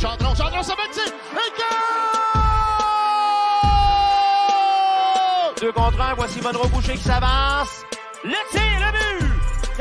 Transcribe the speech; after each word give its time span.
Chandron, 0.00 0.32
Chandron, 0.34 0.62
ça 0.62 0.74
va 0.76 0.84
être 0.84 0.98
et 5.58 5.60
Deux 5.60 5.72
contre 5.72 6.00
un, 6.00 6.14
voici 6.14 6.40
Monroe 6.40 6.68
Boucher 6.68 6.94
qui 6.94 7.02
s'avance. 7.02 7.84
Le 8.22 8.30
tir, 8.52 8.62
le 8.78 8.92
but! 8.92 9.26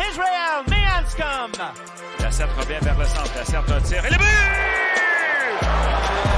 Israel 0.10 0.64
Mehanscom. 0.68 1.52
La 2.20 2.32
serre 2.32 2.50
revient 2.58 2.80
vers 2.82 2.98
le 2.98 3.06
centre. 3.06 3.32
La 3.36 3.46
serre 3.46 3.64
un 3.72 3.82
tir 3.82 4.04
et 4.06 4.10
le 4.10 4.18
but! 4.18 4.26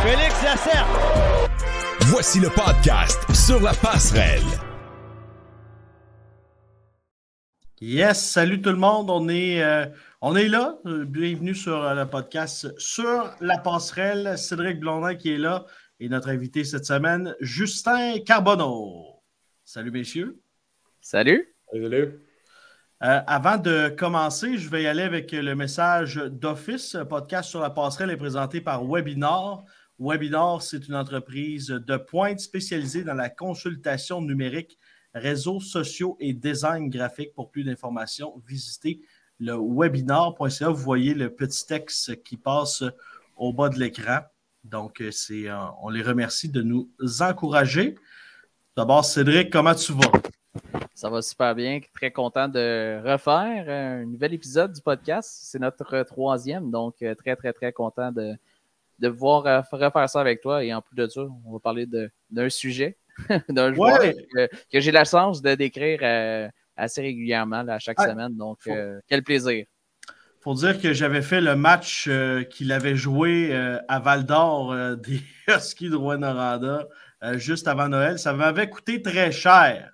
Félix 0.04 0.43
Lasserre. 0.43 0.86
Voici 2.02 2.39
le 2.41 2.50
podcast 2.50 3.20
sur 3.34 3.61
la 3.61 3.73
passerelle. 3.73 4.43
Yes, 7.82 8.21
salut 8.32 8.61
tout 8.61 8.71
le 8.71 8.75
monde. 8.75 9.09
On 9.09 9.30
est, 9.30 9.63
euh, 9.63 9.85
on 10.20 10.35
est 10.35 10.49
là. 10.49 10.77
Bienvenue 10.84 11.55
sur 11.55 11.81
euh, 11.81 11.95
le 11.95 12.09
podcast 12.09 12.77
sur 12.77 13.34
la 13.40 13.58
passerelle. 13.58 14.38
Cédric 14.38 14.81
Blondin 14.81 15.16
qui 15.16 15.31
est 15.31 15.38
là 15.38 15.66
et 16.02 16.09
notre 16.09 16.27
invité 16.27 16.66
cette 16.66 16.84
semaine, 16.84 17.34
Justin 17.39 18.20
Carbonneau. 18.26 19.23
Salut 19.63 19.91
messieurs. 19.91 20.41
Salut. 21.00 21.55
Salut. 21.72 22.22
Euh, 23.02 23.22
avant 23.26 23.58
de 23.58 23.88
commencer, 23.98 24.58
je 24.58 24.70
vais 24.70 24.84
y 24.84 24.88
aller 24.88 25.03
avec 25.03 25.31
le 25.31 25.55
message 25.55 26.17
d'Office. 26.17 26.98
Podcast 27.09 27.50
sur 27.50 27.61
la 27.61 27.70
passerelle 27.70 28.11
est 28.11 28.17
présenté 28.17 28.59
par 28.59 28.84
Webinar. 28.86 29.64
Webinar, 30.00 30.61
c'est 30.64 30.86
une 30.89 30.95
entreprise 30.95 31.67
de 31.67 31.95
pointe 31.95 32.41
spécialisée 32.41 33.05
dans 33.05 33.14
la 33.14 33.30
consultation 33.30 34.22
numérique 34.22 34.77
réseaux 35.13 35.59
sociaux 35.59 36.18
et 36.20 36.34
design 36.34 36.90
graphique. 36.90 37.34
Pour 37.34 37.50
plus 37.50 37.63
d'informations, 37.63 38.41
visitez 38.48 39.02
le 39.40 39.55
webinar.ca. 39.58 40.70
Vous 40.70 40.84
voyez 40.84 41.14
le 41.14 41.33
petit 41.33 41.66
texte 41.66 42.23
qui 42.23 42.38
passe 42.38 42.83
au 43.38 43.53
bas 43.53 43.70
de 43.70 43.80
l'écran. 43.80 44.20
Donc, 44.64 45.02
euh, 45.02 45.11
c'est, 45.11 45.48
euh, 45.48 45.58
on 45.81 45.89
les 45.89 46.02
remercie 46.02 46.50
de 46.50 46.61
nous 46.61 46.89
encourager. 47.22 47.95
D'abord, 48.75 49.06
Cédric, 49.06 49.52
comment 49.52 49.73
tu 49.73 49.94
vas? 49.94 50.11
Ça 50.94 51.09
va 51.09 51.22
super 51.22 51.55
bien. 51.55 51.80
Très 51.94 52.11
content 52.11 52.50
de 52.50 53.02
refaire 53.03 53.70
un 53.70 54.05
nouvel 54.05 54.33
épisode 54.33 54.73
du 54.73 54.81
podcast. 54.81 55.30
C'est 55.44 55.59
notre 55.59 56.03
troisième, 56.03 56.70
donc 56.70 56.95
euh, 57.02 57.16
très, 57.16 57.36
très, 57.38 57.53
très 57.53 57.72
content 57.72 58.11
de, 58.11 58.33
de 59.00 59.08
voir 59.08 59.66
refaire 59.72 60.09
ça 60.09 60.20
avec 60.20 60.42
toi. 60.42 60.64
Et 60.64 60.73
en 60.73 60.81
plus 60.81 60.95
de 60.95 61.08
ça, 61.08 61.22
on 61.45 61.53
va 61.53 61.59
parler 61.59 61.88
d'un 62.30 62.50
sujet 62.50 62.98
d'un 63.50 63.73
joueur 63.73 64.00
que, 64.00 64.80
j'ai 64.80 64.92
la 64.92 65.06
chance 65.06 65.42
de 65.42 65.56
décrire 65.56 66.00
euh, 66.02 66.48
assez 66.75 67.02
régulièrement 67.02 67.67
à 67.67 67.80
chaque 67.80 68.00
semaine. 68.00 68.36
Donc, 68.36 68.59
euh, 68.67 69.00
quel 69.08 69.23
plaisir. 69.23 69.66
Faut 70.42 70.53
dire 70.53 70.80
que 70.81 70.94
j'avais 70.94 71.22
fait 71.22 71.42
le 71.42 71.56
match 71.56 72.06
euh, 72.08 72.44
qu'il 72.44 72.72
avait 72.72 72.95
joué 72.95 73.53
à 73.88 74.00
Val 74.00 74.26
d'Or 74.26 74.73
des 74.98 75.22
Huskies 75.48 75.89
de 75.89 75.95
Rouen-Noranda 75.95 76.88
juste 77.34 77.67
avant 77.67 77.89
Noël. 77.89 78.20
Ça 78.20 78.34
m'avait 78.34 78.70
coûté 78.70 79.02
très 79.02 79.31
cher. 79.31 79.92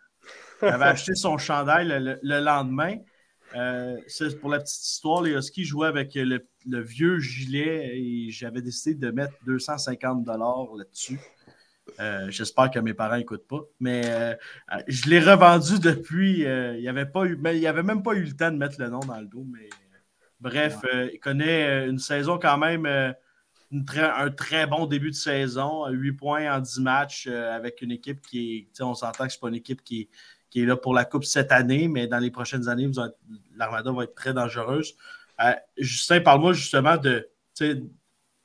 J'avais 0.61 0.85
acheté 0.85 1.13
son 1.15 1.37
chandail 1.37 1.87
le, 1.87 2.39
lendemain. 2.39 2.97
c'est 4.07 4.39
pour 4.39 4.49
la 4.51 4.59
petite 4.59 4.81
histoire, 4.81 5.23
les 5.23 5.31
Huskies 5.31 5.65
jouaient 5.65 5.87
avec 5.87 6.13
le, 6.13 6.47
le 6.67 6.81
vieux 6.81 7.19
gilet 7.19 7.97
et 7.97 8.29
j'avais 8.29 8.61
décidé 8.61 8.95
de 8.95 9.11
mettre 9.11 9.33
250 9.45 10.27
là-dessus. 10.27 11.19
Euh, 11.99 12.27
j'espère 12.29 12.71
que 12.71 12.79
mes 12.79 12.93
parents 12.93 13.17
n'écoutent 13.17 13.47
pas. 13.47 13.61
Mais 13.79 14.01
euh, 14.05 14.35
je 14.87 15.09
l'ai 15.09 15.19
revendu 15.19 15.79
depuis. 15.79 16.45
Euh, 16.45 16.75
il 16.75 16.81
n'y 16.81 16.87
avait, 16.87 17.05
pas 17.05 17.25
eu, 17.25 17.39
il 17.53 17.67
avait 17.67 17.83
même 17.83 18.03
pas 18.03 18.13
eu 18.13 18.23
le 18.23 18.33
temps 18.33 18.51
de 18.51 18.57
mettre 18.57 18.75
le 18.79 18.89
nom 18.89 18.99
dans 18.99 19.19
le 19.19 19.27
dos. 19.27 19.45
Mais 19.51 19.69
bref, 20.39 20.77
il 21.13 21.19
connaît 21.19 21.87
une 21.87 21.99
saison 21.99 22.39
quand 22.39 22.57
même. 22.57 22.85
un 22.85 24.31
très 24.31 24.67
bon 24.67 24.85
début 24.85 25.11
de 25.11 25.15
saison. 25.15 25.87
8 25.87 26.11
points 26.13 26.55
en 26.55 26.59
10 26.59 26.79
matchs 26.81 27.27
avec 27.27 27.81
une 27.81 27.91
équipe 27.91 28.21
qui 28.21 28.69
est. 28.73 28.81
On 28.81 28.93
s'entend 28.93 29.25
que 29.25 29.31
ce 29.31 29.37
n'est 29.37 29.41
pas 29.41 29.49
une 29.49 29.55
équipe 29.55 29.83
qui 29.83 30.09
est, 30.53 30.61
est, 30.61 30.65
là 30.65 30.75
pour 30.75 30.93
la 30.93 31.05
Coupe 31.05 31.25
cette 31.25 31.51
année, 31.51 31.87
mais 31.87 32.07
dans 32.07 32.19
les 32.19 32.31
prochaines 32.31 32.67
années, 32.67 32.89
l'Armada 33.55 33.91
va 33.91 34.03
être 34.03 34.15
très 34.15 34.33
dangereuse. 34.33 34.95
Justin, 35.77 36.21
parle-moi 36.21 36.53
justement 36.53 36.97
de. 36.97 37.29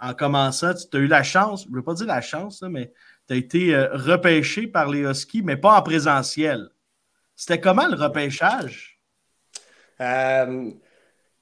En 0.02 0.14
commençant, 0.14 0.72
tu 0.72 0.96
as 0.96 1.00
eu 1.00 1.06
la 1.06 1.22
chance, 1.22 1.64
je 1.64 1.70
ne 1.70 1.74
veux 1.76 1.82
pas 1.82 1.92
dire 1.92 2.06
la 2.06 2.22
chance, 2.22 2.62
mais 2.62 2.90
tu 3.30 3.34
as 3.34 3.38
été 3.38 3.74
euh, 3.76 3.88
repêché 3.92 4.66
par 4.66 4.90
les 4.90 5.02
Huskies, 5.02 5.42
mais 5.42 5.56
pas 5.56 5.78
en 5.78 5.82
présentiel. 5.82 6.68
C'était 7.36 7.60
comment 7.60 7.86
le 7.86 7.94
repêchage? 7.94 9.00
Euh, 10.00 10.70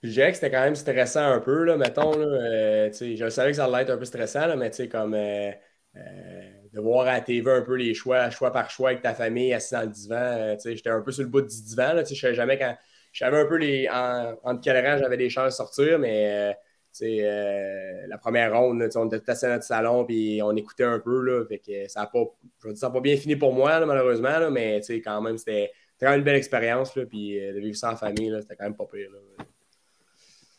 je 0.03 0.11
dirais 0.11 0.31
que 0.31 0.35
c'était 0.35 0.51
quand 0.51 0.65
même 0.65 0.77
stressant 0.77 1.33
un 1.33 1.41
peu, 1.41 1.65
là, 1.65 1.79
mettons. 1.79 2.13
Là, 2.13 2.27
euh, 2.27 2.91
je 2.93 3.31
savais 3.31 3.53
que 3.53 3.57
ça 3.57 3.65
allait 3.65 3.83
être 3.85 3.91
un 3.91 3.97
peu 3.97 4.05
stressant, 4.05 4.47
là, 4.47 4.57
mais 4.57 4.71
comme 4.89 5.13
de 5.13 6.81
voir 6.81 7.07
à 7.07 7.15
la 7.15 7.21
TV 7.23 7.51
un 7.51 7.63
peu 7.63 7.75
les 7.75 7.95
choix, 7.95 8.29
choix 8.29 8.53
par 8.53 8.69
choix 8.71 8.91
avec 8.91 9.01
ta 9.01 9.15
famille 9.15 9.55
assis 9.55 9.73
dans 9.73 9.81
le 9.81 9.89
divan. 9.89 10.57
J'étais 10.63 10.91
un 10.91 11.01
peu 11.01 11.11
sur 11.11 11.23
le 11.23 11.31
bout 11.31 11.41
du 11.41 11.63
divan. 11.63 12.03
Je 12.07 12.15
savais 12.15 12.35
jamais 12.35 12.59
quand. 12.59 12.77
Je 13.13 13.25
savais 13.25 13.41
un 13.41 13.47
peu 13.47 13.57
les, 13.57 13.89
en, 13.89 14.37
entre 14.45 14.61
quel 14.61 14.87
rang 14.87 14.99
j'avais 14.99 15.17
des 15.17 15.31
chances 15.31 15.55
de 15.55 15.57
sortir, 15.57 15.99
mais 15.99 16.55
euh, 17.03 18.07
la 18.07 18.19
première 18.19 18.59
ronde, 18.59 18.89
on 18.95 19.07
était 19.09 19.31
assis 19.31 19.45
dans 19.45 19.53
notre 19.53 19.65
salon 19.65 20.07
et 20.09 20.43
on 20.43 20.55
écoutait 20.57 20.85
un 20.85 20.99
peu. 20.99 21.21
Là, 21.23 21.45
ça 21.89 22.01
n'a 22.01 22.07
pas, 22.07 22.91
pas 22.91 23.01
bien 23.01 23.17
fini 23.17 23.37
pour 23.37 23.53
moi, 23.53 23.85
malheureusement, 23.85 24.51
mais 24.51 24.81
quand 25.05 25.21
même, 25.21 25.39
c'était 25.39 25.71
quand 26.01 26.11
même 26.11 26.19
une 26.19 26.25
belle 26.25 26.37
expérience. 26.37 26.93
Puis 27.09 27.39
euh, 27.39 27.55
de 27.55 27.61
vivre 27.61 27.77
ça 27.77 27.93
en 27.93 27.97
famille, 27.97 28.35
c'était 28.41 28.57
quand 28.57 28.65
même 28.65 28.77
pas 28.77 28.87
pire. 28.87 29.11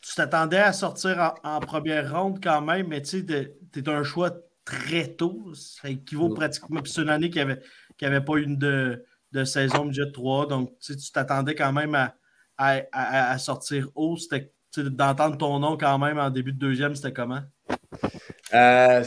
Tu 0.02 0.14
t'attendais 0.14 0.58
à 0.58 0.72
sortir 0.72 1.34
en, 1.42 1.60
première 1.60 2.12
ronde 2.12 2.42
quand 2.42 2.62
même, 2.62 2.88
mais 2.88 3.02
tu 3.02 3.24
es 3.28 3.88
un 3.88 4.02
choix 4.02 4.30
très 4.64 5.08
tôt. 5.08 5.52
Ça 5.54 5.88
équivaut 5.88 6.28
mm. 6.28 6.34
pratiquement. 6.34 6.80
c'est 6.84 7.02
une 7.02 7.10
année 7.10 7.30
qui 7.30 7.38
n'avait 7.38 7.60
avait 8.00 8.24
pas 8.24 8.38
une 8.38 8.56
de, 8.56 9.04
de 9.32 9.44
saison 9.44 9.84
budget 9.84 10.10
3. 10.10 10.46
Donc, 10.46 10.78
tu 10.78 10.94
t'attendais 11.12 11.54
quand 11.54 11.72
même 11.72 11.94
à, 11.94 12.14
à 12.56 13.38
sortir 13.38 13.88
haut. 13.94 14.16
C'était 14.16 14.52
d'entendre 14.78 15.36
ton 15.36 15.58
nom 15.58 15.76
quand 15.76 15.98
même 15.98 16.18
en 16.18 16.30
début 16.30 16.52
de 16.52 16.58
deuxième, 16.58 16.94
c'était 16.94 17.12
comment? 17.12 17.40
Euh, 18.54 19.04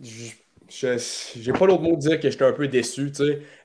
j'ai 0.00 1.52
pas 1.52 1.66
l'autre 1.66 1.82
mot 1.82 1.96
de 1.96 2.00
dire 2.00 2.20
que 2.20 2.30
j'étais 2.30 2.44
un 2.44 2.52
peu 2.52 2.68
déçu. 2.68 3.12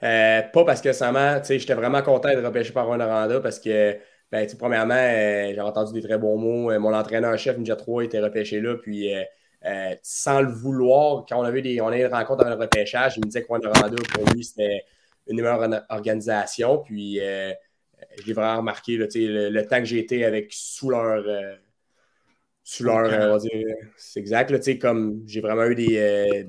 Euh, 0.03 0.41
pas 0.41 0.65
parce 0.65 0.81
que 0.81 0.93
ça 0.93 1.41
j'étais 1.43 1.73
vraiment 1.73 2.01
content 2.01 2.29
d'être 2.29 2.45
repêché 2.45 2.73
par 2.73 2.87
Rwanda 2.87 3.39
parce 3.41 3.59
que, 3.59 3.97
ben, 4.31 4.47
premièrement, 4.57 4.93
euh, 4.95 5.51
j'ai 5.53 5.61
entendu 5.61 5.93
des 5.93 6.01
très 6.01 6.17
bons 6.17 6.37
mots. 6.37 6.79
mon 6.79 6.93
entraîneur-chef, 6.93 7.57
Ninja 7.57 7.75
3, 7.75 8.03
était 8.03 8.19
repêché 8.19 8.59
là, 8.59 8.75
puis 8.75 9.11
sans 10.01 10.41
le 10.41 10.49
vouloir, 10.49 11.25
quand 11.27 11.39
on 11.39 11.43
avait 11.43 11.61
des, 11.61 11.81
on 11.81 11.87
a 11.87 11.95
eu 11.95 11.99
des 11.99 12.07
rencontres 12.07 12.43
dans 12.43 12.49
le 12.49 12.55
repêchage, 12.55 13.17
il 13.17 13.21
me 13.21 13.25
disait 13.25 13.43
que 13.43 13.47
Rwanda, 13.47 13.69
pour 14.13 14.33
lui, 14.33 14.43
c'était 14.43 14.83
une 15.27 15.37
meilleure 15.37 15.85
organisation, 15.89 16.79
puis 16.79 17.19
je 18.21 18.27
l'ai 18.27 18.33
vraiment 18.33 18.57
remarqué 18.57 18.97
le, 18.97 19.61
temps 19.63 19.79
que 19.79 19.85
j'ai 19.85 19.99
été 19.99 20.25
avec 20.25 20.47
sous 20.51 20.89
leur. 20.89 21.23
Euh, 21.27 21.55
sous 22.63 22.83
leur. 22.83 23.05
Euh, 23.05 23.37
c'est 23.97 24.19
exact. 24.19 24.51
Là, 24.51 24.59
comme 24.79 25.23
j'ai 25.25 25.41
vraiment 25.41 25.65
eu 25.65 25.75
des. 25.75 25.97
Euh, 25.97 26.43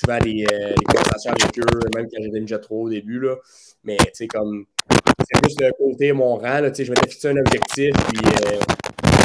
souvent 0.00 0.18
des, 0.18 0.44
conversations 0.86 1.32
avec 1.32 1.58
eux, 1.58 1.80
même 1.94 2.08
quand 2.10 2.22
j'étais 2.22 2.40
déjà 2.40 2.58
trop 2.58 2.86
au 2.86 2.90
début. 2.90 3.20
Là. 3.20 3.36
Mais 3.84 3.96
tu 3.96 4.10
sais, 4.14 4.26
comme. 4.26 4.66
C'est 4.90 5.42
plus 5.42 5.56
le 5.60 5.72
côté 5.72 6.12
mon 6.12 6.36
rang. 6.36 6.60
Là, 6.60 6.72
je 6.72 6.90
m'étais 6.90 7.08
fixé 7.08 7.28
un 7.28 7.36
objectif. 7.36 7.92
Puis 8.08 8.20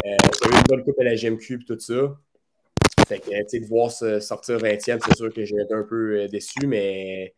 j'avais 0.02 0.56
une 0.56 0.66
bonne 0.68 0.84
coupe 0.84 0.98
à 1.00 1.04
la 1.04 1.14
GMQ 1.14 1.54
et 1.54 1.64
tout 1.64 1.78
ça. 1.78 2.16
Fait 3.06 3.18
que, 3.18 3.30
de 3.30 3.66
voir 3.66 3.90
sortir 3.90 4.58
20e, 4.58 4.98
c'est 5.04 5.16
sûr 5.16 5.32
que 5.32 5.44
j'ai 5.44 5.56
été 5.56 5.74
un 5.74 5.82
peu 5.82 6.26
déçu, 6.28 6.66
mais 6.66 7.34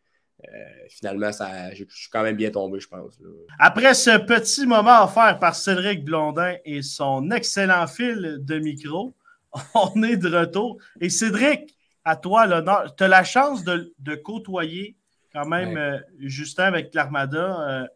finalement, 0.88 1.32
ça, 1.32 1.72
je 1.74 1.84
suis 1.88 2.10
quand 2.10 2.22
même 2.22 2.36
bien 2.36 2.50
tombé, 2.50 2.80
je 2.80 2.88
pense. 2.88 3.18
Après 3.58 3.94
ce 3.94 4.18
petit 4.18 4.66
moment 4.66 5.04
offert 5.04 5.38
par 5.38 5.54
Cédric 5.54 6.04
Blondin 6.04 6.54
et 6.64 6.82
son 6.82 7.30
excellent 7.30 7.86
fil 7.86 8.38
de 8.40 8.58
micro, 8.58 9.14
on 9.74 10.02
est 10.02 10.16
de 10.16 10.34
retour. 10.34 10.78
Et 11.00 11.10
Cédric, 11.10 11.76
à 12.04 12.16
toi 12.16 12.46
l'honneur. 12.46 12.94
Tu 12.96 13.04
as 13.04 13.08
la 13.08 13.24
chance 13.24 13.64
de, 13.64 14.14
côtoyer 14.16 14.96
quand 15.32 15.46
même 15.46 15.76
euh, 15.76 15.98
Justin 16.20 16.64
avec 16.64 16.94
l'Armada. 16.94 17.68
Euh, 17.68 17.86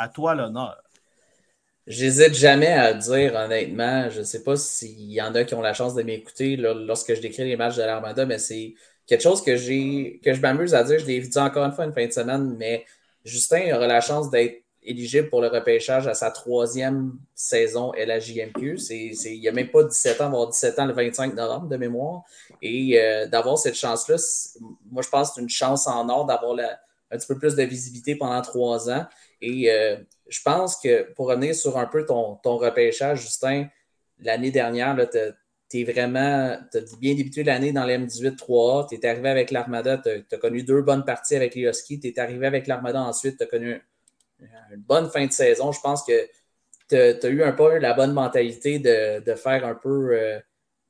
à 0.00 0.08
toi 0.08 0.34
l'honneur. 0.34 0.82
J'hésite 1.86 2.34
jamais 2.34 2.68
à 2.72 2.94
dire, 2.94 3.34
honnêtement, 3.34 4.08
je 4.10 4.20
ne 4.20 4.24
sais 4.24 4.42
pas 4.42 4.56
s'il 4.56 5.12
y 5.12 5.20
en 5.20 5.34
a 5.34 5.44
qui 5.44 5.54
ont 5.54 5.60
la 5.60 5.74
chance 5.74 5.94
de 5.94 6.02
m'écouter 6.02 6.56
lorsque 6.56 7.14
je 7.14 7.20
décris 7.20 7.44
les 7.44 7.56
matchs 7.56 7.76
de 7.76 7.82
l'Armada, 7.82 8.26
mais 8.26 8.38
c'est 8.38 8.74
quelque 9.10 9.22
chose 9.22 9.42
que 9.42 9.56
j'ai 9.56 10.20
que 10.24 10.32
je 10.32 10.40
m'amuse 10.40 10.72
à 10.72 10.84
dire, 10.84 11.00
je 11.00 11.04
l'ai 11.04 11.18
dit 11.18 11.38
encore 11.38 11.64
une 11.64 11.72
fois 11.72 11.84
une 11.84 11.92
fin 11.92 12.06
de 12.06 12.12
semaine, 12.12 12.54
mais 12.56 12.84
Justin 13.24 13.74
aura 13.74 13.88
la 13.88 14.00
chance 14.00 14.30
d'être 14.30 14.62
éligible 14.84 15.28
pour 15.28 15.40
le 15.40 15.48
repêchage 15.48 16.06
à 16.06 16.14
sa 16.14 16.30
troisième 16.30 17.18
saison 17.34 17.92
LHJMQ. 17.92 18.78
il 18.88 19.42
n'a 19.42 19.50
même 19.50 19.68
pas 19.68 19.82
17 19.82 20.20
ans, 20.20 20.26
avoir 20.26 20.48
17 20.48 20.78
ans 20.78 20.86
le 20.86 20.92
25 20.92 21.34
novembre 21.34 21.66
de 21.66 21.76
mémoire. 21.76 22.22
Et 22.62 23.00
euh, 23.00 23.26
d'avoir 23.26 23.58
cette 23.58 23.74
chance-là, 23.74 24.16
moi 24.90 25.02
je 25.02 25.08
pense 25.08 25.30
que 25.30 25.34
c'est 25.34 25.40
une 25.42 25.50
chance 25.50 25.88
en 25.88 26.08
or 26.08 26.24
d'avoir 26.24 26.56
un 27.10 27.18
petit 27.18 27.26
peu 27.26 27.36
plus 27.36 27.56
de 27.56 27.64
visibilité 27.64 28.14
pendant 28.14 28.40
trois 28.42 28.88
ans. 28.90 29.06
Et 29.42 29.72
euh, 29.72 29.96
je 30.28 30.40
pense 30.40 30.76
que 30.76 31.12
pour 31.14 31.26
revenir 31.26 31.52
sur 31.56 31.76
un 31.76 31.86
peu 31.86 32.06
ton, 32.06 32.36
ton 32.36 32.58
repêchage, 32.58 33.22
Justin, 33.22 33.66
l'année 34.20 34.52
dernière, 34.52 34.96
tu 35.10 35.18
tu 35.70 35.80
es 35.80 35.84
vraiment, 35.84 36.58
tu 36.72 36.78
as 36.78 36.96
bien 36.98 37.14
débuté 37.14 37.44
l'année 37.44 37.72
dans 37.72 37.84
l'M18 37.84 38.36
3A, 38.36 38.88
tu 38.88 38.96
es 38.96 39.06
arrivé 39.06 39.28
avec 39.28 39.50
l'Armada, 39.52 39.98
tu 39.98 40.34
as, 40.34 40.38
connu 40.38 40.64
deux 40.64 40.82
bonnes 40.82 41.04
parties 41.04 41.36
avec 41.36 41.54
les 41.54 41.62
Huskies, 41.62 42.00
tu 42.00 42.08
es 42.08 42.18
arrivé 42.18 42.46
avec 42.46 42.66
l'Armada 42.66 43.00
ensuite, 43.00 43.38
tu 43.38 43.44
as 43.44 43.46
connu 43.46 43.80
une 44.40 44.80
bonne 44.80 45.08
fin 45.10 45.26
de 45.26 45.32
saison. 45.32 45.72
Je 45.72 45.80
pense 45.80 46.02
que 46.04 46.28
tu 46.88 46.96
as, 46.96 47.28
eu 47.28 47.42
un 47.42 47.52
peu 47.52 47.78
la 47.78 47.94
bonne 47.94 48.12
mentalité 48.12 48.78
de, 48.78 49.34
faire 49.34 49.64
un 49.64 49.74
peu. 49.76 50.10
Euh, 50.12 50.40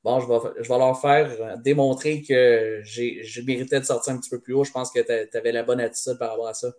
bon, 0.02 0.20
je 0.20 0.26
vais, 0.26 0.62
je 0.62 0.68
vais, 0.68 0.78
leur 0.78 0.98
faire 1.00 1.58
démontrer 1.58 2.22
que 2.22 2.80
je 2.84 3.40
méritais 3.42 3.80
de 3.80 3.84
sortir 3.84 4.14
un 4.14 4.18
petit 4.18 4.30
peu 4.30 4.40
plus 4.40 4.54
haut. 4.54 4.64
Je 4.64 4.72
pense 4.72 4.90
que 4.90 5.00
tu 5.00 5.36
avais 5.36 5.52
la 5.52 5.62
bonne 5.62 5.80
attitude 5.80 6.18
par 6.18 6.30
rapport 6.30 6.48
à 6.48 6.54
ça. 6.54 6.72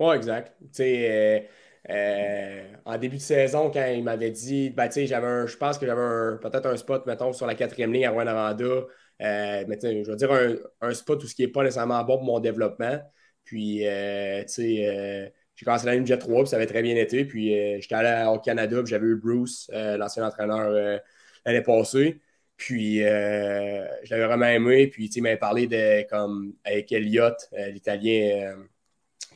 Oui, 0.00 0.16
exact. 0.16 0.56
Tu 0.60 0.68
sais, 0.72 1.10
euh, 1.10 1.48
en 1.88 2.98
début 2.98 3.16
de 3.16 3.22
saison, 3.22 3.70
quand 3.70 3.86
il 3.86 4.04
m'avait 4.04 4.30
dit, 4.30 4.70
ben, 4.70 4.90
je 4.90 5.56
pense 5.56 5.78
que 5.78 5.86
j'avais 5.86 6.38
peut-être 6.38 6.66
un 6.66 6.76
spot, 6.76 7.06
mettons, 7.06 7.32
sur 7.32 7.46
la 7.46 7.54
quatrième 7.54 7.92
ligne 7.92 8.06
à 8.06 8.10
Rwanda. 8.10 8.56
Euh, 9.20 9.64
je 9.82 10.10
veux 10.10 10.16
dire 10.16 10.30
un, 10.80 10.94
spot 10.94 11.22
où 11.22 11.26
ce 11.26 11.34
qui 11.34 11.42
n'est 11.42 11.48
pas 11.48 11.62
nécessairement 11.62 12.02
bon 12.04 12.18
pour 12.18 12.24
mon 12.24 12.40
développement. 12.40 12.98
Puis, 13.44 13.86
euh, 13.86 14.42
euh, 14.58 15.28
j'ai 15.56 15.64
commencé 15.64 15.86
l'année 15.86 16.06
Jet 16.06 16.18
3, 16.18 16.42
puis 16.42 16.48
ça 16.48 16.56
avait 16.56 16.66
très 16.66 16.82
bien 16.82 16.96
été. 16.96 17.24
Puis, 17.24 17.48
j'étais 17.80 17.94
allé 17.94 18.28
au 18.28 18.38
Canada, 18.38 18.82
puis 18.82 18.90
j'avais 18.90 19.06
eu 19.06 19.16
Bruce, 19.16 19.70
l'ancien 19.72 20.26
entraîneur, 20.26 21.00
l'année 21.44 21.62
passée. 21.62 22.20
Puis, 22.56 22.98
je 22.98 24.10
l'avais 24.10 24.26
vraiment 24.26 24.46
aimé. 24.46 24.88
Puis, 24.88 25.06
il 25.06 25.22
m'avait 25.22 25.36
parlé 25.36 25.66
de, 25.66 26.06
comme, 26.08 26.54
avec 26.64 26.92
Elliott, 26.92 27.36
l'Italien 27.52 28.56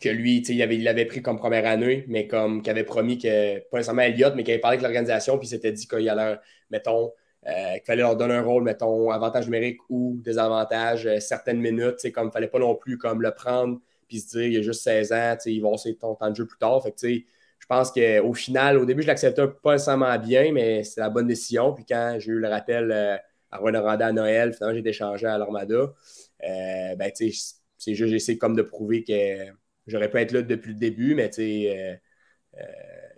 que 0.02 0.08
lui, 0.08 0.38
il 0.38 0.62
avait, 0.62 0.76
il 0.76 0.84
l'avait 0.84 1.06
pris 1.06 1.22
comme 1.22 1.38
première 1.38 1.66
année, 1.66 2.04
mais 2.08 2.26
comme 2.26 2.62
qu'il 2.62 2.70
avait 2.70 2.84
promis 2.84 3.18
que, 3.18 3.60
pas 3.70 3.78
nécessairement 3.78 4.02
Elliott, 4.02 4.34
mais 4.36 4.42
qu'il 4.44 4.52
avait 4.52 4.60
parlé 4.60 4.74
avec 4.76 4.82
l'organisation, 4.82 5.38
puis 5.38 5.48
s'était 5.48 5.72
dit 5.72 5.86
qu'il 5.86 6.08
allait, 6.08 6.38
mettons, 6.70 7.12
euh, 7.46 7.74
qu'il 7.74 7.84
fallait 7.86 8.02
leur 8.02 8.16
donner 8.16 8.34
un 8.34 8.42
rôle, 8.42 8.62
mettons, 8.62 9.10
avantage 9.10 9.46
numérique 9.46 9.80
ou 9.88 10.20
désavantage, 10.22 11.06
euh, 11.06 11.18
certaines 11.18 11.60
minutes, 11.60 11.96
comme 12.12 12.28
il 12.28 12.30
fallait 12.30 12.46
pas 12.46 12.60
non 12.60 12.76
plus 12.76 12.98
comme 12.98 13.20
le 13.20 13.32
prendre, 13.32 13.80
puis 14.06 14.20
se 14.20 14.38
dire, 14.38 14.46
il 14.46 14.58
a 14.58 14.62
juste 14.62 14.82
16 14.82 15.12
ans, 15.12 15.36
il 15.46 15.60
va 15.60 15.68
avoir 15.68 15.82
ton 16.00 16.14
temps 16.14 16.30
de 16.30 16.36
jeu 16.36 16.46
plus 16.46 16.58
tard. 16.58 16.82
Fait 16.82 16.92
que, 16.92 17.08
je 17.08 17.66
pense 17.66 17.90
qu'au 17.90 18.34
final, 18.34 18.78
au 18.78 18.84
début, 18.84 19.02
je 19.02 19.08
l'acceptais 19.08 19.46
pas 19.62 19.72
nécessairement 19.72 20.16
bien, 20.18 20.52
mais 20.52 20.84
c'est 20.84 21.00
la 21.00 21.10
bonne 21.10 21.26
décision. 21.26 21.72
Puis 21.72 21.84
quand 21.84 22.16
j'ai 22.18 22.32
eu 22.32 22.38
le 22.38 22.48
rappel 22.48 22.90
euh, 22.92 23.16
à 23.50 23.58
Rouen 23.58 23.74
à 23.74 24.12
Noël, 24.12 24.52
finalement, 24.52 24.74
j'ai 24.74 24.80
été 24.80 24.92
changé 24.92 25.26
à 25.26 25.38
l'Armada. 25.38 25.92
ben, 26.40 27.10
c'est 27.14 27.30
juste, 27.30 27.62
j'essaie 27.84 28.38
comme 28.38 28.54
de 28.54 28.62
prouver 28.62 29.02
que 29.04 29.52
J'aurais 29.86 30.10
pu 30.10 30.18
être 30.18 30.32
là 30.32 30.42
depuis 30.42 30.72
le 30.72 30.78
début, 30.78 31.14
mais 31.14 31.30
euh, 31.38 31.94
euh, 32.58 32.62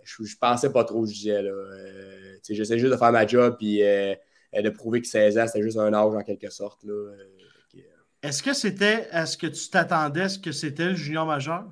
je, 0.03 0.23
je 0.23 0.37
pensais 0.37 0.71
pas 0.71 0.83
trop, 0.83 1.05
je 1.05 1.13
disais. 1.13 1.43
Euh, 1.43 2.37
J'essaie 2.49 2.79
juste 2.79 2.91
de 2.91 2.97
faire 2.97 3.11
ma 3.11 3.25
job 3.25 3.57
et 3.61 4.17
de 4.53 4.69
prouver 4.69 5.01
que 5.01 5.07
16 5.07 5.37
ans, 5.37 5.47
c'était 5.47 5.63
juste 5.63 5.77
un 5.77 5.93
âge 5.93 6.13
en 6.13 6.21
quelque 6.23 6.49
sorte. 6.49 6.85
Est-ce 8.23 8.41
que 8.41 8.53
c'était. 8.53 9.07
Est-ce 9.11 9.37
que 9.37 9.47
tu 9.47 9.69
t'attendais 9.69 10.21
à 10.21 10.29
ce 10.29 10.39
que 10.39 10.51
c'était 10.51 10.89
le 10.89 10.95
junior 10.95 11.25
majeur? 11.25 11.65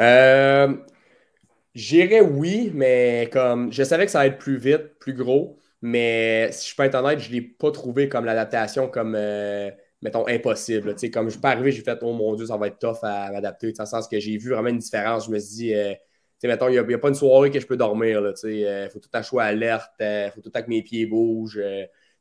Euh, 0.00 0.74
J'irais 1.74 2.20
oui, 2.20 2.70
mais 2.74 3.30
comme 3.32 3.72
je 3.72 3.82
savais 3.82 4.04
que 4.06 4.12
ça 4.12 4.20
allait 4.20 4.30
être 4.30 4.38
plus 4.38 4.58
vite, 4.58 4.98
plus 5.00 5.14
gros, 5.14 5.58
mais 5.80 6.50
si 6.52 6.70
je 6.70 6.76
peux 6.76 6.82
être 6.82 6.94
honnête, 6.96 7.18
je 7.20 7.28
ne 7.28 7.34
l'ai 7.34 7.40
pas 7.42 7.70
trouvé 7.70 8.08
comme 8.10 8.26
l'adaptation 8.26 8.88
comme 8.88 9.16
mettons, 10.02 10.26
impossible. 10.26 10.94
comme 11.12 11.26
je 11.26 11.32
suis 11.32 11.40
pas 11.40 11.50
arrivé, 11.50 11.72
j'ai 11.72 11.82
fait, 11.82 11.98
oh 12.02 12.12
mon 12.12 12.34
Dieu, 12.34 12.46
ça 12.46 12.56
va 12.56 12.66
être 12.66 12.78
tough 12.78 12.98
à 13.02 13.30
m'adapter. 13.30 13.72
Dans 13.72 13.86
sens 13.86 14.08
que 14.08 14.18
j'ai 14.18 14.36
vu 14.36 14.50
vraiment 14.50 14.68
une 14.68 14.78
différence. 14.78 15.26
Je 15.26 15.30
me 15.30 15.38
suis 15.38 15.54
dit, 15.54 15.74
euh, 15.74 15.94
mettons, 16.42 16.68
il 16.68 16.72
n'y 16.72 16.94
a, 16.94 16.98
pas 16.98 17.08
une 17.08 17.14
soirée 17.14 17.50
que 17.50 17.60
je 17.60 17.66
peux 17.66 17.76
dormir. 17.76 18.20
Il 18.42 18.64
euh, 18.64 18.88
faut 18.90 18.98
tout 18.98 19.08
à 19.12 19.22
choix 19.22 19.44
alerte, 19.44 19.92
il 20.00 20.04
euh, 20.04 20.30
faut 20.32 20.40
tout 20.40 20.50
à 20.54 20.62
que 20.62 20.68
mes 20.68 20.82
pieds 20.82 21.06
bougent. 21.06 21.60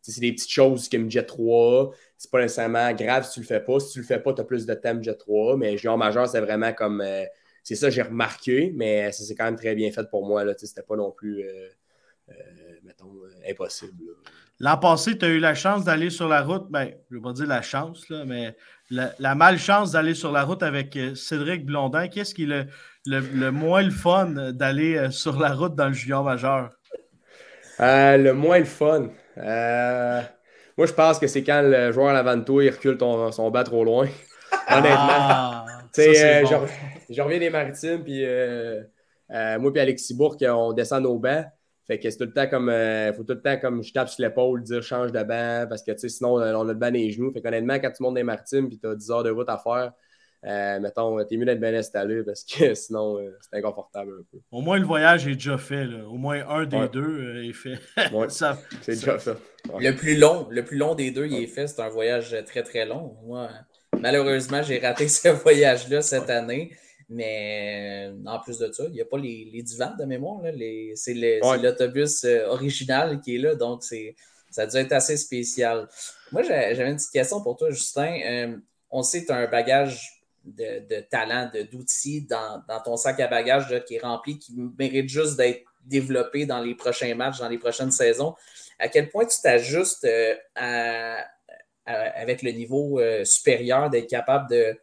c'est 0.02 0.22
des 0.22 0.32
petites 0.32 0.52
choses 0.52 0.88
comme 0.90 1.10
Jet 1.10 1.24
3. 1.26 1.92
C'est 2.18 2.30
pas 2.30 2.42
nécessairement 2.42 2.94
grave 2.94 3.26
si 3.26 3.34
tu 3.34 3.40
le 3.42 3.46
fais 3.48 3.60
pas. 3.60 3.80
Si 3.80 3.94
tu 3.94 4.00
le 4.00 4.06
fais 4.06 4.20
pas, 4.20 4.34
tu 4.34 4.42
as 4.42 4.46
plus 4.46 4.66
de 4.66 4.74
thèmes 4.76 5.04
Jet 5.04 5.16
3. 5.16 5.58
Mais 5.58 5.78
junior 5.78 5.98
majeur, 5.98 6.28
c'est 6.30 6.42
vraiment 6.42 6.74
comme. 6.74 7.04
c'est 7.64 7.76
ça, 7.76 7.90
j'ai 7.90 8.04
remarqué, 8.04 8.72
mais 8.76 9.12
ça 9.12 9.24
c'est 9.24 9.36
quand 9.36 9.46
même 9.46 9.56
très 9.56 9.74
bien 9.74 9.92
fait 9.92 10.08
pour 10.10 10.26
moi. 10.26 10.44
C'était 10.56 10.84
pas 10.84 10.96
non 10.96 11.12
plus, 11.12 11.44
mettons, 12.84 13.12
impossible. 13.50 14.16
L'an 14.62 14.78
passé, 14.78 15.18
tu 15.18 15.26
as 15.26 15.30
eu 15.30 15.40
la 15.40 15.56
chance 15.56 15.84
d'aller 15.84 16.12
sur 16.12 16.28
la 16.28 16.44
route, 16.44 16.68
ben, 16.70 16.92
je 17.10 17.16
ne 17.16 17.20
vais 17.20 17.24
pas 17.24 17.34
dire 17.34 17.48
la 17.48 17.64
chance, 17.64 18.08
là, 18.10 18.26
mais 18.28 18.56
la, 18.92 19.34
malchance 19.34 19.94
d'aller 19.94 20.14
sur 20.14 20.32
la 20.32 20.44
route 20.44 20.62
avec 20.62 20.96
euh, 20.98 21.16
Cédric 21.16 21.66
Blondin. 21.66 22.08
Qu'est-ce 22.08 22.36
qui 22.36 22.44
est 22.44 22.68
le, 23.08 23.50
moins 23.50 23.82
le 23.82 23.90
fun 23.90 24.52
d'aller 24.52 24.98
euh, 24.98 25.10
sur 25.10 25.40
la 25.40 25.54
route 25.54 25.74
dans 25.74 25.88
le 25.88 25.94
junior 25.94 26.24
majeur? 26.24 26.70
Euh, 27.80 28.18
le 28.18 28.34
moins 28.34 28.60
le 28.60 28.66
fun. 28.66 29.10
moi, 29.36 30.86
je 30.86 30.94
pense 30.94 31.18
que 31.18 31.26
c'est 31.26 31.44
quand 31.44 31.64
le 31.64 31.92
joueur 31.92 32.10
à 32.10 32.14
l'avant 32.14 32.38
de 32.38 32.44
toi, 32.44 32.64
il 32.64 32.70
recule 32.70 33.00
son 33.32 33.50
bas 33.50 33.64
trop 33.64 33.84
loin. 33.84 34.08
Honnêtement. 34.70 34.94
Ah, 34.94 35.66
je, 35.98 37.22
reviens 37.22 37.40
des 37.40 37.50
maritimes, 37.50 38.04
puis 38.04 38.24
moi 39.32 39.72
et 39.74 39.80
Alexis 39.80 40.14
Bourque, 40.14 40.46
on 40.48 40.72
descend 40.72 41.02
nos 41.02 41.18
bancs. 41.18 41.48
Fait 41.92 42.00
que 42.00 42.10
c'est 42.10 42.20
tout 42.20 42.24
le 42.24 42.32
temps 42.32 42.48
comme. 42.48 42.70
Euh, 42.70 43.12
faut 43.12 43.24
tout 43.24 43.34
le 43.34 43.42
temps 43.42 43.58
comme 43.60 43.84
je 43.84 43.92
tape 43.92 44.08
sur 44.08 44.24
l'épaule, 44.24 44.64
dire 44.64 44.82
change 44.82 45.12
de 45.12 45.24
banc, 45.24 45.66
parce 45.68 45.84
que 45.84 45.92
sinon, 45.98 46.36
on 46.36 46.38
a 46.38 46.64
le 46.64 46.74
banc 46.74 46.90
des 46.90 47.12
genoux. 47.12 47.34
Fait 47.34 47.42
qu'honnêtement, 47.42 47.74
quand 47.74 47.92
tu 47.92 48.02
montes 48.02 48.16
des 48.16 48.24
maritimes 48.24 48.70
et 48.72 48.78
tu 48.78 48.88
as 48.88 48.96
10 48.96 49.12
heures 49.12 49.24
de 49.24 49.30
route 49.30 49.50
à 49.50 49.58
faire, 49.58 49.92
euh, 50.46 50.80
mettons, 50.80 51.22
t'es 51.26 51.36
mieux 51.36 51.44
d'être 51.44 51.60
bien 51.60 51.74
installé 51.74 52.24
parce 52.26 52.46
que 52.46 52.74
sinon, 52.76 53.18
euh, 53.18 53.38
c'est 53.42 53.58
inconfortable 53.58 54.14
un 54.22 54.24
peu. 54.32 54.38
Au 54.54 54.62
moins, 54.62 54.80
le 54.80 54.86
voyage 54.86 55.28
est 55.28 55.34
déjà 55.34 55.58
fait. 55.58 55.86
Au 56.10 56.16
moins, 56.16 56.48
un 56.48 56.66
des 56.66 56.88
deux 56.88 57.44
est 57.44 57.52
fait. 57.52 57.78
c'est 58.30 58.94
déjà 58.94 59.20
fait. 59.20 59.36
Le 59.78 59.92
plus 59.92 60.18
long, 60.18 60.48
le 60.50 60.64
plus 60.64 60.78
long 60.78 60.96
des 60.96 61.12
deux, 61.12 61.26
il 61.26 61.44
est 61.44 61.48
fait. 61.48 61.68
C'est 61.68 61.82
un 61.82 61.90
voyage 61.90 62.34
très, 62.46 62.64
très 62.64 62.86
long. 62.86 63.18
Moi, 63.26 63.50
malheureusement, 64.00 64.64
j'ai 64.64 64.80
raté 64.80 65.08
ce 65.10 65.28
voyage-là 65.28 66.02
cette 66.02 66.30
année. 66.30 66.72
Mais 67.14 68.08
euh, 68.10 68.16
en 68.26 68.40
plus 68.40 68.58
de 68.58 68.72
ça, 68.72 68.86
il 68.88 68.94
n'y 68.94 69.02
a 69.02 69.06
pas 69.06 69.18
les, 69.18 69.50
les, 69.52 69.62
divans 69.62 69.94
de 70.00 70.06
mémoire. 70.06 70.40
C'est 70.96 71.14
l'autobus 71.14 72.24
euh, 72.24 72.48
original 72.48 73.20
qui 73.20 73.36
est 73.36 73.40
là. 73.40 73.54
Donc, 73.54 73.84
ça 73.84 74.62
a 74.62 74.66
dû 74.66 74.78
être 74.78 74.94
assez 74.94 75.18
spécial. 75.18 75.90
Moi, 76.32 76.44
j'avais 76.44 76.90
une 76.90 76.96
petite 76.96 77.12
question 77.12 77.42
pour 77.42 77.58
toi, 77.58 77.70
Justin. 77.70 78.18
Euh, 78.26 78.56
on 78.90 79.04
sait 79.04 79.24
que 79.24 79.26
tu 79.28 79.34
as 79.34 79.36
un 79.36 79.48
bagage 79.48 80.24
de, 80.46 80.88
de 80.88 81.02
talent, 81.02 81.52
d'outils 81.70 82.22
dans, 82.22 82.64
dans, 82.70 82.80
ton 82.80 82.96
sac 82.96 83.20
à 83.20 83.28
bagages 83.28 83.84
qui 83.86 83.96
est 83.96 84.02
rempli, 84.02 84.40
qui 84.40 84.54
mérite 84.80 85.10
juste 85.10 85.36
d'être 85.36 85.66
développé 85.84 86.46
dans 86.46 86.62
les 86.62 86.76
prochains 86.76 87.14
matchs, 87.14 87.40
dans 87.40 87.50
les 87.50 87.58
prochaines 87.58 87.92
saisons. 87.92 88.36
À 88.80 88.88
quel 88.88 89.10
point 89.10 89.26
tu 89.26 89.36
t'ajustes 89.44 90.08
avec 91.86 92.42
le 92.42 92.52
niveau 92.52 93.02
supérieur 93.26 93.90
d'être 93.90 94.10
capable 94.10 94.50
de 94.50 94.78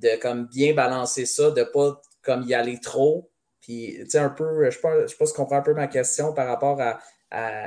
de 0.00 0.20
comme 0.20 0.46
bien 0.46 0.74
balancer 0.74 1.26
ça, 1.26 1.50
de 1.50 1.62
pas 1.62 2.00
comme 2.22 2.42
y 2.42 2.54
aller 2.54 2.80
trop. 2.80 3.30
Puis, 3.60 3.96
tu 4.00 4.10
sais, 4.10 4.18
un 4.18 4.30
peu, 4.30 4.64
je 4.64 4.70
sais 4.70 4.80
sais 4.80 5.26
si 5.26 5.32
tu 5.32 5.36
comprends 5.36 5.58
un 5.58 5.62
peu 5.62 5.74
ma 5.74 5.86
question 5.86 6.32
par 6.32 6.46
rapport 6.46 6.80
à, 6.80 6.98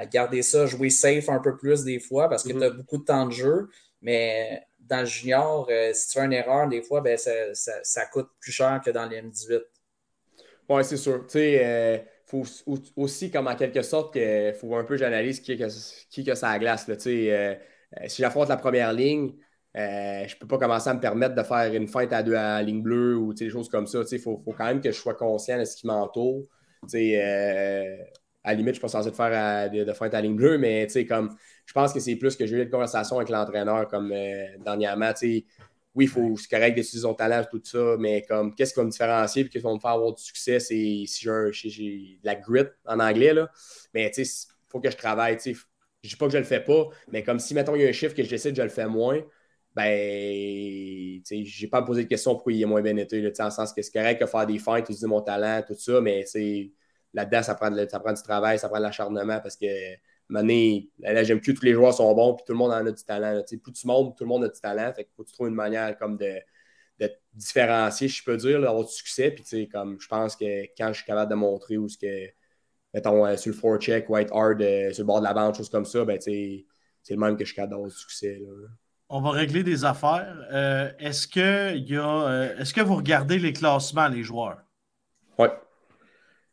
garder 0.08 0.42
ça, 0.42 0.66
jouer 0.66 0.90
safe 0.90 1.30
un 1.30 1.40
peu 1.40 1.56
plus 1.56 1.86
des 1.86 1.98
fois 1.98 2.28
parce 2.28 2.44
que 2.44 2.50
mm-hmm. 2.50 2.60
tu 2.60 2.66
as 2.66 2.70
beaucoup 2.72 2.98
de 2.98 3.06
temps 3.06 3.26
de 3.26 3.32
jeu. 3.32 3.70
Mais 4.02 4.62
dans 4.80 5.00
le 5.00 5.06
junior, 5.06 5.68
euh, 5.72 5.94
si 5.94 6.10
tu 6.10 6.20
fais 6.20 6.26
une 6.26 6.34
erreur, 6.34 6.68
des 6.68 6.82
fois, 6.82 7.00
ben, 7.00 7.18
ça, 7.18 8.06
coûte 8.12 8.28
plus 8.42 8.52
cher 8.52 8.82
que 8.84 8.92
dans 8.92 9.06
les 9.06 9.22
M18. 9.22 9.62
Oui, 10.68 10.84
c'est 10.84 10.98
sûr. 10.98 11.26
Tu 11.28 11.40
sais, 11.40 11.66
euh, 11.66 11.98
faut 12.26 12.44
aussi, 12.98 13.32
comme 13.32 13.48
en 13.48 13.56
quelque 13.56 13.82
sorte, 13.82 14.16
il 14.16 14.54
faut 14.60 14.76
un 14.76 14.84
peu 14.84 14.98
j'analyse 14.98 15.40
qui, 15.40 15.58
qui 16.10 16.24
que 16.24 16.36
ça 16.36 16.58
glace. 16.60 16.88
Là, 16.88 16.96
euh, 17.06 17.56
si 18.08 18.22
j'affronte 18.22 18.50
la 18.50 18.58
première 18.58 18.92
ligne, 18.92 19.34
euh, 19.76 20.28
je 20.28 20.36
ne 20.36 20.40
peux 20.40 20.48
pas 20.48 20.60
commencer 20.60 20.90
à 20.90 20.94
me 20.94 21.00
permettre 21.00 21.34
de 21.34 21.42
faire 21.42 21.74
une 21.74 21.88
fête 21.88 22.14
à 22.14 22.22
deux 22.22 22.36
à 22.36 22.62
ligne 22.62 22.82
bleue 22.82 23.18
ou 23.18 23.34
des 23.34 23.50
choses 23.50 23.70
comme 23.70 23.88
ça. 23.88 24.02
Il 24.12 24.20
faut, 24.20 24.38
quand 24.38 24.66
même 24.66 24.82
que 24.82 24.92
je 24.92 24.98
sois 24.98 25.16
conscient 25.16 25.58
de 25.58 25.66
ce 25.66 25.76
qui 25.76 25.88
m'entoure. 25.88 26.44
Euh, 26.94 27.98
à 28.44 28.52
la 28.52 28.54
limite, 28.56 28.66
je 28.66 28.70
ne 28.70 28.74
suis 28.74 28.82
pas 28.82 28.88
censé 28.90 29.10
de 29.10 29.16
faire 29.16 29.72
de, 29.72 29.84
de 29.84 29.94
fête 29.94 30.14
à 30.14 30.22
ligne 30.22 30.36
bleue, 30.36 30.58
mais 30.58 30.88
comme, 31.08 31.36
je 31.66 31.74
pense 31.74 31.94
que 31.94 32.00
c'est 32.00 32.16
plus 32.18 32.36
que 32.36 32.46
j'ai 32.46 32.58
eu 32.58 32.64
une 32.64 32.70
conversation 32.70 33.18
avec 33.18 33.30
l'entraîneur 33.30 33.88
comme 33.88 34.12
euh, 34.12 34.46
dernièrement. 34.64 35.12
Oui, 35.96 36.06
il 36.06 36.10
faut 36.10 36.36
c'est 36.38 36.50
correct 36.50 36.74
d'utiliser 36.74 37.04
son 37.04 37.14
talent, 37.14 37.44
tout 37.50 37.62
ça, 37.64 37.96
mais 38.00 38.24
comme 38.24 38.56
qu'est-ce 38.56 38.74
qui 38.74 38.80
va 38.80 38.86
me 38.86 38.90
différencier 38.90 39.44
et 39.44 39.46
qu'est-ce 39.46 39.64
qui 39.64 39.68
va 39.68 39.74
me 39.76 39.80
faire 39.80 39.92
avoir 39.92 40.12
du 40.14 40.24
succès, 40.24 40.60
c'est 40.60 41.04
si 41.06 41.30
j'ai 41.54 42.20
de 42.22 42.26
la 42.26 42.36
grit 42.36 42.66
en 42.86 43.00
anglais. 43.00 43.34
Là. 43.34 43.50
Mais 43.94 44.12
il 44.16 44.26
faut 44.68 44.80
que 44.80 44.90
je 44.90 44.98
travaille. 44.98 45.38
Je 45.44 45.52
ne 45.52 45.56
dis 46.04 46.16
pas 46.16 46.26
que 46.26 46.32
je 46.32 46.38
ne 46.38 46.42
le 46.42 46.48
fais 46.48 46.62
pas, 46.62 46.90
mais 47.12 47.24
comme 47.24 47.40
si, 47.40 47.54
mettons, 47.54 47.76
il 47.76 47.84
y 47.84 47.86
a 47.86 47.90
un 47.90 47.94
chiffre 47.94 48.16
que 48.16 48.24
je 48.24 48.30
décide, 48.30 48.56
je 48.56 48.62
le 48.64 48.70
fais 48.70 48.88
moins 48.88 49.22
ben, 49.76 51.22
j'ai 51.26 51.68
pas 51.68 51.82
posé 51.82 52.04
de 52.04 52.08
question 52.10 52.36
pourquoi 52.36 52.54
il 52.54 52.62
est 52.62 52.66
moins 52.66 52.82
bien 52.82 52.96
été, 52.98 53.22
là, 53.22 53.30
en 53.40 53.50
sens 53.50 53.74
que 53.74 53.82
c'est 53.82 53.92
correct 53.92 54.22
de 54.22 54.28
faire 54.28 54.46
des 54.46 54.60
feintes, 54.60 54.82
utiliser 54.82 55.08
mon 55.08 55.22
talent, 55.22 55.64
tout 55.66 55.76
ça, 55.76 56.00
mais 56.02 56.26
là-dedans, 57.14 57.44
ça 57.44 57.56
prend, 57.56 57.72
ça 57.90 58.00
prend 58.00 58.14
du 58.14 58.22
travail, 58.22 58.60
ça 58.60 58.70
prend 58.70 58.78
de 58.78 58.84
l'acharnement 58.84 59.40
parce 59.40 59.56
que, 59.56 59.66
donné, 60.30 60.90
la 61.00 61.24
GMQ, 61.24 61.54
tous 61.54 61.64
les 61.64 61.74
joueurs 61.74 61.94
sont 61.94 62.14
bons, 62.14 62.36
puis 62.36 62.46
tout 62.46 62.54
le 62.54 62.58
monde 62.58 62.72
en 62.72 62.86
a 62.86 62.92
du 62.92 63.04
talent. 63.04 63.42
plus 63.48 63.74
tu 63.74 63.88
montes, 63.88 64.18
tout 64.18 64.24
le 64.24 64.30
monde 64.30 64.44
a 64.46 64.50
du 64.50 64.60
talent, 64.60 64.94
fait 64.94 65.06
qu'il 65.06 65.14
faut 65.16 65.24
que 65.24 65.30
tu 65.30 65.34
trouves 65.34 65.50
une 65.50 65.56
manière 65.56 65.98
comme 65.98 66.18
de, 66.18 66.40
de 67.00 67.12
différencier, 67.34 68.08
je 68.08 68.24
peux 68.24 68.38
dire, 68.38 68.62
d'avoir 68.62 68.86
du 68.86 68.92
succès, 68.92 69.32
puis 69.32 69.68
comme 69.70 70.00
je 70.00 70.08
pense 70.08 70.36
que 70.36 70.64
quand 70.78 70.90
je 70.90 70.98
suis 70.98 71.06
capable 71.06 71.32
de 71.32 71.36
montrer 71.36 71.78
où 71.78 71.88
ce 71.90 71.98
que 71.98 72.32
mettons, 72.94 73.26
euh, 73.26 73.38
sur 73.38 73.52
le 73.52 73.58
forecheck, 73.58 74.10
white 74.10 74.30
hard, 74.32 74.62
euh, 74.62 74.94
sur 74.94 75.04
le 75.04 75.08
bord 75.08 75.20
de 75.20 75.26
la 75.26 75.34
bande, 75.34 75.56
choses 75.56 75.70
comme 75.70 75.86
ça, 75.86 76.06
ben, 76.06 76.20
c'est 76.22 76.66
le 77.10 77.18
même 77.18 77.36
que 77.38 77.46
je 77.46 77.54
cadre 77.54 77.80
au 77.80 77.90
succès. 77.90 78.40
Là. 78.40 78.68
On 79.10 79.22
va 79.22 79.32
régler 79.32 79.64
des 79.64 79.86
affaires. 79.86 80.36
Euh, 80.52 80.92
est-ce 81.00 81.28
que 81.28 81.76
y 81.76 81.98
a, 81.98 82.56
est-ce 82.58 82.74
que 82.74 82.82
vous 82.82 82.96
regardez 82.96 83.38
les 83.38 83.54
classements, 83.54 84.08
les 84.08 84.24
joueurs? 84.24 84.60
Oui. 85.38 85.48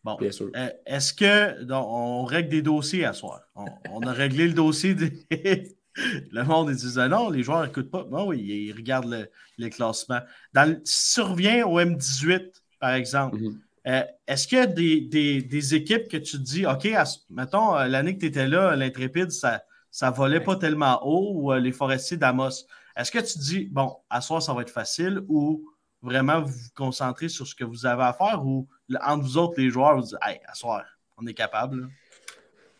Bon. 0.04 0.16
Bien 0.16 0.30
sûr. 0.30 0.50
est-ce 0.86 1.12
que 1.12 1.62
donc, 1.62 1.86
on 1.88 2.24
règle 2.24 2.48
des 2.48 2.62
dossiers 2.62 3.04
à 3.04 3.12
soir? 3.12 3.40
On, 3.54 4.00
a 4.00 4.12
réglé 4.12 4.48
le 4.48 4.54
dossier 4.54 4.94
des. 4.94 5.26
le 5.96 6.42
monde 6.42 6.70
disait 6.70 7.08
non, 7.08 7.30
les 7.30 7.42
joueurs 7.42 7.64
n'écoutent 7.64 7.90
pas. 7.90 8.06
Non, 8.10 8.26
oui, 8.28 8.40
ils 8.40 8.72
regardent 8.72 9.28
les 9.58 9.70
classements. 9.70 10.20
Dans 10.52 10.68
le, 10.68 10.80
survient 10.84 11.66
au 11.66 11.80
M18, 11.80 12.50
par 12.78 12.94
exemple. 12.94 13.38
Mm-hmm. 13.38 13.58
Euh, 13.86 14.02
est-ce 14.26 14.46
qu'il 14.46 14.58
y 14.58 14.60
a 14.60 14.66
des, 14.66 15.74
équipes 15.74 16.08
que 16.08 16.18
tu 16.18 16.32
te 16.32 16.42
dis, 16.42 16.66
OK, 16.66 16.88
mettons, 17.30 17.76
euh, 17.76 17.86
l'année 17.86 18.14
que 18.14 18.20
tu 18.20 18.26
étais 18.26 18.46
là, 18.46 18.76
l'Intrépide, 18.76 19.30
ça 19.30 19.62
ne 20.02 20.10
volait 20.10 20.40
pas 20.40 20.56
tellement 20.56 21.00
haut, 21.04 21.32
ou 21.34 21.52
euh, 21.52 21.58
les 21.58 21.72
forestiers 21.72 22.16
d'Amos. 22.16 22.66
Est-ce 22.96 23.10
que 23.10 23.18
tu 23.18 23.38
dis, 23.38 23.64
bon, 23.66 23.96
à 24.08 24.20
soir, 24.20 24.42
ça 24.42 24.52
va 24.54 24.62
être 24.62 24.70
facile, 24.70 25.20
ou 25.28 25.68
vraiment 26.02 26.40
vous 26.40 26.52
vous 26.52 26.70
concentrez 26.74 27.28
sur 27.28 27.46
ce 27.46 27.54
que 27.54 27.64
vous 27.64 27.86
avez 27.86 28.04
à 28.04 28.12
faire, 28.12 28.44
ou 28.44 28.68
entre 29.02 29.22
vous 29.22 29.38
autres, 29.38 29.54
les 29.58 29.70
joueurs, 29.70 29.96
vous 29.96 30.02
dites, 30.02 30.18
hey, 30.22 30.40
à 30.46 30.54
soir, 30.54 30.84
on 31.18 31.26
est 31.26 31.34
capable? 31.34 31.88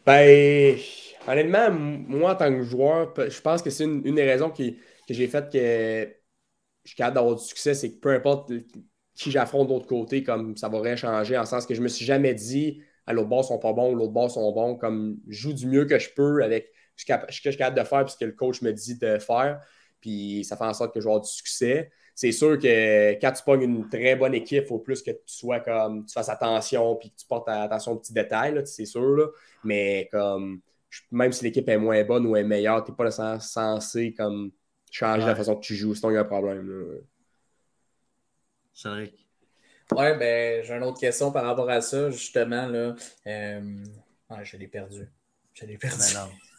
Ben, 0.07 0.79
honnêtement, 1.29 1.71
moi, 1.71 2.33
en 2.33 2.37
tant 2.37 2.51
que 2.51 2.63
joueur, 2.63 3.13
je 3.17 3.41
pense 3.41 3.63
que 3.63 3.71
c'est 3.71 3.85
une, 3.85 4.03
des 4.03 4.25
raisons 4.25 4.51
que 4.51 4.63
j'ai 5.09 5.27
fait 5.27 5.53
que 5.53 6.15
je 6.85 6.89
suis 6.89 6.97
capable 6.97 7.17
d'avoir 7.17 7.37
du 7.37 7.45
succès, 7.45 7.75
c'est 7.75 7.93
que 7.93 8.01
peu 8.01 8.15
importe 8.15 8.53
qui 9.15 9.31
j'affronte 9.31 9.69
de 9.69 9.75
l'autre 9.75 9.87
côté, 9.87 10.23
comme 10.23 10.57
ça 10.57 10.69
va 10.69 10.81
rien 10.81 10.97
changer, 10.97 11.37
en 11.37 11.45
sens 11.45 11.67
que 11.67 11.75
je 11.75 11.83
me 11.83 11.89
suis 11.89 12.07
jamais 12.07 12.33
dit 12.33 12.81
à 13.07 13.13
l'autre 13.13 13.29
bord 13.29 13.45
sont 13.45 13.59
pas 13.59 13.73
bons, 13.73 13.95
l'autre 13.95 14.13
bord 14.13 14.31
sont 14.31 14.51
bons, 14.53 14.77
comme 14.77 15.19
je 15.29 15.41
joue 15.41 15.53
du 15.53 15.67
mieux 15.67 15.85
que 15.85 15.99
je 15.99 16.09
peux 16.15 16.43
avec 16.43 16.71
ce 17.01 17.41
que 17.41 17.45
je 17.45 17.51
suis 17.51 17.59
capable 17.59 17.79
de 17.79 17.85
faire 17.85 18.05
puis 18.05 18.13
ce 18.13 18.19
que 18.19 18.25
le 18.25 18.33
coach 18.33 18.63
me 18.63 18.73
dit 18.73 18.99
de 18.99 19.19
faire. 19.19 19.61
Puis 20.01 20.45
ça 20.45 20.57
fait 20.57 20.65
en 20.65 20.75
sorte 20.75 20.95
que 20.95 21.01
je 21.01 21.05
vais 21.05 21.11
avoir 21.11 21.25
du 21.25 21.31
succès. 21.31 21.91
C'est 22.15 22.33
sûr 22.33 22.59
que 22.59 23.13
quand 23.21 23.33
tu 23.33 23.43
pognes 23.45 23.63
une 23.63 23.89
très 23.89 24.17
bonne 24.17 24.35
équipe, 24.35 24.65
il 24.65 24.67
faut 24.67 24.79
plus 24.79 25.03
que 25.03 25.11
tu 25.11 25.23
sois 25.27 25.61
comme 25.61 26.05
tu 26.05 26.13
fasses 26.13 26.29
attention 26.29 26.97
puis 26.97 27.11
que 27.11 27.17
tu 27.17 27.27
portes 27.27 27.49
attention 27.49 27.93
aux 27.93 27.97
petits 27.97 28.13
détails, 28.13 28.61
c'est 28.67 28.85
sûr. 28.85 29.33
Mais 29.65 30.09
comme 30.11 30.61
même 31.11 31.33
si 31.33 31.45
l'équipe 31.45 31.69
est 31.69 31.79
moins 31.79 32.03
bonne 32.05 32.27
ou 32.27 32.37
est 32.37 32.45
meilleure, 32.45 32.85
tu 32.85 32.91
n'es 32.91 32.97
pas 32.97 33.11
censé 33.11 34.13
comme 34.13 34.51
changer 34.91 35.27
la 35.27 35.37
façon 35.37 35.57
que 35.57 35.65
tu 35.65 35.77
joues, 35.77 35.95
sinon 35.95 36.11
il 36.11 36.15
y 36.15 36.17
a 36.17 36.21
un 36.21 36.25
problème. 36.25 37.01
Cédric. 38.73 39.27
Ouais, 39.93 40.17
ben, 40.17 40.65
j'ai 40.65 40.75
une 40.75 40.85
autre 40.85 41.01
question 41.01 41.33
par 41.33 41.45
rapport 41.45 41.69
à 41.69 41.81
ça, 41.81 42.11
justement. 42.11 42.67
Là. 42.67 42.95
Euh... 43.27 43.85
je 44.43 44.57
l'ai 44.57 44.69
perdu. 44.69 45.09
Je 45.55 45.67
l'ai 45.67 45.79
perdu. 45.79 45.97
Mais 45.99 46.21
non. 46.21 46.31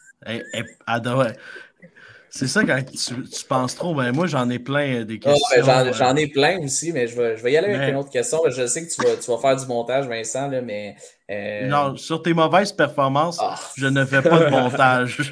C'est 2.34 2.46
ça 2.46 2.64
quand 2.64 2.80
tu, 2.82 3.44
penses 3.46 3.74
trop. 3.74 3.94
Ben, 3.94 4.10
moi, 4.10 4.26
j'en 4.26 4.48
ai 4.48 4.58
plein 4.58 5.00
euh, 5.00 5.04
des 5.04 5.18
questions. 5.18 5.46
Euh. 5.58 5.92
j'en, 5.92 6.16
ai 6.16 6.28
plein 6.28 6.60
aussi, 6.60 6.90
mais 6.90 7.06
je 7.06 7.14
vais, 7.14 7.36
je 7.36 7.42
vais 7.42 7.52
y 7.52 7.58
aller 7.58 7.74
avec 7.74 7.90
une 7.90 7.96
autre 7.96 8.08
question. 8.08 8.38
Je 8.48 8.66
sais 8.66 8.86
que 8.86 8.90
tu 8.90 9.06
vas, 9.06 9.16
tu 9.16 9.30
vas 9.30 9.36
faire 9.36 9.54
du 9.54 9.66
montage, 9.66 10.08
Vincent, 10.08 10.48
là, 10.48 10.62
mais. 10.62 10.96
Euh, 11.30 11.66
non, 11.66 11.94
sur 11.96 12.22
tes 12.22 12.32
mauvaises 12.32 12.72
performances, 12.72 13.38
ah. 13.38 13.60
je 13.76 13.86
ne 13.86 14.02
fais 14.06 14.22
pas 14.22 14.38
de 14.38 14.48
montage. 14.48 15.30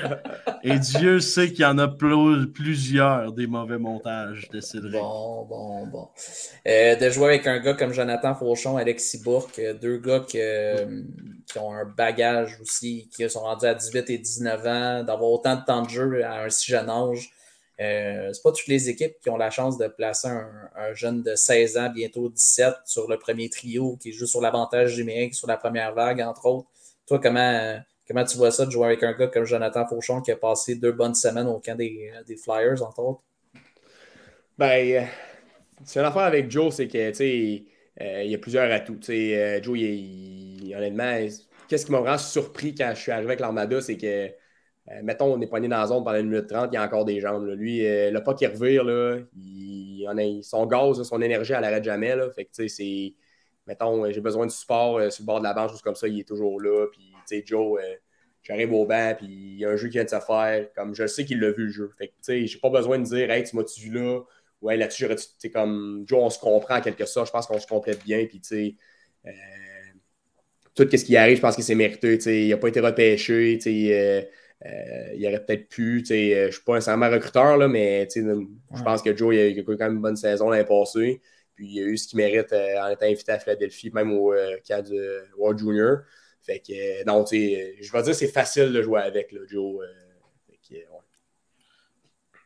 Et 0.62 0.78
Dieu 0.78 1.18
sait 1.20 1.48
qu'il 1.50 1.62
y 1.62 1.64
en 1.64 1.78
a 1.78 1.88
plusieurs 1.88 3.32
des 3.32 3.46
mauvais 3.46 3.78
montages 3.78 4.46
de 4.50 4.60
Cédric. 4.60 4.92
Bon, 5.00 5.46
bon, 5.48 5.86
bon. 5.86 6.08
de 6.66 7.10
jouer 7.10 7.26
avec 7.26 7.46
un 7.46 7.58
gars 7.58 7.72
comme 7.72 7.94
Jonathan 7.94 8.34
Fauchon, 8.34 8.76
Alexis 8.76 9.22
Bourque, 9.22 9.58
deux 9.80 9.96
gars 9.96 10.20
qui 11.54 11.60
ont 11.60 11.72
un 11.72 11.84
bagage 11.84 12.60
aussi, 12.60 13.08
qui 13.14 13.30
sont 13.30 13.42
rendus 13.42 13.66
à 13.66 13.74
18 13.74 14.10
et 14.10 14.18
19 14.18 14.66
ans, 14.66 15.04
d'avoir 15.04 15.30
autant 15.30 15.54
de 15.54 15.64
temps 15.64 15.82
de 15.82 15.88
jeu 15.88 16.24
un 16.24 16.50
si 16.50 16.72
jeune 16.72 16.90
âge. 16.90 17.30
Euh, 17.80 18.32
c'est 18.32 18.42
pas 18.42 18.50
toutes 18.50 18.66
les 18.66 18.88
équipes 18.88 19.14
qui 19.22 19.30
ont 19.30 19.36
la 19.36 19.50
chance 19.50 19.78
de 19.78 19.86
placer 19.86 20.26
un, 20.26 20.94
jeune 20.94 21.22
de 21.22 21.36
16 21.36 21.78
ans, 21.78 21.90
bientôt 21.90 22.28
17, 22.28 22.74
sur 22.86 23.08
le 23.08 23.18
premier 23.18 23.48
trio, 23.48 23.96
qui 23.98 24.12
joue 24.12 24.26
sur 24.26 24.40
l'avantage 24.40 24.98
numérique, 24.98 25.36
sur 25.36 25.46
la 25.46 25.56
première 25.56 25.94
vague, 25.94 26.20
entre 26.22 26.44
autres. 26.46 26.68
Toi, 27.06 27.20
comment, 27.20 27.78
comment 28.08 28.24
tu 28.24 28.36
vois 28.36 28.50
ça 28.50 28.66
de 28.66 28.72
jouer 28.72 28.86
avec 28.86 29.04
un 29.04 29.12
gars 29.12 29.28
comme 29.28 29.44
Jonathan 29.44 29.86
Fauchon 29.86 30.22
qui 30.22 30.32
a 30.32 30.36
passé 30.36 30.74
deux 30.74 30.92
bonnes 30.92 31.14
semaines 31.14 31.46
au 31.46 31.60
camp 31.60 31.76
des, 31.76 32.10
Flyers, 32.42 32.82
entre 32.82 32.98
autres? 32.98 33.22
Ben, 34.58 35.06
c'est 35.84 36.00
une 36.00 36.06
affaire 36.06 36.22
avec 36.22 36.50
Joe, 36.50 36.74
c'est 36.74 36.88
que, 36.88 37.10
tu 37.10 37.14
sais, 37.14 37.64
euh, 38.00 38.24
il 38.24 38.30
y 38.32 38.34
a 38.34 38.38
plusieurs 38.38 38.70
atouts. 38.72 38.98
Euh, 39.08 39.62
Joe, 39.62 39.78
il, 39.78 40.53
honnêtement, 40.74 41.18
qu'est-ce 41.68 41.86
qui 41.86 41.92
m'a 41.92 42.00
vraiment 42.00 42.18
surpris 42.18 42.74
quand 42.74 42.92
je 42.94 43.00
suis 43.00 43.12
arrivé 43.12 43.28
avec 43.28 43.40
l'Armada, 43.40 43.80
c'est 43.80 43.96
que 43.96 44.30
euh, 44.90 45.00
mettons, 45.02 45.32
on 45.32 45.40
est 45.40 45.46
poigné 45.46 45.66
dans 45.68 45.78
la 45.78 45.86
zone 45.86 46.04
pendant 46.04 46.18
une 46.18 46.28
minute 46.28 46.46
trente, 46.46 46.68
il 46.72 46.74
y 46.74 46.78
a 46.78 46.84
encore 46.84 47.04
des 47.06 47.20
jambes. 47.20 47.46
Lui, 47.46 47.86
euh, 47.86 48.10
le 48.10 48.22
pas 48.22 48.34
qui 48.34 48.46
revire, 48.46 48.84
là, 48.84 49.18
son 50.42 50.66
gaz, 50.66 51.02
son 51.02 51.22
énergie, 51.22 51.52
elle 51.54 51.62
n'arrête 51.62 51.84
jamais. 51.84 52.14
Là. 52.14 52.30
Fait 52.30 52.44
que, 52.44 52.68
c'est, 52.68 53.14
mettons, 53.66 54.04
euh, 54.04 54.12
j'ai 54.12 54.20
besoin 54.20 54.44
de 54.46 54.50
support 54.50 55.00
sur 55.10 55.22
le 55.22 55.26
bord 55.26 55.38
de 55.38 55.44
la 55.44 55.54
banque, 55.54 55.70
juste 55.70 55.82
comme 55.82 55.94
ça, 55.94 56.06
il 56.06 56.20
est 56.20 56.28
toujours 56.28 56.60
là. 56.60 56.86
Puis, 56.92 57.12
tu 57.26 57.36
sais, 57.36 57.42
Joe, 57.46 57.80
j'arrive 58.42 58.74
au 58.74 58.84
banc, 58.84 59.14
puis 59.16 59.26
il 59.26 59.58
y 59.58 59.64
a 59.64 59.70
un 59.70 59.76
jeu 59.76 59.88
qui 59.88 59.94
vient 59.94 60.04
de 60.04 60.10
se 60.10 60.20
faire. 60.20 60.68
Comme 60.74 60.94
je 60.94 61.06
sais 61.06 61.24
qu'il 61.24 61.40
l'a 61.40 61.50
vu 61.52 61.64
le 61.66 61.72
jeu. 61.72 61.90
Fait 61.96 62.08
que, 62.08 62.12
tu 62.12 62.18
sais, 62.22 62.46
j'ai 62.46 62.58
pas 62.58 62.70
besoin 62.70 62.98
de 62.98 63.04
dire, 63.04 63.30
hey, 63.30 63.44
tu 63.44 63.56
m'as-tu 63.56 63.80
vu 63.80 63.90
là? 63.90 64.20
Ouais, 64.60 64.76
là-dessus, 64.76 65.04
j'aurais, 65.04 65.16
tu 65.40 65.50
comme 65.50 66.04
Joe, 66.06 66.20
on 66.22 66.30
se 66.30 66.38
comprend 66.38 66.76
en 66.76 66.80
quelque 66.82 67.06
sorte. 67.06 67.28
Je 67.28 67.32
pense 67.32 67.46
qu'on 67.46 67.58
se 67.58 67.66
complète 67.66 68.04
bien. 68.04 68.26
Puis, 68.26 68.40
tu 68.40 68.48
sais, 68.48 69.30
tout 70.74 70.88
ce 70.90 71.04
qui 71.04 71.16
arrive, 71.16 71.36
je 71.36 71.42
pense 71.42 71.56
que 71.56 71.62
c'est 71.62 71.74
mérité. 71.74 72.18
Il 72.26 72.48
n'a 72.48 72.56
pas 72.56 72.68
été 72.68 72.80
repêché. 72.80 73.60
Sais, 73.60 74.28
euh, 74.66 75.12
il 75.14 75.26
aurait 75.26 75.44
peut-être 75.44 75.68
pu, 75.68 76.02
euh, 76.02 76.04
je 76.04 76.46
ne 76.46 76.50
suis 76.50 76.62
pas 76.62 76.74
nécessairement 76.74 77.10
recruteur, 77.10 77.56
là, 77.58 77.68
mais 77.68 78.08
je 78.14 78.82
pense 78.82 79.02
que 79.02 79.14
Joe 79.14 79.34
il 79.34 79.40
a, 79.40 79.48
eu 79.48 79.64
quand 79.64 79.78
même 79.78 79.96
une 79.96 80.02
bonne 80.02 80.16
saison 80.16 80.48
l'année 80.48 80.64
passée. 80.64 81.20
Puis 81.54 81.68
il 81.68 81.82
a 81.82 81.86
eu 81.86 81.96
ce 81.96 82.08
qu'il 82.08 82.16
mérite 82.16 82.52
euh, 82.52 82.80
en 82.80 82.88
étant 82.88 83.06
invité 83.06 83.32
à 83.32 83.38
Philadelphie, 83.38 83.90
même 83.92 84.12
au 84.12 84.34
cas 84.66 84.82
de 84.82 85.24
World 85.36 85.58
Junior. 85.58 85.98
Fait 86.40 86.60
que, 86.60 87.04
non, 87.04 87.24
je 87.26 87.92
vais 87.92 88.02
dire 88.02 88.14
c'est 88.14 88.28
facile 88.28 88.72
de 88.72 88.82
jouer 88.82 89.00
avec, 89.00 89.34
Joe. 89.48 89.84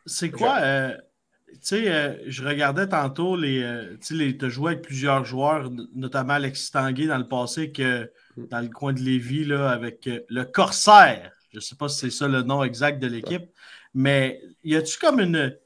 C'est 0.07 0.31
quoi, 0.31 0.61
tu 1.55 1.59
sais, 1.63 2.21
je 2.27 2.45
regardais 2.45 2.89
tantôt 2.89 3.37
les. 3.37 3.65
tu 4.07 4.39
as 4.41 4.49
joué 4.49 4.73
avec 4.73 4.83
plusieurs 4.83 5.25
joueurs, 5.25 5.71
notamment 5.95 6.35
Alexis 6.35 6.71
Tanguay 6.71 7.07
dans 7.07 7.19
le 7.19 7.29
passé, 7.29 7.73
que 7.73 8.11
mm. 8.37 8.47
dans 8.49 8.61
le 8.61 8.69
coin 8.69 8.93
de 8.93 9.01
Lévis, 9.01 9.45
là, 9.45 9.71
avec 9.71 10.09
le 10.29 10.45
Corsaire. 10.45 11.33
Je 11.53 11.59
ne 11.59 11.61
sais 11.61 11.77
pas 11.77 11.89
si 11.89 11.99
c'est 11.99 12.11
ça 12.11 12.29
le 12.29 12.43
nom 12.43 12.63
exact 12.63 13.01
de 13.01 13.07
l'équipe, 13.07 13.51
mais 13.95 14.41
y 14.65 14.77
a-tu 14.77 14.99
comme 14.99 15.21
une. 15.21 15.57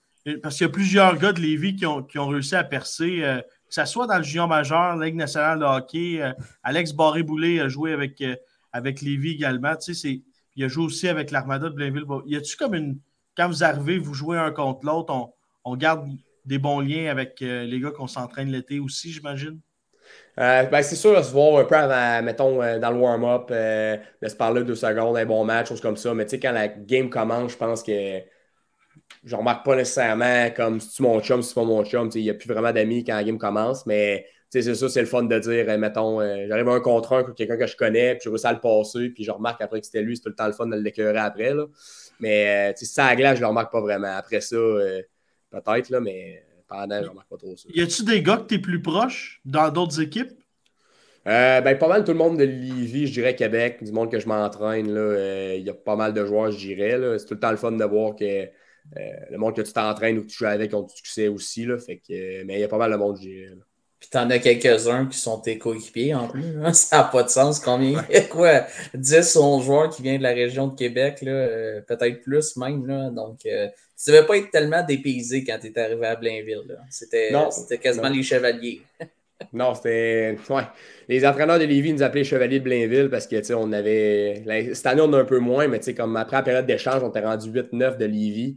Parce 0.42 0.56
qu'il 0.56 0.66
y 0.66 0.70
a 0.70 0.72
plusieurs 0.72 1.18
gars 1.18 1.32
de 1.32 1.40
Lévis 1.40 1.74
qui 1.74 1.86
ont, 1.86 2.28
réussi 2.28 2.54
à 2.54 2.62
percer, 2.62 3.24
euh, 3.24 3.40
que 3.40 3.74
ce 3.74 3.84
soit 3.84 4.06
dans 4.06 4.18
le 4.18 4.22
junior 4.22 4.46
majeur, 4.46 4.96
Ligue 4.96 5.16
nationale 5.16 5.58
de 5.58 5.64
hockey. 5.64 6.22
Euh, 6.22 6.32
Alex 6.62 6.92
Barré-Boulet 6.92 7.58
a 7.60 7.68
joué 7.68 7.92
avec, 7.92 8.20
euh, 8.20 8.36
avec 8.72 9.00
Lévis 9.02 9.32
également. 9.32 9.74
Tu 9.74 9.94
sais, 9.94 10.22
il 10.54 10.64
a 10.64 10.68
joué 10.68 10.84
aussi 10.84 11.08
avec 11.08 11.32
l'Armada 11.32 11.68
de 11.68 11.74
Blainville. 11.74 12.04
Y 12.26 12.36
a-tu 12.36 12.56
comme 12.56 12.74
une. 12.74 13.00
Quand 13.36 13.48
vous 13.48 13.64
arrivez, 13.64 13.98
vous 13.98 14.14
jouez 14.14 14.38
un 14.38 14.52
contre 14.52 14.86
l'autre, 14.86 15.12
on, 15.12 15.32
on 15.64 15.76
garde 15.76 16.09
des 16.45 16.59
bons 16.59 16.81
liens 16.81 17.11
avec 17.11 17.40
les 17.40 17.81
gars 17.81 17.90
qu'on 17.90 18.09
s'entraîne 18.09 18.50
l'été 18.50 18.81
aussi, 18.81 19.12
j'imagine? 19.12 19.61
Euh, 20.38 20.64
ben, 20.64 20.83
c'est 20.83 20.97
sûr 20.97 21.23
se 21.23 21.31
voir 21.31 21.61
un 21.61 21.64
peu 21.64 22.25
mettons, 22.25 22.62
euh, 22.62 22.78
dans 22.78 22.90
le 22.90 22.99
warm-up, 22.99 23.49
euh, 23.50 23.97
de 24.23 24.28
se 24.28 24.35
parler 24.35 24.64
deux 24.64 24.75
secondes, 24.75 25.16
un 25.16 25.26
bon 25.26 25.45
match, 25.45 25.69
choses 25.69 25.81
comme 25.81 25.97
ça. 25.97 26.14
Mais 26.14 26.25
tu 26.25 26.31
sais, 26.31 26.40
quand 26.40 26.52
la 26.52 26.69
game 26.69 27.11
commence, 27.11 27.52
je 27.52 27.57
pense 27.59 27.83
que 27.83 28.21
je 29.25 29.37
remarque 29.37 29.64
pas 29.64 29.76
nécessairement 29.76 30.50
comme 30.57 30.81
si 30.81 30.97
tu 30.97 31.02
mon 31.02 31.21
chum, 31.21 31.42
si 31.42 31.49
c'est 31.49 31.54
pas 31.54 31.64
mon 31.64 31.85
chum. 31.85 32.09
Il 32.14 32.23
n'y 32.23 32.31
a 32.31 32.35
plus 32.35 32.49
vraiment 32.49 32.73
d'amis 32.73 33.04
quand 33.04 33.14
la 33.14 33.25
game 33.25 33.38
commence. 33.38 33.85
Mais 33.87 34.26
c'est 34.49 34.62
ça, 34.75 34.88
c'est 34.88 35.00
le 35.00 35.07
fun 35.07 35.25
de 35.25 35.38
dire, 35.38 35.78
mettons, 35.78 36.21
j'arrive 36.21 36.69
à 36.69 36.73
un 36.73 36.81
contre 36.81 37.12
un, 37.14 37.25
quelqu'un 37.25 37.57
que 37.57 37.66
je 37.66 37.76
connais, 37.76 38.14
puis 38.14 38.23
je 38.25 38.28
réussis 38.31 38.47
à 38.47 38.52
le 38.52 38.61
passer, 38.61 39.11
puis 39.11 39.25
je 39.25 39.31
remarque 39.31 39.62
après 39.62 39.81
que 39.81 39.87
c'était 39.87 40.02
lui, 40.02 40.16
c'est 40.16 40.23
tout 40.23 40.28
le 40.28 40.35
temps 40.35 40.47
le 40.47 40.52
fun 40.52 40.66
de 40.66 40.76
l'écœurer 40.76 41.19
après. 41.19 41.54
Là. 41.54 41.66
Mais 42.21 42.75
si 42.76 42.87
ça 42.87 43.07
à 43.07 43.16
glace, 43.16 43.37
je 43.37 43.42
le 43.42 43.47
remarque 43.49 43.73
pas 43.73 43.81
vraiment. 43.81 44.14
Après 44.14 44.40
ça, 44.40 44.57
peut-être, 45.52 45.90
là, 45.90 46.00
mais 46.00 46.42
y 47.75 47.82
a-tu 47.82 48.04
des 48.04 48.23
gars 48.23 48.38
que 48.38 48.47
tu 48.47 48.54
es 48.54 48.59
plus 48.59 48.80
proche 48.80 49.40
dans 49.44 49.71
d'autres 49.71 50.00
équipes? 50.00 50.32
Euh, 51.28 51.61
ben, 51.61 51.78
pas 51.78 51.88
mal 51.88 52.04
tout 52.04 52.12
le 52.12 52.18
monde 52.18 52.38
de 52.38 52.44
Livy, 52.44 53.06
je 53.06 53.12
dirais 53.12 53.37
Québec, 53.37 53.82
du 53.82 53.92
monde 53.92 54.11
que 54.11 54.18
je 54.18 54.26
m'entraîne. 54.26 54.88
Euh, 54.90 55.54
il 55.56 55.64
y 55.64 55.71
a 55.71 55.75
pas 55.75 55.97
mal 55.97 56.14
de 56.14 56.25
joueurs, 56.26 56.50
je 56.50 56.59
dirais. 56.59 57.18
C'est 57.18 57.26
tout 57.26 57.35
le 57.35 57.40
temps 57.40 57.50
le 57.50 57.56
fun 57.56 57.73
de 57.73 57.85
voir 57.85 58.16
que 58.16 58.25
euh, 58.25 58.49
le 59.30 59.38
monde 59.38 59.54
que 59.54 59.62
tu 59.62 59.73
t'entraînes 59.73 60.18
ou 60.18 60.23
que 60.23 60.28
tu 60.28 60.38
joues 60.38 60.47
avec 60.47 60.75
ont 60.75 60.82
du 60.82 60.94
succès 60.94 61.28
aussi. 61.28 61.64
Là, 61.64 61.78
fait 61.78 61.99
que, 61.99 62.42
mais 62.44 62.54
il 62.54 62.61
y 62.61 62.64
a 62.64 62.68
pas 62.68 62.78
mal 62.78 62.90
de 62.90 62.97
monde, 62.97 63.16
je 63.16 63.23
dirais. 63.23 63.54
Puis 64.02 64.11
t'en 64.11 64.28
as 64.30 64.40
quelques-uns 64.40 65.06
qui 65.06 65.16
sont 65.16 65.38
tes 65.38 65.59
coéquipiers 65.59 66.12
en 66.12 66.26
plus. 66.26 66.42
Hein. 66.61 66.73
Ça 66.73 66.97
n'a 66.97 67.04
pas 67.04 67.23
de 67.23 67.28
sens. 67.28 67.61
Combien? 67.61 68.04
Il 68.11 68.16
y 68.16 68.18
a 68.18 68.23
quoi? 68.23 68.66
10 68.94 69.37
11 69.37 69.64
joueurs 69.64 69.90
qui 69.90 70.02
viennent 70.02 70.18
de 70.18 70.25
la 70.25 70.32
région 70.32 70.66
de 70.66 70.75
Québec, 70.75 71.18
peut-être 71.21 72.21
plus 72.21 72.56
même. 72.56 72.85
Là. 72.85 73.11
Donc, 73.11 73.38
tu 73.42 73.49
ne 73.49 73.68
devais 74.09 74.26
pas 74.26 74.38
être 74.38 74.50
tellement 74.50 74.82
dépaysé 74.82 75.44
quand 75.44 75.56
tu 75.61 75.68
es 75.68 75.78
arrivé 75.78 76.04
à 76.04 76.16
Blainville. 76.16 76.76
C'était 76.90 77.30
quasiment 77.80 78.09
les 78.09 78.25
chevaliers. 78.25 78.82
non, 79.52 79.73
c'était. 79.76 80.37
Ouais. 80.50 80.64
Les 81.09 81.25
entraîneurs 81.25 81.61
de 81.61 81.64
Lévis 81.64 81.92
nous 81.92 82.02
appelaient 82.02 82.25
Chevalier 82.25 82.59
de 82.59 82.64
Blainville 82.64 83.09
parce 83.09 83.28
que, 83.28 83.37
tu 83.37 83.44
sais, 83.44 83.54
on 83.54 83.71
avait. 83.71 84.42
Cette 84.75 84.87
année, 84.87 85.02
on 85.02 85.12
a 85.12 85.21
un 85.21 85.25
peu 85.25 85.38
moins, 85.38 85.68
mais, 85.68 85.78
tu 85.78 85.85
sais, 85.85 85.94
comme 85.94 86.16
après 86.16 86.38
la 86.38 86.42
période 86.42 86.66
d'échange, 86.66 87.04
on 87.04 87.11
était 87.11 87.21
rendu 87.21 87.52
8-9 87.52 87.99
de 87.99 88.04
Lévis. 88.04 88.56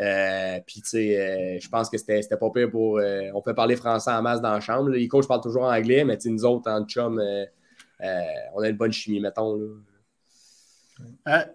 Euh, 0.00 0.58
puis, 0.66 0.82
tu 0.82 0.88
sais, 0.88 1.20
euh, 1.20 1.58
je 1.60 1.68
pense 1.68 1.88
que 1.88 1.98
c'était 1.98 2.36
pas 2.36 2.50
pire 2.50 2.70
pour. 2.70 2.98
Euh, 2.98 3.30
on 3.34 3.42
peut 3.42 3.54
parler 3.54 3.76
français 3.76 4.10
en 4.10 4.22
masse 4.22 4.40
dans 4.40 4.52
la 4.52 4.60
chambre. 4.60 4.90
Les 4.90 5.06
coachs 5.06 5.28
parlent 5.28 5.40
toujours 5.40 5.64
anglais, 5.64 6.04
mais, 6.04 6.18
nous 6.26 6.44
autres, 6.44 6.70
en 6.70 6.84
chum, 6.84 7.22
on 8.00 8.62
a 8.62 8.68
une 8.68 8.76
bonne 8.76 8.92
chimie, 8.92 9.20
mettons. 9.20 9.58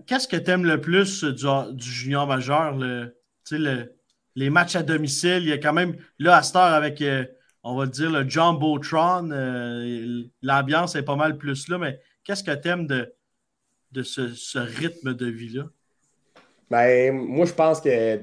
Qu'est-ce 0.06 0.28
que 0.28 0.38
tu 0.38 0.52
aimes 0.52 0.66
le 0.66 0.80
plus 0.80 1.24
du, 1.24 1.46
du 1.74 1.90
junior 1.90 2.28
majeur? 2.28 2.76
Le, 2.76 3.16
le, 3.52 3.94
les 4.36 4.50
matchs 4.50 4.76
à 4.76 4.84
domicile, 4.84 5.40
il 5.42 5.50
y 5.50 5.54
a 5.54 5.58
quand 5.58 5.74
même, 5.74 5.96
là, 6.18 6.38
à 6.38 6.44
cette 6.44 6.56
heure, 6.56 6.74
avec 6.74 7.04
on 7.64 7.76
va 7.76 7.86
dire, 7.88 8.10
le 8.10 8.28
Jumbotron. 8.28 9.30
L'ambiance 10.42 10.96
est 10.96 11.04
pas 11.04 11.16
mal 11.16 11.38
plus 11.38 11.68
là, 11.68 11.78
mais 11.78 12.00
qu'est-ce 12.24 12.44
que 12.44 12.56
tu 12.56 12.68
aimes 12.70 12.88
de, 12.88 13.14
de 13.92 14.04
ce, 14.04 14.58
rythme 14.58 15.14
de 15.14 15.26
vie-là? 15.26 15.66
Ben, 16.70 17.14
moi, 17.16 17.46
je 17.46 17.54
pense 17.54 17.82
que 17.82 18.20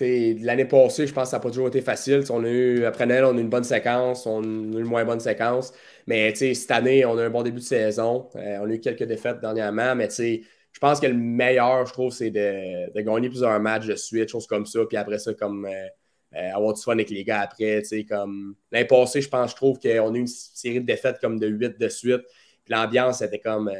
l'année 0.00 0.64
passée, 0.64 1.06
je 1.06 1.12
pense 1.12 1.24
que 1.24 1.30
ça 1.30 1.36
n'a 1.38 1.42
pas 1.42 1.50
toujours 1.50 1.68
été 1.68 1.80
facile. 1.80 2.22
on 2.30 2.44
a 2.44 2.48
eu, 2.48 2.84
après 2.84 3.06
Noël, 3.06 3.24
on 3.24 3.36
a 3.36 3.38
eu 3.38 3.40
une 3.40 3.48
bonne 3.48 3.64
séquence, 3.64 4.26
on 4.26 4.42
a 4.42 4.46
eu 4.46 4.80
une 4.80 4.84
moins 4.84 5.04
bonne 5.04 5.20
séquence. 5.20 5.72
Mais 6.06 6.34
cette 6.34 6.70
année, 6.70 7.04
on 7.04 7.18
a 7.18 7.24
un 7.24 7.30
bon 7.30 7.42
début 7.42 7.58
de 7.58 7.64
saison. 7.64 8.28
Euh, 8.36 8.58
on 8.62 8.70
a 8.70 8.74
eu 8.74 8.80
quelques 8.80 9.04
défaites 9.04 9.40
dernièrement, 9.40 9.94
mais 9.94 10.08
je 10.10 10.78
pense 10.80 11.00
que 11.00 11.06
le 11.06 11.14
meilleur, 11.14 11.86
je 11.86 11.92
trouve, 11.92 12.12
c'est 12.12 12.30
de, 12.30 12.92
de, 12.94 13.00
gagner 13.02 13.28
plusieurs 13.28 13.58
matchs 13.60 13.86
de 13.86 13.96
suite, 13.96 14.28
choses 14.28 14.46
comme 14.46 14.66
ça. 14.66 14.80
Puis 14.88 14.96
après 14.96 15.18
ça, 15.18 15.34
comme 15.34 15.66
euh, 15.66 15.86
euh, 16.34 16.54
avoir 16.54 16.74
du 16.74 16.82
fun 16.82 16.92
avec 16.92 17.10
les 17.10 17.24
gars 17.24 17.40
après. 17.42 17.82
Comme... 18.08 18.54
L'année 18.70 18.86
passée, 18.86 19.20
je 19.20 19.28
pense, 19.28 19.50
je 19.50 19.56
trouve 19.56 19.78
qu'on 19.78 19.88
a 20.14 20.16
eu 20.16 20.20
une 20.20 20.26
série 20.26 20.80
de 20.80 20.86
défaites 20.86 21.18
comme 21.20 21.38
de 21.38 21.46
8 21.48 21.78
de 21.78 21.88
suite. 21.88 22.22
Puis 22.64 22.74
l'ambiance 22.74 23.22
était 23.22 23.40
comme 23.40 23.70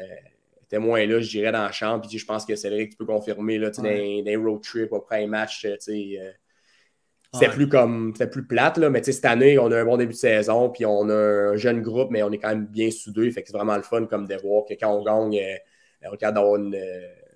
euh, 0.73 0.79
moins 0.79 1.05
là, 1.05 1.19
je 1.19 1.29
dirais, 1.29 1.51
dans 1.51 1.63
la 1.63 1.71
chambre. 1.71 2.07
Puis 2.07 2.17
je 2.17 2.25
pense 2.25 2.45
que 2.45 2.55
c'est 2.55 2.69
vrai 2.69 2.85
que 2.85 2.91
tu 2.91 2.97
peux 2.97 3.05
confirmer 3.05 3.57
là, 3.57 3.69
dans, 3.69 3.83
les 3.83 4.35
road 4.35 4.61
trips 4.61 4.93
après 4.93 5.23
un 5.23 5.27
match. 5.27 5.65
Euh, 5.65 5.75
c'était 7.33 7.49
plus 7.49 7.67
comme 7.67 8.13
c'était 8.15 8.29
plus 8.29 8.45
plate, 8.45 8.77
là, 8.77 8.89
mais 8.89 9.01
cette 9.01 9.25
année, 9.25 9.57
on 9.57 9.71
a 9.71 9.81
un 9.81 9.85
bon 9.85 9.97
début 9.97 10.13
de 10.13 10.17
saison, 10.17 10.69
puis 10.69 10.85
on 10.85 11.09
a 11.09 11.15
un 11.15 11.55
jeune 11.55 11.81
groupe, 11.81 12.11
mais 12.11 12.21
on 12.21 12.31
est 12.31 12.37
quand 12.37 12.49
même 12.49 12.67
bien 12.67 12.91
soudés. 12.91 13.31
Fait 13.31 13.41
que 13.41 13.47
c'est 13.49 13.57
vraiment 13.57 13.75
le 13.75 13.81
fun 13.81 14.05
comme 14.05 14.27
de 14.27 14.35
voir 14.35 14.65
que 14.69 14.73
quand 14.73 14.91
on 14.91 15.03
gagne, 15.03 15.41
on 16.05 16.11
regarde 16.11 16.35
d'avoir 16.35 16.59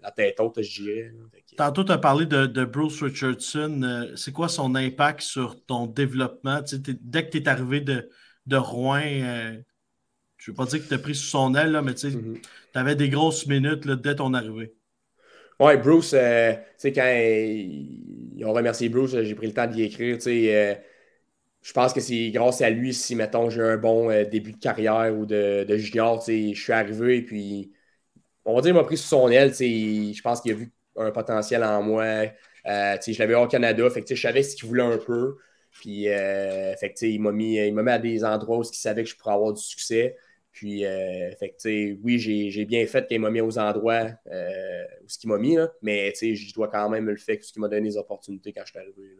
la 0.01 0.12
tête 0.12 0.39
haute, 0.39 0.62
je 0.62 0.82
dirais. 0.82 1.12
Tantôt, 1.58 1.84
tu 1.84 1.91
as 1.91 1.98
parlé 1.98 2.25
de, 2.25 2.65
Bruce 2.65 3.01
Richardson. 3.01 3.82
Euh, 3.84 4.15
c'est 4.15 4.32
quoi 4.32 4.48
son 4.48 4.75
impact 4.75 5.22
sur 5.22 5.65
ton 5.65 5.88
développement? 5.88 6.62
dès 7.01 7.25
que 7.25 7.32
tu 7.32 7.38
es 7.38 7.50
arrivé 7.50 7.82
de, 7.82 8.10
de 8.46 8.56
Rouen, 8.56 9.01
euh, 9.03 9.58
je 10.38 10.51
ne 10.51 10.53
veux 10.53 10.58
pas 10.58 10.65
dire 10.65 10.84
que 10.84 10.88
tu 10.88 10.94
as 10.94 11.00
pris 11.00 11.15
sous 11.15 11.27
son 11.27 11.56
aile, 11.56 11.79
mais 11.84 11.94
tu 11.94 12.08
mm-hmm. 12.08 12.38
avais 12.75 12.96
des 12.96 13.10
grosses 13.10 13.48
minutes 13.48 13.88
dès 13.88 14.15
ton 14.15 14.34
arrivée. 14.34 14.74
Oui, 15.60 15.75
Bruce, 15.77 16.13
euh, 16.13 16.53
quand 16.84 17.06
ils 17.06 18.44
ont 18.46 18.53
remercié 18.53 18.89
Bruce, 18.89 19.20
j'ai 19.20 19.36
pris 19.36 19.48
le 19.48 19.53
temps 19.53 19.65
d'y 19.65 19.84
écrire. 19.84 20.17
je 20.20 21.74
pense 21.74 21.94
que 21.94 22.00
c'est 22.00 22.29
grâce 22.29 22.62
à 22.62 22.70
lui 22.70 22.94
si, 22.94 23.15
mettons, 23.15 23.50
j'ai 23.50 23.62
un 23.62 23.77
bon 23.77 24.10
début 24.29 24.51
de 24.51 24.60
carrière 24.60 25.15
ou 25.17 25.25
de, 25.25 25.65
de 25.67 25.77
junior, 25.77 26.24
je 26.27 26.53
suis 26.53 26.74
arrivé 26.74 27.17
et 27.17 27.22
puis 27.24 27.72
on 28.48 28.56
va 28.56 28.62
dire, 28.62 28.72
il 28.72 28.75
m'a 28.75 28.84
pris 28.84 28.98
sous 28.98 29.10
son 29.10 29.29
aile. 29.29 29.53
Je 29.53 30.22
pense 30.22 30.41
qu'il 30.41 30.53
a 30.53 30.56
vu 30.56 30.72
un 30.96 31.12
potentiel 31.12 31.63
en 31.63 31.84
moi. 31.84 32.03
Euh, 32.03 32.98
je 33.06 33.20
l'avais 33.20 33.36
au 33.36 33.48
Canada, 33.48 33.89
fait 33.89 34.01
que, 34.01 34.15
je 34.15 34.22
savais 34.22 34.41
ce 34.41 34.56
qu'il 34.56 34.67
voulait 34.67 34.84
un 34.84 34.98
peu. 34.98 35.38
Puis, 35.72 36.10
euh, 36.10 36.75
fait 36.77 36.94
que, 36.94 37.06
il 37.06 37.22
m'a 37.22 37.32
mis, 37.32 37.60
mis 37.72 37.89
à 37.89 38.00
des 38.00 38.24
endroits 38.24 38.58
où 38.60 38.63
il 38.63 38.75
savait 38.75 39.03
que 39.03 39.10
je 39.10 39.17
pourrais 39.17 39.34
avoir 39.34 39.53
du 39.53 39.62
succès. 39.62 40.15
Puis, 40.58 40.88
euh, 40.88 41.30
fait 41.36 41.50
que, 41.50 42.02
oui, 42.02 42.18
j'ai 42.18 42.66
bien 42.66 42.84
fait 42.88 43.06
qu'il 43.06 43.22
m'a 43.22 43.30
mis 43.30 43.42
aux 43.42 43.60
endroits 43.60 44.08
où 44.26 45.08
ce 45.08 45.20
qu'il 45.20 45.30
m'a 45.30 45.38
mis, 45.38 45.56
là, 45.56 45.72
mais 45.84 46.12
je 46.15 46.52
dois 46.52 46.67
quand 46.67 46.89
même 46.89 47.06
le 47.06 47.15
faire, 47.15 47.38
ce 47.39 47.54
qu'il 47.54 47.62
m'a 47.62 47.67
donné 47.67 47.89
des 47.89 47.96
opportunités 47.96 48.52
quand 48.54 48.63
je 48.65 48.72
suis 48.72 48.80
arrivé. 48.80 49.17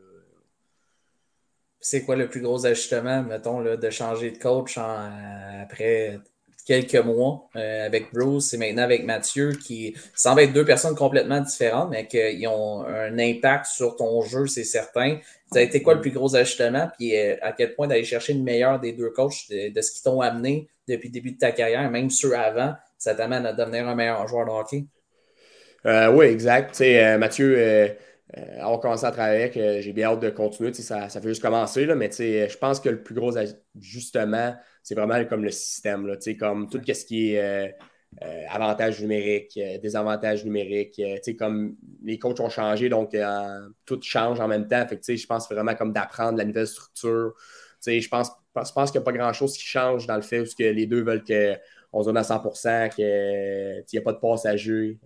C'est 1.80 2.02
quoi 2.02 2.15
le 2.15 2.28
plus 2.28 2.41
gros 2.41 2.65
ajustement, 2.65 3.21
mettons, 3.21 3.60
là, 3.60 3.78
de 3.78 3.89
changer 3.91 4.32
de 4.32 4.39
coach 4.39 4.80
après 4.80 6.17
quelques 6.67 6.95
mois 6.95 7.49
euh, 7.56 7.86
avec 7.86 8.12
Bruce 8.13 8.53
et 8.53 8.58
maintenant 8.58 8.84
avec 8.84 9.06
Mathieu, 9.06 9.51
qui 9.53 9.95
semblent 10.13 10.41
être 10.41 10.51
deux 10.51 10.65
personnes 10.65 10.95
complètement 10.95 11.39
différentes, 11.39 11.89
mais 11.89 12.06
qui 12.08 12.45
ont 12.45 12.86
un 12.86 13.17
impact 13.17 13.67
sur 13.67 13.95
ton 13.95 14.21
jeu, 14.21 14.47
c'est 14.47 14.65
certain. 14.65 15.17
Ça 15.53 15.60
a 15.60 15.62
été 15.62 15.82
quoi 15.82 15.93
le 15.93 16.01
plus 16.01 16.12
gros 16.12 16.36
ajustement? 16.36 16.89
Puis 16.99 17.17
euh, 17.17 17.38
à 17.41 17.53
quel 17.53 17.73
point 17.73 17.88
d'aller 17.88 18.03
chercher 18.03 18.34
le 18.34 18.41
meilleur 18.41 18.82
des 18.82 18.91
deux 18.91 19.12
coachs 19.12 19.49
de, 19.49 19.82
ce 19.82 19.91
qu'ils 19.93 20.03
t'ont 20.03 20.19
amené 20.19 20.67
depuis 20.89 21.08
le 21.08 21.13
début 21.13 21.32
de 21.32 21.38
ta 21.38 21.53
carrière, 21.53 21.89
même 21.89 22.10
ceux 22.10 22.38
avant, 22.38 22.73
ça 22.97 23.15
t'amène 23.15 23.45
à 23.45 23.53
devenir 23.53 23.88
un 23.88 23.95
meilleur 23.95 24.27
joueur 24.27 24.45
de 24.45 24.51
hockey? 24.51 24.86
Euh, 25.86 26.12
oui, 26.12 26.25
exact. 26.25 26.82
Mathieu, 27.17 27.95
on 28.62 28.77
commencé 28.77 29.06
à 29.06 29.12
travailler 29.12 29.43
avec, 29.43 29.53
j'ai 29.53 29.93
bien 29.93 30.10
hâte 30.10 30.19
de 30.19 30.30
continuer. 30.30 30.73
Ça, 30.73 31.08
ça 31.08 31.21
fait 31.21 31.30
juste 31.30 31.41
commencer, 31.41 31.86
là, 31.86 31.95
mais 31.95 32.10
je 32.12 32.58
pense 32.58 32.82
que 32.82 32.89
le 32.89 33.01
plus 33.01 33.15
gros 33.15 33.38
ajustement, 33.38 34.53
c'est 34.88 34.95
vraiment 34.95 35.21
comme 35.26 35.43
le 35.43 35.52
système, 35.52 36.08
là, 36.08 36.15
comme 36.39 36.69
tout 36.69 36.80
ce 36.82 37.04
qui 37.04 37.34
est 37.34 37.41
euh, 37.41 37.67
euh, 38.23 38.43
avantages 38.50 39.02
numériques, 39.02 39.58
euh, 39.58 39.78
désavantages 39.80 40.45
numériques, 40.45 41.02
comme 41.38 41.76
les 42.06 42.17
coachs 42.17 42.39
ont 42.39 42.47
changé, 42.47 42.88
donc 42.88 43.13
tout 43.86 44.00
change 44.02 44.39
en 44.39 44.47
même 44.47 44.65
temps. 44.65 44.88
Fait 44.88 45.17
je 45.17 45.28
pense 45.28 45.50
vraiment 45.52 45.76
comme 45.76 45.91
d'apprendre 45.91 46.38
la 46.38 46.45
nouvelle 46.45 46.67
structure. 46.67 47.34
Je 47.86 48.08
pense, 48.08 48.32
je 48.56 48.71
pense 48.71 48.91
qu'il 48.91 49.02
n'y 49.02 49.04
a 49.04 49.06
pas 49.06 49.12
grand-chose 49.12 49.58
qui 49.58 49.65
change 49.65 50.08
dans 50.08 50.15
le 50.15 50.21
fait 50.21 50.45
que 50.58 50.63
les 50.63 50.86
deux 50.86 51.04
veulent 51.04 51.26
qu'on 51.26 52.04
se 52.04 52.06
donne 52.06 52.17
à 52.17 52.23
100% 52.23 52.88
qu'il 52.95 53.84
n'y 53.91 54.00
a 54.00 54.02
pas 54.02 54.13
de 54.13 54.19
passager. 54.19 55.00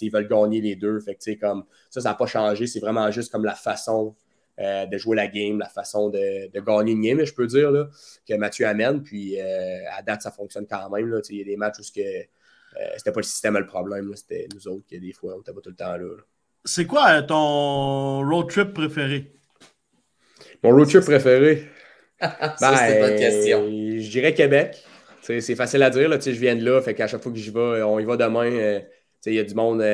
ils 0.00 0.10
veulent 0.10 0.28
gagner 0.28 0.62
les 0.62 0.74
deux. 0.74 1.00
Fait 1.00 1.36
comme, 1.36 1.64
ça, 1.90 2.00
ça 2.00 2.08
n'a 2.08 2.14
pas 2.14 2.26
changé. 2.26 2.66
C'est 2.66 2.80
vraiment 2.80 3.10
juste 3.10 3.30
comme 3.30 3.44
la 3.44 3.54
façon 3.54 4.16
euh, 4.60 4.86
de 4.86 4.98
jouer 4.98 5.14
la 5.14 5.28
game, 5.28 5.60
la 5.60 5.68
façon 5.68 6.08
de, 6.08 6.50
gagner 6.58 6.90
une 6.90 7.00
game, 7.00 7.24
je 7.24 7.32
peux 7.32 7.46
dire, 7.46 7.70
là, 7.70 7.88
que 8.28 8.34
Mathieu 8.34 8.66
amène. 8.66 9.04
Puis 9.04 9.40
euh, 9.40 9.78
à 9.96 10.02
date, 10.02 10.22
ça 10.22 10.32
fonctionne 10.32 10.66
quand 10.66 10.90
même. 10.90 11.20
Il 11.30 11.36
y 11.36 11.42
a 11.42 11.44
des 11.44 11.56
matchs 11.56 11.78
où 11.78 11.82
ce 11.84 11.92
euh, 12.00 12.22
c'était 12.96 13.12
pas 13.12 13.20
le 13.20 13.24
système 13.24 13.56
le 13.56 13.66
problème, 13.66 14.12
c'était 14.16 14.48
nous 14.52 14.66
autres 14.66 14.84
qui, 14.86 14.98
des 14.98 15.12
fois, 15.12 15.34
on 15.34 15.38
n'était 15.38 15.52
pas 15.52 15.60
tout 15.60 15.70
le 15.70 15.76
temps 15.76 15.96
là. 15.96 16.08
C'est 16.64 16.86
quoi 16.86 17.22
ton 17.22 18.28
road 18.28 18.48
trip 18.48 18.74
préféré? 18.74 19.32
Mon 20.64 20.70
road 20.70 20.88
trip 20.88 21.02
préféré? 21.02 21.68
ça, 22.20 22.76
c'est 22.76 23.00
bonne 23.00 23.16
question. 23.16 23.64
Je 23.64 24.10
dirais 24.10 24.34
Québec. 24.34 24.76
C'est 25.22 25.54
facile 25.54 25.84
à 25.84 25.90
dire. 25.90 26.08
Là, 26.08 26.18
je 26.18 26.30
viens 26.30 26.56
de 26.56 26.64
là, 26.64 26.80
fait 26.82 26.94
qu'à 26.94 27.06
chaque 27.06 27.22
fois 27.22 27.30
que 27.30 27.38
j'y 27.38 27.50
vais, 27.50 27.82
on 27.82 28.00
y 28.00 28.04
va 28.04 28.16
demain. 28.16 28.80
il 29.24 29.32
y 29.32 29.38
a 29.38 29.44
du 29.44 29.54
monde. 29.54 29.84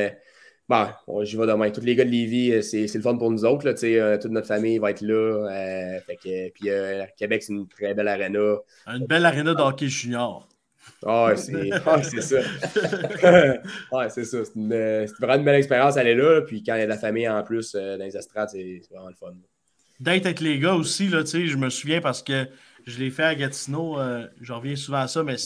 Bon, 0.67 0.87
j'y 1.25 1.37
vais 1.37 1.47
demain. 1.47 1.71
Tous 1.71 1.83
les 1.83 1.95
gars 1.95 2.05
de 2.05 2.11
Lévis, 2.11 2.53
euh, 2.53 2.63
c'est 2.63 2.93
le 2.93 3.03
fun 3.03 3.17
pour 3.19 3.31
nous 3.31 3.45
autres. 3.45 3.67
Là, 3.67 3.75
euh, 3.83 4.19
toute 4.19 4.31
notre 4.31 4.47
famille 4.47 4.79
va 4.79 4.93
être 4.93 5.03
là. 5.03 5.15
Euh, 5.15 6.01
fait 6.01 6.17
que, 6.17 6.51
puis 6.51 6.71
Québec, 7.19 7.43
c'est 7.43 7.53
une 7.53 7.69
très 7.69 7.93
belle 7.93 8.09
arena. 8.09 8.57
Une 8.87 9.07
belle 9.07 9.27
arena 9.27 9.53
d'hockey 9.53 9.89
junior. 9.89 10.49
Ah, 11.05 11.27
ouais, 11.27 11.37
c'est 11.37 11.71
ah, 11.73 12.03
ça. 12.03 12.37
ouais, 13.93 14.09
c'est 14.09 14.25
ça. 14.25 14.39
C'est 14.45 15.19
vraiment 15.19 15.35
une 15.39 15.45
belle 15.45 15.57
expérience 15.57 15.97
aller 15.97 16.15
là. 16.15 16.43
Puis 16.43 16.63
quand 16.63 16.75
il 16.75 16.79
y 16.79 16.83
a 16.83 16.87
de 16.87 16.91
la 16.91 16.99
famille 16.99 17.29
en 17.29 17.43
plus 17.43 17.75
dans 17.75 18.03
les 18.03 18.17
estrades, 18.17 18.51
c'est 18.51 18.81
vraiment 18.91 19.09
le 19.09 19.15
fun. 19.15 19.35
D'être 20.01 20.27
avec 20.27 20.41
les 20.41 20.59
gars 20.59 20.75
aussi, 20.75 21.09
là, 21.09 21.23
je 21.25 21.57
me 21.57 21.69
souviens 21.71 22.01
parce 22.01 22.23
que 22.23 22.47
je 22.87 22.99
l'ai 22.99 23.11
fait 23.11 23.23
à 23.23 23.35
Gatineau. 23.35 23.99
je 24.41 24.53
reviens 24.53 24.77
souvent 24.77 24.99
à 24.99 25.09
ça, 25.09 25.23
mais 25.23 25.37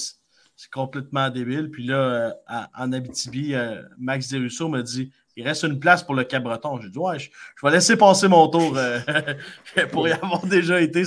c'est 0.58 0.72
complètement 0.72 1.30
débile. 1.30 1.70
Puis 1.70 1.86
là, 1.86 1.94
euh, 1.94 2.30
en 2.76 2.92
Abitibi, 2.92 3.54
euh, 3.54 3.80
Max 3.96 4.28
Desrusso 4.28 4.68
m'a 4.68 4.82
dit 4.82 5.12
il 5.36 5.46
reste 5.46 5.62
une 5.62 5.78
place 5.78 6.02
pour 6.02 6.16
le 6.16 6.24
Cabreton. 6.24 6.80
J'ai 6.80 6.88
dit 6.88 6.98
ouais, 6.98 7.16
je, 7.20 7.30
vais 7.62 7.70
laisser 7.70 7.96
passer 7.96 8.26
mon 8.26 8.48
tour 8.48 8.76
euh, 8.76 8.98
pour 9.92 10.08
y 10.08 10.12
avoir 10.12 10.44
déjà 10.44 10.80
été. 10.80 11.04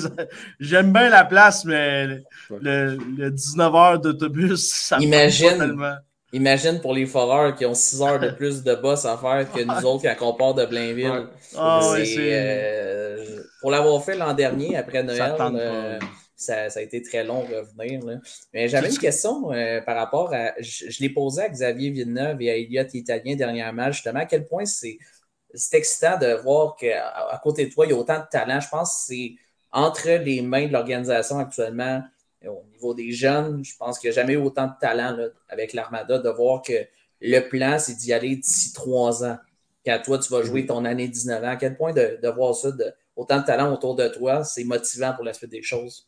J'aime 0.58 0.94
bien 0.94 1.10
la 1.10 1.26
place, 1.26 1.66
mais 1.66 2.24
le, 2.50 3.30
19 3.30 3.76
heures 3.76 4.00
d'autobus, 4.00 4.72
ça 4.72 5.00
imagine, 5.00 5.50
pas 5.50 5.58
tellement. 5.58 5.96
Imagine 6.32 6.80
pour 6.80 6.94
les 6.94 7.06
foreurs 7.06 7.54
qui 7.54 7.66
ont 7.66 7.74
6 7.74 8.02
heures 8.04 8.20
de 8.22 8.30
plus 8.30 8.64
de 8.64 8.74
boss 8.76 9.04
à 9.04 9.18
faire 9.18 9.52
que 9.52 9.62
nous 9.62 9.86
autres 9.86 10.08
quand 10.18 10.30
on 10.30 10.34
part 10.34 10.54
de 10.54 10.66
Blainville. 10.66 11.28
Ah, 11.58 11.82
pour 13.60 13.70
l'avoir 13.70 14.02
fait 14.02 14.16
l'an 14.16 14.34
dernier, 14.34 14.78
après 14.78 15.04
Noël, 15.04 15.36
ça, 16.42 16.68
a 16.74 16.82
été 16.82 17.02
très 17.02 17.24
long 17.24 17.42
revenir. 17.42 18.22
Mais 18.54 18.68
j'avais 18.68 18.90
une 18.90 18.98
question 18.98 19.52
euh, 19.52 19.82
par 19.82 19.96
rapport 19.96 20.34
à. 20.34 20.54
Je, 20.60 21.02
l'ai 21.02 21.10
posé 21.10 21.44
à 21.44 21.50
Xavier 21.50 21.90
Villeneuve 21.90 22.42
et 22.42 22.52
à 22.52 22.58
Elliott 22.58 22.94
Italien 22.94 23.36
dernièrement, 23.36 23.92
justement, 23.92 24.20
à 24.20 24.26
quel 24.26 24.46
point 24.46 24.66
c'est 24.66 24.98
excitant 25.74 26.18
de 26.18 26.34
voir 26.42 26.76
qu'à 26.76 27.08
à 27.08 27.40
côté 27.44 27.66
de 27.66 27.74
toi, 27.74 27.86
il 27.86 27.92
y 27.92 27.94
a 27.94 27.98
autant 27.98 28.20
de 28.20 28.26
talent. 28.32 28.60
Je 28.60 28.70
pense 28.70 28.90
que 28.90 29.14
c'est 29.14 29.36
entre 29.72 30.10
les 30.10 30.42
mains 30.42 30.68
de 30.68 30.74
l'organisation 30.74 31.40
actuellement, 31.40 32.02
au 32.46 32.64
niveau 32.74 32.94
des 32.94 33.12
jeunes, 33.12 33.64
je 33.64 33.76
pense 33.78 34.00
qu'il 34.00 34.10
n'y 34.10 34.18
a 34.18 34.22
jamais 34.22 34.34
eu 34.34 34.38
autant 34.38 34.68
de 34.68 34.74
talent 34.80 35.16
avec 35.48 35.74
l'Armada, 35.74 36.20
de 36.20 36.30
voir 36.30 36.62
que 36.62 36.74
le 37.22 37.40
plan, 37.42 37.78
c'est 37.78 37.96
d'y 37.96 38.14
aller 38.14 38.36
d'ici 38.36 38.74
trois 38.74 39.24
ans. 39.24 39.38
Quand 39.86 40.00
toi, 40.04 40.18
tu 40.18 40.32
vas 40.32 40.44
jouer 40.44 40.66
ton 40.66 40.86
année 40.86 41.08
19 41.08 41.44
ans, 41.44 41.48
à 41.48 41.56
quel 41.56 41.78
point 41.78 41.94
de, 41.94 42.28
voir 42.36 42.56
ça, 42.56 42.72
de, 42.72 42.92
autant 43.16 43.40
de 43.40 43.46
talent 43.46 43.72
autour 43.72 43.96
de 43.96 44.08
toi, 44.08 44.44
c'est 44.44 44.64
motivant 44.64 45.14
pour 45.14 45.24
la 45.24 45.34
suite 45.34 45.52
des 45.52 45.62
choses? 45.62 46.06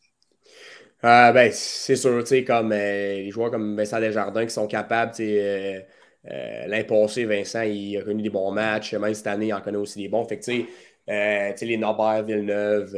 Euh, 1.04 1.32
ben, 1.32 1.52
c'est 1.52 1.96
sûr, 1.96 2.18
tu 2.20 2.28
sais, 2.28 2.44
comme 2.44 2.72
euh, 2.72 3.16
les 3.16 3.30
joueurs 3.30 3.50
comme 3.50 3.76
Vincent 3.76 4.00
Desjardins 4.00 4.46
qui 4.46 4.54
sont 4.54 4.66
capables, 4.66 5.12
tu 5.12 5.24
sais, 5.24 5.86
euh, 6.26 7.26
Vincent, 7.26 7.60
il 7.62 7.98
a 7.98 8.02
connu 8.02 8.22
des 8.22 8.30
bons 8.30 8.50
matchs, 8.50 8.94
même 8.94 9.12
cette 9.12 9.26
année, 9.26 9.48
il 9.48 9.52
en 9.52 9.60
connaît 9.60 9.76
aussi 9.76 9.98
des 9.98 10.08
bons. 10.08 10.24
Fait 10.24 10.38
que, 10.38 11.64
les 11.64 11.76
Norbert, 11.76 12.24
Villeneuve, 12.24 12.96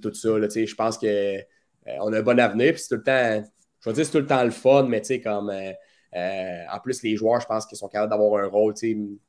tout 0.00 0.14
ça, 0.14 0.28
je 0.40 0.74
pense 0.74 0.96
qu'on 0.96 2.12
a 2.12 2.18
un 2.18 2.22
bon 2.22 2.40
avenir, 2.40 2.72
puis 2.72 2.80
c'est 2.80 2.88
tout 2.88 2.94
le 2.96 3.02
temps, 3.02 3.44
je 3.80 3.90
veux 3.90 3.94
dire, 3.94 4.06
c'est 4.06 4.12
tout 4.12 4.18
le 4.18 4.26
temps 4.26 4.44
le 4.44 4.50
fun, 4.50 4.84
mais 4.84 5.02
comme. 5.20 5.50
en 5.50 6.80
plus, 6.82 7.02
les 7.02 7.16
joueurs, 7.16 7.42
je 7.42 7.46
pense 7.46 7.66
qu'ils 7.66 7.76
sont 7.76 7.88
capables 7.88 8.10
d'avoir 8.10 8.42
un 8.42 8.48
rôle. 8.48 8.72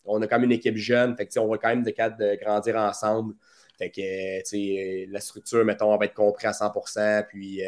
On 0.06 0.22
a 0.22 0.28
quand 0.28 0.40
même 0.40 0.50
une 0.50 0.58
équipe 0.58 0.78
jeune, 0.78 1.18
fait 1.18 1.28
on 1.40 1.48
va 1.50 1.58
quand 1.58 1.70
même 1.70 1.84
de 1.84 1.92
cadre 1.92 2.16
de 2.18 2.36
grandir 2.42 2.78
ensemble. 2.78 3.34
Fait 3.78 3.90
que 3.90 5.12
la 5.12 5.20
structure, 5.20 5.66
mettons, 5.66 5.98
va 5.98 6.06
être 6.06 6.14
comprise 6.14 6.46
à 6.46 6.54
100%. 6.54 7.24
Puis 7.28 7.62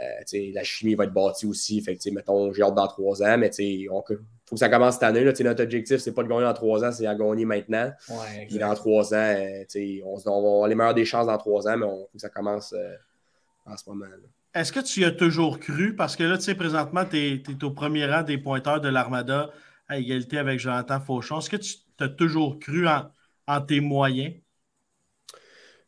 euh, 0.00 0.52
la 0.54 0.64
chimie 0.64 0.94
va 0.94 1.04
être 1.04 1.12
bâtie 1.12 1.46
aussi. 1.46 1.80
Fait 1.80 1.96
que, 1.96 2.10
mettons, 2.10 2.52
j'ai 2.52 2.62
hâte 2.62 2.74
dans 2.74 2.86
trois 2.86 3.22
ans, 3.22 3.36
mais 3.38 3.48
il 3.58 3.88
faut 3.88 4.02
que 4.02 4.56
ça 4.56 4.68
commence 4.68 4.94
cette 4.94 5.02
année. 5.02 5.24
Là, 5.24 5.32
notre 5.40 5.62
objectif, 5.62 5.98
c'est 5.98 6.12
pas 6.12 6.22
de 6.22 6.28
gagner 6.28 6.44
dans 6.44 6.54
trois 6.54 6.84
ans, 6.84 6.92
c'est 6.92 7.06
à 7.06 7.14
gagner 7.14 7.44
maintenant. 7.44 7.90
Puis 8.48 8.58
dans 8.58 8.74
trois 8.74 9.12
ans, 9.14 9.34
euh, 9.36 10.00
on, 10.04 10.14
on, 10.14 10.16
va 10.16 10.48
avoir 10.48 10.68
les 10.68 10.74
meilleures 10.74 10.94
des 10.94 11.04
chances 11.04 11.26
dans 11.26 11.38
trois 11.38 11.68
ans, 11.68 11.76
mais 11.76 11.86
il 11.86 11.90
faut 11.90 12.10
que 12.14 12.20
ça 12.20 12.30
commence 12.30 12.72
euh, 12.72 12.94
en 13.66 13.76
ce 13.76 13.88
moment. 13.88 14.06
Est-ce 14.54 14.72
que 14.72 14.80
tu 14.80 15.00
y 15.00 15.04
as 15.04 15.12
toujours 15.12 15.60
cru? 15.60 15.94
Parce 15.94 16.16
que 16.16 16.24
là, 16.24 16.36
tu 16.38 16.44
sais, 16.44 16.54
présentement, 16.54 17.04
tu 17.04 17.16
es, 17.16 17.64
au 17.64 17.70
premier 17.70 18.06
rang 18.06 18.22
des 18.22 18.38
pointeurs 18.38 18.80
de 18.80 18.88
l'Armada 18.88 19.50
à 19.88 19.98
égalité 19.98 20.38
avec 20.38 20.58
Jonathan 20.58 21.00
Fauchon. 21.00 21.38
Est-ce 21.38 21.50
que 21.50 21.56
tu 21.56 21.76
as 22.00 22.08
toujours 22.08 22.58
cru 22.58 22.86
en, 22.88 23.60
tes 23.60 23.80
moyens? 23.80 24.34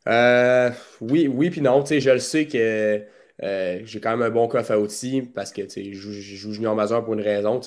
oui, 0.05 1.27
oui, 1.27 1.49
puis 1.49 1.61
non. 1.61 1.83
Je 1.85 2.09
le 2.09 2.19
sais 2.19 2.45
que 2.45 3.05
euh, 3.41 3.81
j'ai 3.85 3.99
quand 3.99 4.11
même 4.11 4.21
un 4.21 4.29
bon 4.29 4.47
coffre 4.47 4.71
à 4.71 4.79
outils 4.79 5.21
parce 5.21 5.51
que 5.51 5.63
je 5.67 5.91
joue, 5.93 6.53
junior 6.53 6.75
majeur 6.75 7.03
pour 7.03 7.13
une 7.13 7.21
raison. 7.21 7.59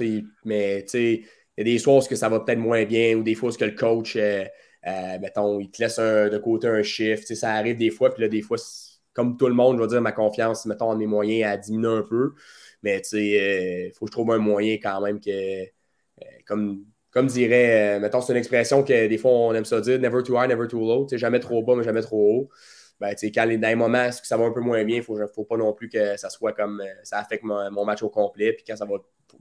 Mais 0.45 0.85
il 0.95 1.25
y 1.59 1.61
a 1.61 1.65
des 1.65 1.79
soirs 1.79 1.97
où 2.11 2.15
ça 2.15 2.29
va 2.29 2.41
peut-être 2.41 2.59
moins 2.59 2.85
bien 2.85 3.17
ou 3.17 3.23
des 3.23 3.35
fois 3.35 3.51
où 3.51 3.53
que 3.53 3.65
le 3.65 3.73
coach, 3.73 4.17
euh, 4.17 4.45
euh, 4.87 5.19
mettons, 5.21 5.59
il 5.61 5.71
te 5.71 5.83
laisse 5.83 5.99
de 5.99 6.39
côté 6.39 6.69
un 6.69 6.83
shift. 6.83 7.35
Ça 7.35 7.53
arrive 7.55 7.77
des 7.77 7.91
fois, 7.91 8.13
puis 8.15 8.23
là, 8.23 8.29
des 8.29 8.43
fois, 8.43 8.59
comme 9.13 9.37
tout 9.37 9.49
le 9.49 9.55
monde, 9.55 9.77
je 9.79 9.83
veux 9.83 9.89
dire, 9.89 10.01
ma 10.01 10.13
confiance, 10.13 10.67
mettons, 10.67 10.91
en 10.91 10.97
mes 10.97 11.07
moyens, 11.07 11.53
a 11.53 11.57
diminué 11.57 11.89
un 11.89 12.03
peu. 12.03 12.35
Mais 12.83 13.03
il 13.13 13.93
faut 13.95 14.05
que 14.05 14.11
je 14.11 14.13
trouve 14.13 14.31
un 14.33 14.39
moyen 14.39 14.75
quand 14.75 15.01
même 15.01 15.21
que, 15.21 15.65
comme, 16.47 16.85
comme 17.11 17.27
dirait, 17.27 17.99
mettons, 17.99 18.21
c'est 18.21 18.33
une 18.35 18.39
expression 18.39 18.85
que 18.85 19.07
des 19.09 19.19
fois 19.19 19.31
on 19.33 19.55
aime 19.55 19.65
ça 19.65 19.81
dire, 19.81 19.99
never 19.99 20.23
too 20.23 20.35
high, 20.41 20.49
never 20.49 20.69
too 20.69 20.81
low. 20.81 21.07
Jamais 21.11 21.41
trop 21.41 21.63
bas, 21.65 21.75
mais 21.75 21.83
jamais 21.83 22.03
trop 22.03 22.43
haut 22.43 22.51
ben, 23.01 23.15
quand 23.35 23.47
dans 23.47 23.69
les 23.69 23.75
moments 23.75 24.09
où 24.09 24.25
ça 24.25 24.37
va 24.37 24.45
un 24.45 24.53
peu 24.53 24.61
moins 24.61 24.85
bien, 24.85 24.97
il 24.97 25.15
ne 25.15 25.27
faut, 25.27 25.45
pas 25.45 25.57
non 25.57 25.73
plus 25.73 25.89
que 25.89 26.17
ça 26.17 26.31
soit 26.31 26.53
comme 26.53 26.81
euh, 26.81 26.95
ça 27.05 27.19
affecte 27.19 27.45
mon, 27.45 27.85
match 27.85 28.03
au 28.03 28.09
complet. 28.09 28.53
Puis 28.55 28.65
quand 28.67 28.77
ça 28.77 28.87
va, 28.87 28.97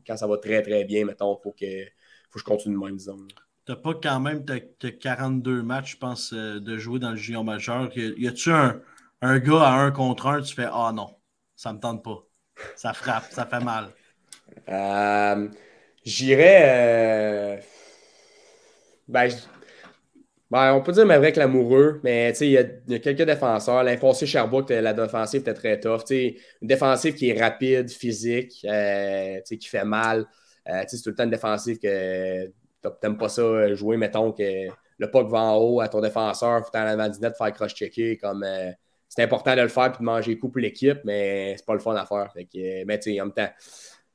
quand 0.05 0.17
ça 0.17 0.27
va 0.27 0.37
très 0.37 0.61
très 0.61 0.83
bien, 0.83 1.05
mettons, 1.05 1.37
il 1.37 1.41
faut 1.41 1.51
que, 1.51 1.85
faut 2.29 2.33
que 2.33 2.39
je 2.39 2.43
continue 2.43 2.75
de 2.75 2.79
même, 2.83 2.97
disons. 2.97 3.17
Tu 3.65 3.71
n'as 3.71 3.77
pas 3.77 3.93
quand 3.95 4.19
même 4.19 4.45
42 4.45 5.63
matchs, 5.63 5.93
je 5.93 5.97
pense, 5.97 6.33
euh, 6.33 6.59
de 6.59 6.77
jouer 6.77 6.99
dans 6.99 7.11
le 7.11 7.15
junior 7.15 7.43
majeur. 7.43 7.89
Y 7.95 8.27
a-tu 8.27 8.51
un, 8.51 8.81
un, 9.21 9.39
gars 9.39 9.63
à 9.63 9.73
un 9.73 9.91
contre 9.91 10.27
un, 10.27 10.41
tu 10.41 10.53
fais 10.53 10.67
Ah 10.71 10.91
non, 10.93 11.15
ça 11.55 11.71
ne 11.71 11.77
me 11.77 11.81
tente 11.81 12.03
pas. 12.03 12.23
Ça 12.75 12.93
frappe, 12.93 13.31
ça 13.31 13.45
fait 13.45 13.63
mal. 13.63 13.89
Euh, 14.69 15.47
J'irais. 16.05 17.63
Ben, 19.07 19.29
ben, 20.51 20.73
on 20.73 20.81
peut 20.81 20.91
dire 20.91 21.09
avec 21.09 21.37
l'amoureux, 21.37 21.99
mais 22.03 22.31
il 22.39 22.49
y, 22.49 22.57
a 22.57 22.99
quelques 22.99 23.23
défenseurs. 23.23 23.83
L'imposé 23.83 24.27
Sherbrooke, 24.27 24.69
la 24.69 24.93
défensive 24.93 25.41
était 25.41 25.53
très 25.55 25.79
tough. 25.79 26.03
une 26.11 26.35
défensive 26.61 27.15
qui 27.15 27.29
est 27.29 27.41
rapide, 27.41 27.89
physique, 27.89 28.63
euh, 28.69 29.39
qui 29.41 29.67
fait 29.67 29.83
mal. 29.85 30.27
Euh, 30.69 30.83
c'est 30.87 31.01
tout 31.01 31.09
le 31.09 31.15
temps 31.15 31.23
une 31.23 31.31
défensive 31.31 31.79
que 31.79 32.45
tu 32.45 32.51
n'aimes 33.03 33.17
pas 33.17 33.29
ça 33.29 33.73
jouer. 33.73 33.97
Mettons 33.97 34.31
que 34.31 34.67
le 34.97 35.11
puck 35.11 35.29
va 35.29 35.39
en 35.39 35.57
haut 35.57 35.81
à 35.81 35.87
ton 35.89 35.99
défenseur, 35.99 36.63
faut 36.63 36.71
dans 36.73 36.83
la 36.83 37.09
net 37.09 37.35
faire 37.37 37.51
cross-checker. 37.51 38.17
comme 38.17 38.43
euh, 38.43 38.71
C'est 39.09 39.23
important 39.23 39.55
de 39.55 39.61
le 39.61 39.67
faire 39.67 39.87
et 39.87 39.97
de 39.97 40.03
manger 40.03 40.37
coup 40.37 40.49
pour 40.49 40.61
l'équipe, 40.61 40.99
mais 41.03 41.55
c'est 41.57 41.65
pas 41.65 41.73
le 41.73 41.79
fun 41.79 41.95
à 41.95 42.05
faire. 42.05 42.31
Fait 42.33 42.45
que, 42.45 42.85
mais 42.85 42.99
en 43.19 43.25
même 43.25 43.33
temps, 43.33 43.49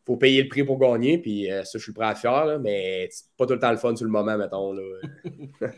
faut 0.06 0.16
payer 0.16 0.42
le 0.42 0.48
prix 0.48 0.64
pour 0.64 0.78
gagner, 0.78 1.18
puis 1.18 1.48
ça, 1.48 1.78
je 1.78 1.78
suis 1.78 1.92
prêt 1.92 2.06
à 2.06 2.14
faire, 2.14 2.58
mais 2.60 3.08
c'est 3.10 3.24
pas 3.36 3.46
tout 3.46 3.54
le 3.54 3.60
temps 3.60 3.70
le 3.70 3.76
fun 3.76 3.94
sur 3.94 4.06
le 4.06 4.10
moment, 4.10 4.36
mettons. 4.36 4.72
Là. 4.72 4.82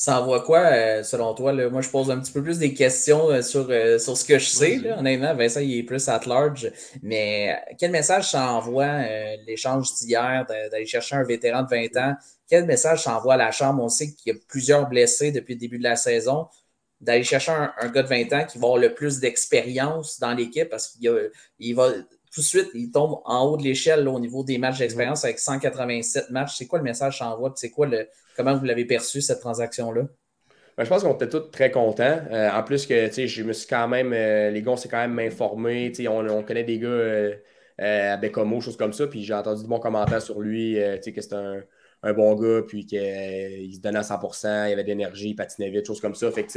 Ça 0.00 0.20
envoie 0.20 0.42
quoi, 0.44 0.60
euh, 0.60 1.02
selon 1.02 1.34
toi? 1.34 1.52
Moi, 1.52 1.80
je 1.80 1.88
pose 1.88 2.08
un 2.08 2.20
petit 2.20 2.30
peu 2.30 2.40
plus 2.40 2.60
des 2.60 2.72
questions 2.72 3.30
euh, 3.30 3.42
sur, 3.42 3.66
euh, 3.68 3.98
sur 3.98 4.16
ce 4.16 4.24
que 4.24 4.38
je 4.38 4.48
sais. 4.48 4.76
Là. 4.76 4.96
Honnêtement, 4.96 5.34
Vincent, 5.34 5.58
il 5.58 5.76
est 5.76 5.82
plus 5.82 6.08
at 6.08 6.20
large. 6.24 6.70
Mais 7.02 7.60
quel 7.80 7.90
message 7.90 8.30
ça 8.30 8.52
envoie 8.52 9.02
l'échange 9.44 9.92
d'hier 9.94 10.46
d'aller 10.46 10.86
chercher 10.86 11.16
un 11.16 11.24
vétéran 11.24 11.64
de 11.64 11.68
20 11.68 11.96
ans? 11.96 12.14
Quel 12.48 12.64
message 12.64 13.02
ça 13.02 13.18
envoie 13.18 13.34
à 13.34 13.38
la 13.38 13.50
Chambre? 13.50 13.82
On 13.82 13.88
sait 13.88 14.12
qu'il 14.12 14.32
y 14.32 14.36
a 14.36 14.38
plusieurs 14.46 14.88
blessés 14.88 15.32
depuis 15.32 15.54
le 15.54 15.60
début 15.60 15.78
de 15.78 15.82
la 15.82 15.96
saison. 15.96 16.46
D'aller 17.00 17.24
chercher 17.24 17.50
un, 17.50 17.88
gars 17.88 18.04
de 18.04 18.08
20 18.08 18.32
ans 18.34 18.44
qui 18.44 18.58
va 18.58 18.66
avoir 18.66 18.80
le 18.80 18.94
plus 18.94 19.18
d'expérience 19.18 20.20
dans 20.20 20.32
l'équipe 20.32 20.68
parce 20.68 20.90
qu'il 20.90 21.74
va 21.74 21.90
tout 22.38 22.42
de 22.42 22.46
suite, 22.46 22.70
il 22.72 22.92
tombe 22.92 23.20
en 23.24 23.46
haut 23.46 23.56
de 23.56 23.64
l'échelle 23.64 24.06
au 24.06 24.20
niveau 24.20 24.44
des 24.44 24.58
matchs 24.58 24.78
d'expérience 24.78 25.24
avec 25.24 25.40
187 25.40 26.30
matchs. 26.30 26.54
C'est 26.56 26.68
quoi 26.68 26.78
le 26.78 26.84
message 26.84 27.18
ça 27.18 27.32
envoie? 27.34 27.52
C'est 27.56 27.70
quoi 27.70 27.88
le, 27.88 28.06
comment 28.36 28.56
vous 28.56 28.64
l'avez 28.64 28.84
perçu, 28.84 29.20
cette 29.20 29.40
transaction-là? 29.40 30.02
Ben, 30.76 30.84
je 30.84 30.88
pense 30.88 31.02
qu'on 31.02 31.14
était 31.14 31.28
tous 31.28 31.50
très 31.50 31.72
contents. 31.72 32.20
Euh, 32.30 32.48
en 32.52 32.62
plus 32.62 32.86
que 32.86 33.10
je 33.10 33.42
me 33.42 33.52
suis 33.52 33.66
quand 33.66 33.88
même, 33.88 34.12
euh, 34.12 34.50
les 34.50 34.62
gars, 34.62 34.70
on 34.70 34.76
s'est 34.76 34.88
quand 34.88 35.00
même 35.00 35.18
informés. 35.18 35.92
On, 36.08 36.28
on, 36.28 36.44
connaît 36.44 36.62
des 36.62 36.78
gars 36.78 36.86
euh, 36.86 37.34
à 37.76 38.16
Bécomo, 38.16 38.60
choses 38.60 38.76
comme 38.76 38.92
ça. 38.92 39.08
Puis 39.08 39.24
j'ai 39.24 39.34
entendu 39.34 39.64
de 39.64 39.68
bons 39.68 39.80
commentaires 39.80 40.22
sur 40.22 40.38
lui, 40.40 40.74
que 40.76 41.20
c'était 41.20 41.34
un, 42.04 42.12
bon 42.12 42.36
gars, 42.36 42.62
puis 42.68 42.86
qu'il 42.86 43.74
se 43.74 43.80
donnait 43.80 43.98
à 43.98 44.02
100%, 44.02 44.68
il 44.68 44.74
avait 44.74 44.84
de 44.84 44.88
l'énergie, 44.88 45.30
il 45.30 45.34
patinait 45.34 45.70
vite, 45.70 45.88
choses 45.88 46.00
comme 46.00 46.14
ça. 46.14 46.30
Que 46.30 46.52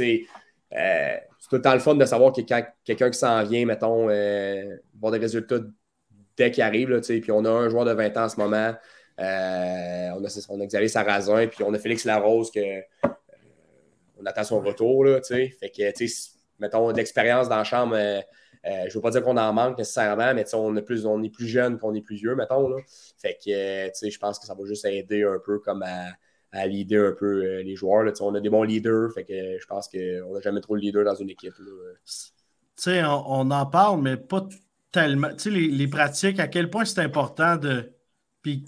c'est 0.74 1.48
tout 1.48 1.56
le 1.56 1.62
temps 1.62 1.74
le 1.74 1.80
fun 1.80 1.94
de 1.94 2.04
savoir 2.04 2.32
que 2.32 2.40
quelqu'un 2.40 3.10
qui 3.10 3.18
s'en 3.18 3.42
vient, 3.44 3.66
mettons, 3.66 4.06
voir 4.06 5.12
des 5.12 5.18
résultats 5.18 5.58
dès 6.36 6.50
qu'il 6.50 6.62
arrive. 6.62 6.90
Là, 6.90 7.00
puis 7.00 7.30
on 7.30 7.44
a 7.44 7.50
un 7.50 7.68
joueur 7.68 7.84
de 7.84 7.92
20 7.92 8.16
ans 8.16 8.24
en 8.24 8.28
ce 8.28 8.36
moment. 8.40 8.74
Euh, 9.20 10.10
on, 10.16 10.24
a, 10.24 10.46
on 10.48 10.60
a 10.60 10.66
Xavier 10.66 10.88
Sarrazin, 10.88 11.46
puis 11.46 11.62
on 11.64 11.72
a 11.74 11.78
Félix 11.78 12.04
Larose 12.04 12.50
que 12.50 12.60
euh, 12.60 13.08
on 14.18 14.26
attend 14.26 14.44
son 14.44 14.60
retour. 14.60 15.04
Là, 15.04 15.20
fait 15.22 15.52
que, 15.70 16.04
mettons, 16.58 16.92
de 16.92 16.96
l'expérience 16.96 17.48
dans 17.48 17.56
la 17.56 17.64
chambre. 17.64 17.94
Euh, 17.96 18.20
je 18.64 18.90
ne 18.90 18.92
veux 18.92 19.00
pas 19.00 19.10
dire 19.10 19.24
qu'on 19.24 19.36
en 19.36 19.52
manque 19.52 19.76
nécessairement, 19.76 20.34
mais 20.34 20.44
on, 20.54 20.76
est 20.76 20.82
plus, 20.82 21.04
on 21.04 21.20
est 21.24 21.30
plus 21.30 21.48
jeune 21.48 21.78
qu'on 21.78 21.94
est 21.94 22.00
plus 22.00 22.14
vieux, 22.14 22.36
mettons. 22.36 22.68
Là. 22.68 22.76
Fait 23.20 23.34
que 23.34 24.08
je 24.08 24.18
pense 24.18 24.38
que 24.38 24.46
ça 24.46 24.54
va 24.54 24.64
juste 24.64 24.84
aider 24.84 25.24
un 25.24 25.40
peu 25.44 25.58
comme 25.58 25.82
à, 25.82 26.06
à 26.52 26.66
leader 26.66 27.10
un 27.10 27.14
peu 27.14 27.60
les 27.60 27.76
joueurs. 27.76 28.04
Là. 28.04 28.12
On 28.20 28.34
a 28.34 28.40
des 28.40 28.50
bons 28.50 28.62
leaders, 28.62 29.12
fait 29.14 29.24
que 29.24 29.58
je 29.58 29.66
pense 29.66 29.88
qu'on 29.88 30.34
n'a 30.34 30.40
jamais 30.40 30.60
trop 30.60 30.76
de 30.76 30.82
leader 30.82 31.04
dans 31.04 31.14
une 31.14 31.30
équipe. 31.30 31.54
On, 32.86 32.92
on, 33.26 33.50
en 33.50 33.66
parle, 33.66 34.02
mais 34.02 34.16
pas 34.16 34.46
tellement. 34.90 35.30
Les, 35.46 35.68
les 35.68 35.88
pratiques, 35.88 36.38
à 36.38 36.48
quel 36.48 36.70
point 36.70 36.84
c'est 36.84 37.00
important 37.00 37.56
de. 37.56 37.92
Puis 38.42 38.64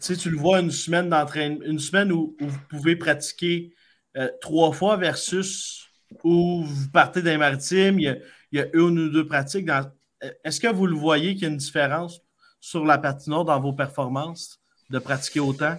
tu 0.00 0.30
le 0.30 0.36
vois 0.36 0.60
une 0.60 0.70
semaine 0.70 1.08
d'entraînement, 1.08 1.64
une 1.64 1.78
semaine 1.78 2.12
où, 2.12 2.36
vous 2.40 2.58
pouvez 2.68 2.96
pratiquer 2.96 3.74
euh, 4.16 4.28
trois 4.40 4.72
fois 4.72 4.96
versus 4.96 5.88
où 6.24 6.64
vous 6.64 6.90
partez 6.90 7.22
d'un 7.22 7.38
maritime, 7.38 7.98
il 7.98 8.20
y, 8.52 8.60
a, 8.60 8.66
une 8.74 8.98
ou 8.98 9.08
deux 9.08 9.26
pratiques. 9.26 9.68
Euh, 9.68 10.30
est-ce 10.44 10.60
que 10.60 10.68
vous 10.68 10.86
le 10.86 10.96
voyez 10.96 11.34
qu'il 11.34 11.44
y 11.44 11.46
a 11.46 11.48
une 11.48 11.56
différence 11.56 12.20
sur 12.60 12.84
la 12.84 12.98
patinoire 12.98 13.44
dans 13.44 13.60
vos 13.60 13.72
performances 13.72 14.60
de 14.90 14.98
pratiquer 14.98 15.40
autant? 15.40 15.78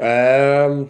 Euh, 0.00 0.84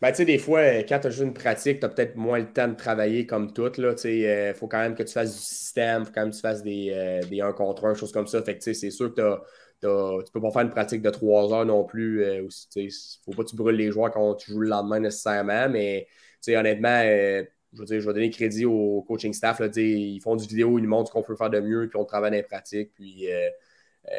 ben, 0.00 0.10
tu 0.10 0.16
sais, 0.16 0.24
des 0.24 0.38
fois, 0.38 0.60
quand 0.82 0.98
tu 1.00 1.06
as 1.06 1.20
une 1.22 1.32
pratique, 1.32 1.80
tu 1.80 1.86
as 1.86 1.88
peut-être 1.88 2.16
moins 2.16 2.40
le 2.40 2.52
temps 2.52 2.68
de 2.68 2.74
travailler 2.74 3.26
comme 3.26 3.52
tout. 3.52 3.70
Il 3.78 4.54
faut 4.56 4.66
quand 4.66 4.80
même 4.80 4.94
que 4.94 5.02
tu 5.04 5.12
fasses 5.12 5.32
du 5.34 5.40
système, 5.40 6.02
il 6.02 6.06
faut 6.06 6.12
quand 6.12 6.22
même 6.22 6.30
que 6.30 6.36
tu 6.36 6.40
fasses 6.42 6.62
des, 6.62 7.20
des 7.30 7.40
1 7.40 7.52
contre 7.52 7.86
1, 7.86 7.94
choses 7.94 8.12
comme 8.12 8.26
ça. 8.26 8.42
Fait 8.42 8.58
que 8.58 8.72
c'est 8.72 8.90
sûr 8.90 9.10
que 9.10 9.14
tu 9.14 9.22
as 9.22 9.40
tu 9.82 10.32
peux 10.32 10.40
pas 10.40 10.50
faire 10.50 10.62
une 10.62 10.70
pratique 10.70 11.02
de 11.02 11.10
trois 11.10 11.52
heures 11.52 11.66
non 11.66 11.84
plus. 11.84 12.22
Il 12.22 12.24
euh, 12.24 12.42
ne 12.76 12.88
faut 13.24 13.32
pas 13.32 13.44
que 13.44 13.48
tu 13.48 13.56
brûles 13.56 13.76
les 13.76 13.90
joueurs 13.90 14.10
quand 14.12 14.34
tu 14.36 14.52
joues 14.52 14.60
le 14.60 14.68
lendemain 14.68 15.00
nécessairement, 15.00 15.68
mais 15.68 16.06
honnêtement, 16.48 17.02
euh, 17.04 17.42
je, 17.72 17.78
veux 17.78 17.84
dire, 17.86 18.00
je 18.00 18.06
vais 18.06 18.14
donner 18.14 18.30
crédit 18.30 18.64
au 18.64 19.02
coaching 19.02 19.32
staff. 19.32 19.60
Là, 19.60 19.68
ils 19.76 20.20
font 20.20 20.36
du 20.36 20.46
vidéo, 20.46 20.78
ils 20.78 20.82
nous 20.82 20.88
montrent 20.88 21.08
ce 21.08 21.12
qu'on 21.12 21.22
peut 21.22 21.36
faire 21.36 21.50
de 21.50 21.60
mieux, 21.60 21.88
puis 21.88 21.98
on 21.98 22.04
travaille 22.04 22.30
dans 22.30 22.36
les 22.36 22.42
pratiques, 22.42 22.92
puis 22.94 23.32
euh, 23.32 23.48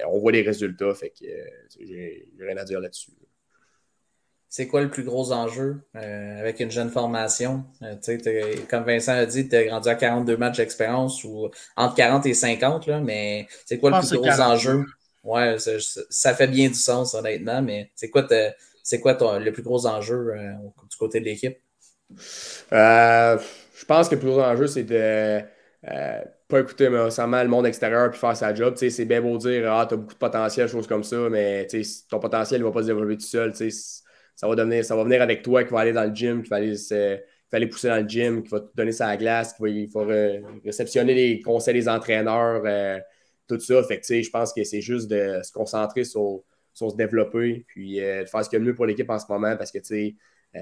on 0.07 0.19
voit 0.19 0.31
les 0.31 0.41
résultats. 0.41 0.93
Fait 0.93 1.09
que 1.09 1.25
j'ai 1.79 2.27
rien 2.39 2.57
à 2.57 2.65
dire 2.65 2.79
là-dessus. 2.79 3.11
C'est 4.55 4.67
quoi 4.67 4.81
le 4.81 4.89
plus 4.91 5.01
gros 5.01 5.31
enjeu 5.31 5.81
avec 5.95 6.59
une 6.59 6.69
jeune 6.69 6.91
formation? 6.91 7.63
comme 8.69 8.83
Vincent 8.83 9.13
a 9.13 9.25
dit, 9.25 9.49
tu 9.49 9.55
as 9.55 9.63
grandi 9.63 9.89
à 9.89 9.95
42 9.95 10.37
matchs 10.37 10.57
d'expérience 10.57 11.23
ou 11.23 11.49
entre 11.75 11.95
40 11.95 12.27
et 12.27 12.35
50, 12.35 12.85
là, 12.85 12.99
mais 12.99 13.47
c'est 13.65 13.79
quoi 13.79 13.89
le 13.89 14.07
plus 14.07 14.15
gros 14.15 14.39
enjeu? 14.39 14.85
Ouais, 15.23 15.57
ça, 15.57 16.35
fait 16.35 16.45
bien 16.45 16.67
du 16.67 16.75
sens, 16.75 17.15
honnêtement, 17.15 17.63
mais 17.63 17.89
c'est 17.95 18.11
quoi, 18.11 18.27
c'est 18.83 18.99
quoi 18.99 19.15
ton, 19.15 19.39
le 19.39 19.51
plus 19.51 19.63
gros 19.63 19.87
enjeu 19.87 20.35
euh, 20.35 20.51
du 20.87 20.97
côté 20.97 21.19
de 21.19 21.25
l'équipe? 21.25 21.57
Euh, 22.73 23.39
je 23.75 23.85
pense 23.85 24.07
que 24.07 24.13
le 24.13 24.21
plus 24.21 24.29
gros 24.29 24.43
enjeu, 24.43 24.67
c'est 24.67 24.83
de. 24.83 25.41
Euh, 25.89 26.21
pas 26.47 26.59
écouter 26.59 26.91
nécessairement 26.91 27.41
le 27.41 27.49
monde 27.49 27.65
extérieur 27.65 28.11
puis 28.11 28.19
faire 28.19 28.37
sa 28.37 28.53
job. 28.53 28.75
C'est 28.77 29.05
bien 29.05 29.19
beau 29.19 29.35
dire 29.39 29.73
Ah, 29.73 29.87
t'as 29.89 29.95
beaucoup 29.95 30.13
de 30.13 30.19
potentiel, 30.19 30.67
choses 30.67 30.85
comme 30.85 31.03
ça, 31.03 31.27
mais 31.31 31.67
ton 32.07 32.19
potentiel 32.19 32.61
ne 32.61 32.65
va 32.67 32.71
pas 32.71 32.83
se 32.83 32.87
développer 32.87 33.17
tout 33.17 33.25
seul. 33.25 33.51
Ça 34.35 34.47
va, 34.47 34.83
ça 34.83 34.95
va 34.95 35.03
venir 35.03 35.21
avec 35.21 35.43
toi 35.43 35.63
qui 35.63 35.71
va 35.71 35.81
aller 35.81 35.93
dans 35.93 36.05
le 36.05 36.15
gym, 36.15 36.43
qui 36.43 36.49
va 36.49 36.57
aller, 36.57 37.67
pousser 37.67 37.87
dans 37.87 38.01
le 38.01 38.07
gym, 38.07 38.43
qui 38.43 38.49
va 38.49 38.59
te 38.61 38.75
donner 38.75 38.91
sa 38.91 39.15
glace, 39.15 39.53
qui 39.53 39.61
va, 39.61 39.69
il 39.69 39.89
va 39.89 40.47
réceptionner 40.63 41.13
les 41.13 41.39
conseils 41.41 41.73
des 41.75 41.87
entraîneurs, 41.87 42.63
euh, 42.65 42.99
tout 43.47 43.59
ça. 43.59 43.83
Fait 43.83 43.99
que 43.99 44.21
je 44.21 44.29
pense 44.29 44.53
que 44.53 44.63
c'est 44.63 44.81
juste 44.81 45.07
de 45.09 45.39
se 45.43 45.51
concentrer 45.51 46.03
sur, 46.03 46.43
sur 46.73 46.91
se 46.91 46.95
développer, 46.95 47.65
puis 47.67 48.01
euh, 48.01 48.23
de 48.23 48.29
faire 48.29 48.43
ce 48.43 48.49
qu'il 48.49 48.57
y 48.57 48.61
a 48.61 48.63
de 48.63 48.69
mieux 48.69 48.75
pour 48.75 48.85
l'équipe 48.85 49.09
en 49.09 49.19
ce 49.19 49.25
moment 49.29 49.55
parce 49.57 49.71
que 49.71 49.79
tu 49.79 49.85
sais. 49.85 50.15
Euh, 50.55 50.59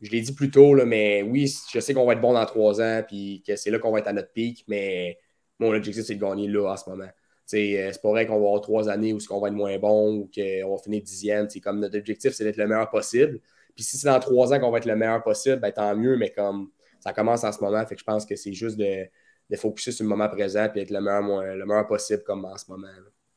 je 0.00 0.10
l'ai 0.10 0.20
dit 0.20 0.34
plus 0.34 0.50
tôt, 0.50 0.74
mais 0.84 1.22
oui, 1.22 1.50
je 1.72 1.80
sais 1.80 1.94
qu'on 1.94 2.04
va 2.04 2.12
être 2.12 2.20
bon 2.20 2.34
dans 2.34 2.44
trois 2.44 2.80
ans, 2.80 3.02
puis 3.06 3.42
que 3.46 3.56
c'est 3.56 3.70
là 3.70 3.78
qu'on 3.78 3.90
va 3.90 4.00
être 4.00 4.08
à 4.08 4.12
notre 4.12 4.30
pic, 4.32 4.64
mais 4.68 5.18
mon 5.58 5.72
objectif, 5.72 6.04
c'est 6.04 6.16
de 6.16 6.20
gagner 6.20 6.48
là 6.48 6.72
en 6.72 6.76
ce 6.76 6.88
moment. 6.88 7.08
Euh, 7.54 7.90
c'est 7.92 8.02
pas 8.02 8.08
vrai 8.10 8.26
qu'on 8.26 8.40
va 8.40 8.46
avoir 8.46 8.60
trois 8.60 8.88
années 8.88 9.12
où 9.12 9.18
on 9.30 9.40
va 9.40 9.48
être 9.48 9.54
moins 9.54 9.78
bon 9.78 10.14
ou 10.14 10.30
qu'on 10.34 10.70
va 10.74 10.82
finir 10.82 11.02
dixième. 11.02 11.48
Comme 11.62 11.80
notre 11.80 11.98
objectif, 11.98 12.32
c'est 12.32 12.44
d'être 12.44 12.56
le 12.56 12.66
meilleur 12.66 12.90
possible. 12.90 13.40
Puis 13.74 13.84
si 13.84 13.98
c'est 13.98 14.08
dans 14.08 14.18
trois 14.18 14.52
ans 14.52 14.58
qu'on 14.58 14.70
va 14.70 14.78
être 14.78 14.86
le 14.86 14.96
meilleur 14.96 15.22
possible, 15.22 15.60
ben, 15.60 15.70
tant 15.70 15.94
mieux, 15.94 16.16
mais 16.16 16.30
comme 16.30 16.70
ça 17.00 17.12
commence 17.12 17.44
en 17.44 17.52
ce 17.52 17.60
moment, 17.60 17.84
fait 17.86 17.94
que 17.94 18.00
je 18.00 18.04
pense 18.04 18.24
que 18.24 18.34
c'est 18.34 18.52
juste 18.52 18.76
de, 18.76 19.06
de 19.50 19.56
focuser 19.56 19.92
sur 19.92 20.04
le 20.04 20.08
moment 20.08 20.28
présent 20.28 20.68
et 20.74 20.80
être 20.80 20.90
le 20.90 21.00
meilleur, 21.00 21.22
le 21.22 21.64
meilleur 21.66 21.86
possible 21.86 22.22
comme 22.24 22.44
en 22.44 22.56
ce 22.56 22.70
moment. 22.70 22.88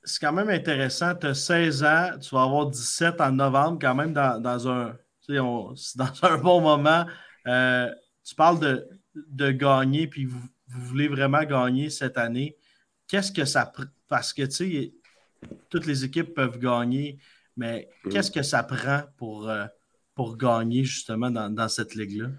C'est 0.03 0.19
quand 0.19 0.31
même 0.31 0.49
intéressant. 0.49 1.13
Tu 1.15 1.27
as 1.27 1.33
16 1.33 1.83
ans, 1.83 2.09
tu 2.19 2.33
vas 2.33 2.43
avoir 2.43 2.67
17 2.67 3.19
en 3.19 3.31
novembre, 3.33 3.77
quand 3.81 3.93
même 3.93 4.13
dans, 4.13 4.41
dans 4.41 4.67
un 4.69 4.95
dans 5.29 6.11
un 6.23 6.37
bon 6.37 6.61
moment. 6.61 7.05
Euh, 7.47 7.89
tu 8.23 8.35
parles 8.35 8.59
de, 8.59 8.87
de 9.15 9.51
gagner, 9.51 10.07
puis 10.07 10.25
vous, 10.25 10.41
voulez 10.67 11.07
vraiment 11.07 11.43
gagner 11.43 11.89
cette 11.89 12.17
année. 12.17 12.55
Qu'est-ce 13.07 13.31
que 13.31 13.45
ça. 13.45 13.71
Parce 14.09 14.33
que, 14.33 14.41
tu 14.43 14.51
sais, 14.51 14.93
toutes 15.69 15.85
les 15.85 16.03
équipes 16.03 16.33
peuvent 16.33 16.59
gagner, 16.59 17.19
mais 17.55 17.89
mm. 18.03 18.09
qu'est-ce 18.09 18.31
que 18.31 18.41
ça 18.41 18.63
prend 18.63 19.03
pour, 19.17 19.49
euh, 19.49 19.65
pour 20.15 20.37
gagner, 20.37 20.83
justement, 20.83 21.31
dans, 21.31 21.69
cette 21.69 21.95
ligue-là? 21.95 22.29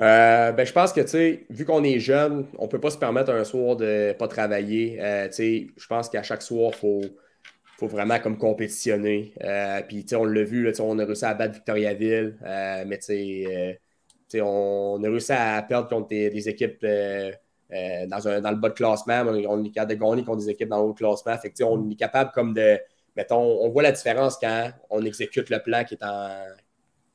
Euh, 0.00 0.52
ben, 0.52 0.66
je 0.66 0.72
pense 0.72 0.92
que, 0.92 1.00
tu 1.00 1.08
sais, 1.08 1.46
vu 1.48 1.64
qu'on 1.64 1.84
est 1.84 1.98
jeune, 1.98 2.46
on 2.58 2.64
ne 2.64 2.70
peut 2.70 2.80
pas 2.80 2.90
se 2.90 2.98
permettre 2.98 3.30
un 3.30 3.44
soir 3.44 3.76
de 3.76 4.08
ne 4.08 4.12
pas 4.12 4.28
travailler. 4.28 4.96
tu 5.28 5.32
sais, 5.32 5.66
je 5.76 5.86
pense 5.86 6.10
qu'à 6.10 6.22
chaque 6.22 6.42
soir, 6.42 6.72
il 6.74 6.78
faut 6.78 7.00
faut 7.80 7.88
vraiment 7.88 8.18
comme 8.20 8.36
compétitionner. 8.36 9.32
Euh, 9.42 9.80
puis, 9.88 10.04
on 10.14 10.24
l'a 10.24 10.44
vu, 10.44 10.64
là, 10.64 10.72
on 10.80 10.98
a 10.98 11.04
réussi 11.04 11.24
à 11.24 11.34
battre 11.34 11.54
Victoriaville, 11.54 12.36
euh, 12.44 12.84
mais 12.86 13.00
euh, 13.10 14.42
on 14.42 15.02
a 15.02 15.08
réussi 15.08 15.32
à 15.32 15.62
perdre 15.62 15.88
contre 15.88 16.08
des, 16.08 16.48
équipes 16.48 16.86
dans, 17.70 18.40
dans, 18.40 18.50
le 18.50 18.56
bas 18.56 18.68
de 18.68 18.74
classement. 18.74 19.22
On 19.26 19.64
est 19.64 19.70
capable 19.70 19.94
de 19.94 20.00
gagner 20.00 20.24
contre 20.24 20.38
des 20.38 20.50
équipes 20.50 20.68
dans 20.68 20.82
le 20.82 20.88
haut 20.90 20.94
classement. 20.94 21.36
Fait 21.38 21.52
on 21.62 21.90
est 21.90 21.96
capable 21.96 22.30
comme 22.32 22.54
de. 22.54 22.78
Mettons, 23.16 23.40
on 23.40 23.68
voit 23.70 23.82
la 23.82 23.92
différence 23.92 24.36
quand 24.38 24.70
on 24.88 25.04
exécute 25.04 25.50
le 25.50 25.60
plan 25.60 25.84
qui 25.84 25.94
est, 25.94 26.04
en, 26.04 26.30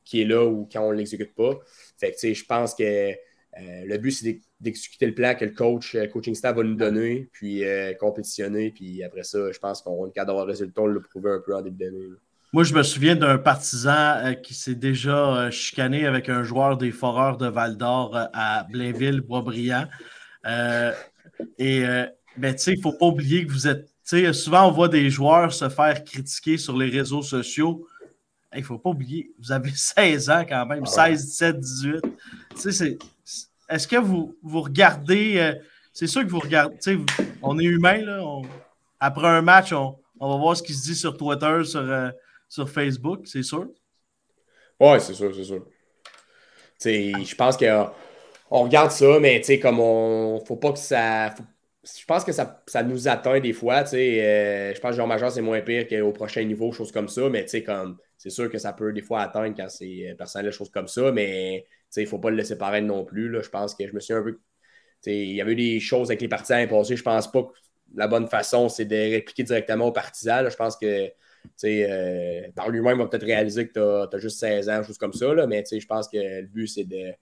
qui 0.04 0.22
est 0.22 0.24
là 0.24 0.44
ou 0.44 0.68
quand 0.70 0.82
on 0.82 0.92
ne 0.92 0.96
l'exécute 0.96 1.34
pas. 1.34 1.58
Fait 1.98 2.14
je 2.22 2.44
pense 2.44 2.74
que 2.74 3.12
le 3.58 3.96
but, 3.96 4.10
c'est 4.10 4.40
d'exécuter 4.60 5.06
le 5.06 5.14
plan 5.14 5.34
que 5.34 5.44
le 5.44 5.52
coach, 5.52 5.94
le 5.94 6.02
euh, 6.02 6.06
coaching 6.06 6.34
staff 6.34 6.56
va 6.56 6.62
nous 6.62 6.74
donner, 6.74 7.28
puis 7.32 7.64
euh, 7.64 7.92
compétitionner. 7.94 8.70
Puis 8.70 9.02
après 9.02 9.22
ça, 9.22 9.52
je 9.52 9.58
pense 9.58 9.82
qu'on 9.82 10.06
est 10.06 10.12
capable 10.12 10.28
d'avoir 10.28 10.46
le 10.46 10.52
résultat, 10.52 10.82
on 10.82 10.86
l'a 10.86 11.00
prouvé 11.00 11.30
un 11.30 11.40
peu 11.44 11.54
en 11.54 11.62
début 11.62 11.84
d'année. 11.84 12.06
Moi, 12.52 12.64
je 12.64 12.74
me 12.74 12.82
souviens 12.82 13.16
d'un 13.16 13.38
partisan 13.38 14.16
euh, 14.24 14.32
qui 14.32 14.54
s'est 14.54 14.74
déjà 14.74 15.50
chicané 15.50 16.06
avec 16.06 16.28
un 16.28 16.42
joueur 16.42 16.76
des 16.76 16.90
Foreurs 16.90 17.36
de 17.36 17.48
Val 17.48 17.76
d'Or 17.76 18.16
à 18.32 18.66
Blainville, 18.70 19.20
Boisbriand. 19.20 19.86
Et 21.58 21.82
ben, 22.36 22.54
tu 22.54 22.62
sais, 22.62 22.72
il 22.72 22.78
ne 22.78 22.82
faut 22.82 22.92
pas 22.92 23.06
oublier 23.06 23.46
que 23.46 23.52
vous 23.52 23.66
êtes. 23.66 23.88
Souvent, 24.34 24.68
on 24.68 24.70
voit 24.70 24.88
des 24.88 25.10
joueurs 25.10 25.52
se 25.52 25.68
faire 25.68 26.04
critiquer 26.04 26.58
sur 26.58 26.76
les 26.76 26.88
réseaux 26.88 27.22
sociaux. 27.22 27.86
Il 28.54 28.60
ne 28.60 28.64
faut 28.64 28.78
pas 28.78 28.90
oublier, 28.90 29.32
vous 29.38 29.52
avez 29.52 29.70
16 29.74 30.30
ans 30.30 30.44
quand 30.48 30.66
même, 30.66 30.86
16, 30.86 31.26
17, 31.26 31.60
18. 31.60 32.00
Tu 32.02 32.10
sais, 32.56 32.72
c'est 32.72 32.98
est-ce 33.68 33.88
que 33.88 33.96
vous, 33.96 34.36
vous 34.42 34.62
regardez, 34.62 35.38
euh, 35.38 35.54
c'est 35.92 36.06
sûr 36.06 36.22
que 36.22 36.30
vous 36.30 36.38
regardez, 36.38 36.98
on 37.42 37.58
est 37.58 37.64
humain, 37.64 37.98
là, 37.98 38.22
après 39.00 39.26
un 39.26 39.42
match, 39.42 39.72
on, 39.72 39.98
va 40.20 40.36
voir 40.36 40.56
ce 40.56 40.62
qui 40.62 40.72
se 40.72 40.84
dit 40.84 40.94
sur 40.94 41.16
Twitter, 41.16 41.64
sur, 41.64 41.80
euh, 41.80 42.10
sur 42.48 42.70
Facebook, 42.70 43.26
c'est 43.26 43.42
sûr? 43.42 43.66
Oui, 44.78 45.00
c'est 45.00 45.14
sûr, 45.14 45.34
c'est 45.34 45.44
sûr. 45.44 45.66
Je 46.84 47.34
pense 47.34 47.56
qu'on 48.48 48.62
regarde 48.64 48.90
ça, 48.90 49.18
mais 49.20 49.40
comme 49.60 49.80
on. 49.80 50.40
Faut 50.44 50.56
pas 50.56 50.72
que 50.72 50.78
ça. 50.78 51.34
je 51.84 52.04
pense 52.06 52.24
que 52.24 52.32
ça, 52.32 52.82
nous 52.84 53.08
atteint 53.08 53.40
des 53.40 53.52
fois. 53.52 53.84
Euh, 53.94 54.74
je 54.74 54.80
pense 54.80 54.90
que 54.92 54.96
Jean 54.96 55.06
Major, 55.06 55.30
c'est 55.30 55.42
moins 55.42 55.60
pire 55.60 55.86
qu'au 55.88 56.12
prochain 56.12 56.44
niveau, 56.44 56.72
choses 56.72 56.92
comme 56.92 57.08
ça. 57.08 57.28
Mais 57.28 57.46
comme 57.64 57.98
c'est 58.18 58.30
sûr 58.30 58.50
que 58.50 58.58
ça 58.58 58.72
peut 58.72 58.92
des 58.92 59.02
fois 59.02 59.22
atteindre 59.22 59.54
quand 59.56 59.68
c'est 59.68 60.14
personnel, 60.18 60.52
choses 60.52 60.70
comme 60.70 60.88
ça. 60.88 61.12
Mais 61.12 61.64
il 61.96 62.02
ne 62.02 62.08
faut 62.08 62.18
pas 62.18 62.30
le 62.30 62.36
laisser 62.36 62.58
paraître 62.58 62.86
non 62.86 63.04
plus. 63.04 63.32
Je 63.42 63.48
pense 63.48 63.74
que 63.74 63.86
je 63.86 63.92
me 63.92 64.00
suis 64.00 64.14
un 64.14 64.22
peu. 64.22 64.38
Il 65.06 65.32
y 65.32 65.40
avait 65.40 65.52
eu 65.52 65.56
des 65.56 65.80
choses 65.80 66.10
avec 66.10 66.20
les 66.20 66.28
partisans 66.28 66.66
passés. 66.68 66.96
Je 66.96 67.02
pense 67.02 67.30
pas 67.30 67.44
que 67.44 67.52
la 67.94 68.08
bonne 68.08 68.26
façon, 68.28 68.68
c'est 68.68 68.84
de 68.84 68.96
répliquer 68.96 69.44
directement 69.44 69.86
aux 69.86 69.92
partisans. 69.92 70.48
Je 70.48 70.56
pense 70.56 70.76
que 70.76 71.10
euh, 71.64 72.42
par 72.54 72.68
lui-même, 72.68 72.96
il 72.96 73.02
va 73.02 73.08
peut-être 73.08 73.24
réaliser 73.24 73.68
que 73.68 73.72
tu 74.08 74.16
as, 74.16 74.18
juste 74.18 74.38
16 74.40 74.68
ans, 74.68 74.82
choses 74.82 74.98
comme 74.98 75.12
ça. 75.12 75.32
Là, 75.34 75.46
mais 75.46 75.64
je 75.70 75.86
pense 75.86 76.08
que 76.08 76.16
le 76.16 76.46
but, 76.46 76.66
c'est 76.66 76.84
de. 76.84 77.12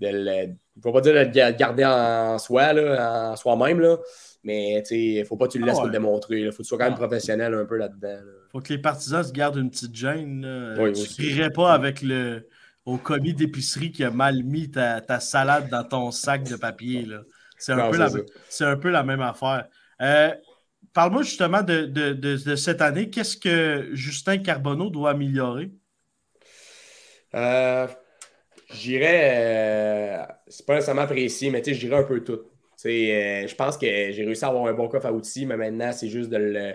De 0.00 0.08
le, 0.10 0.54
faut 0.82 0.92
pas 0.92 1.00
dire 1.00 1.12
de 1.14 1.18
le 1.18 1.52
garder 1.52 1.84
en 1.84 2.38
soi, 2.38 2.72
là, 2.72 3.32
en 3.32 3.36
soi-même, 3.36 3.80
là, 3.80 3.98
mais 4.42 4.82
il 4.90 5.18
ne 5.18 5.24
faut 5.24 5.36
pas 5.36 5.46
que 5.46 5.52
tu 5.52 5.58
le 5.58 5.66
laisses 5.66 5.78
ah 5.80 5.84
le 5.84 5.90
démontrer. 5.90 6.40
Il 6.40 6.52
faut 6.52 6.58
que 6.58 6.62
tu 6.62 6.68
sois 6.68 6.78
quand 6.78 6.84
même 6.84 6.94
ah. 6.94 7.06
professionnel 7.06 7.54
un 7.54 7.66
peu 7.66 7.76
là-dedans. 7.76 8.18
Il 8.22 8.50
faut 8.52 8.60
que 8.60 8.72
les 8.72 8.78
partisans 8.78 9.22
se 9.22 9.32
gardent 9.32 9.56
une 9.56 9.70
petite 9.70 9.94
gêne. 9.94 10.40
tu 11.16 11.34
ne 11.34 11.48
pas 11.48 11.72
avec 11.72 12.02
le, 12.02 12.48
au 12.86 12.96
commis 12.96 13.34
d'épicerie 13.34 13.92
qui 13.92 14.04
a 14.04 14.10
mal 14.10 14.42
mis 14.42 14.70
ta, 14.70 15.20
salade 15.20 15.68
dans 15.68 15.84
ton 15.84 16.10
sac 16.10 16.44
de 16.44 16.56
papier. 16.56 17.06
C'est 17.58 17.72
un, 17.72 17.90
peu 17.90 17.98
la, 17.98 18.08
un 18.60 18.76
peu 18.76 18.88
la 18.88 19.02
même 19.02 19.20
affaire. 19.20 19.68
Euh, 20.00 20.32
parle-moi 20.94 21.22
justement 21.22 21.62
de, 21.62 22.56
cette 22.56 22.80
année. 22.80 23.10
Qu'est-ce 23.10 23.36
que 23.36 23.90
Justin 23.92 24.38
Carbonneau 24.38 24.88
doit 24.88 25.10
améliorer? 25.10 25.70
Euh, 27.34 27.86
J'irais, 28.72 30.22
euh, 30.22 30.32
c'est 30.48 30.64
pas 30.64 30.74
nécessairement 30.74 31.06
précis, 31.06 31.50
mais 31.50 31.62
je 31.64 31.78
dirais 31.78 31.96
un 31.96 32.04
peu 32.04 32.22
tout. 32.22 32.40
Euh, 32.86 33.46
je 33.46 33.54
pense 33.54 33.76
que 33.76 33.86
j'ai 33.86 34.24
réussi 34.24 34.44
à 34.44 34.48
avoir 34.48 34.66
un 34.66 34.72
bon 34.72 34.88
coffre 34.88 35.06
à 35.06 35.12
outils, 35.12 35.44
mais 35.44 35.56
maintenant, 35.56 35.92
c'est 35.92 36.08
juste 36.08 36.30
de 36.30 36.74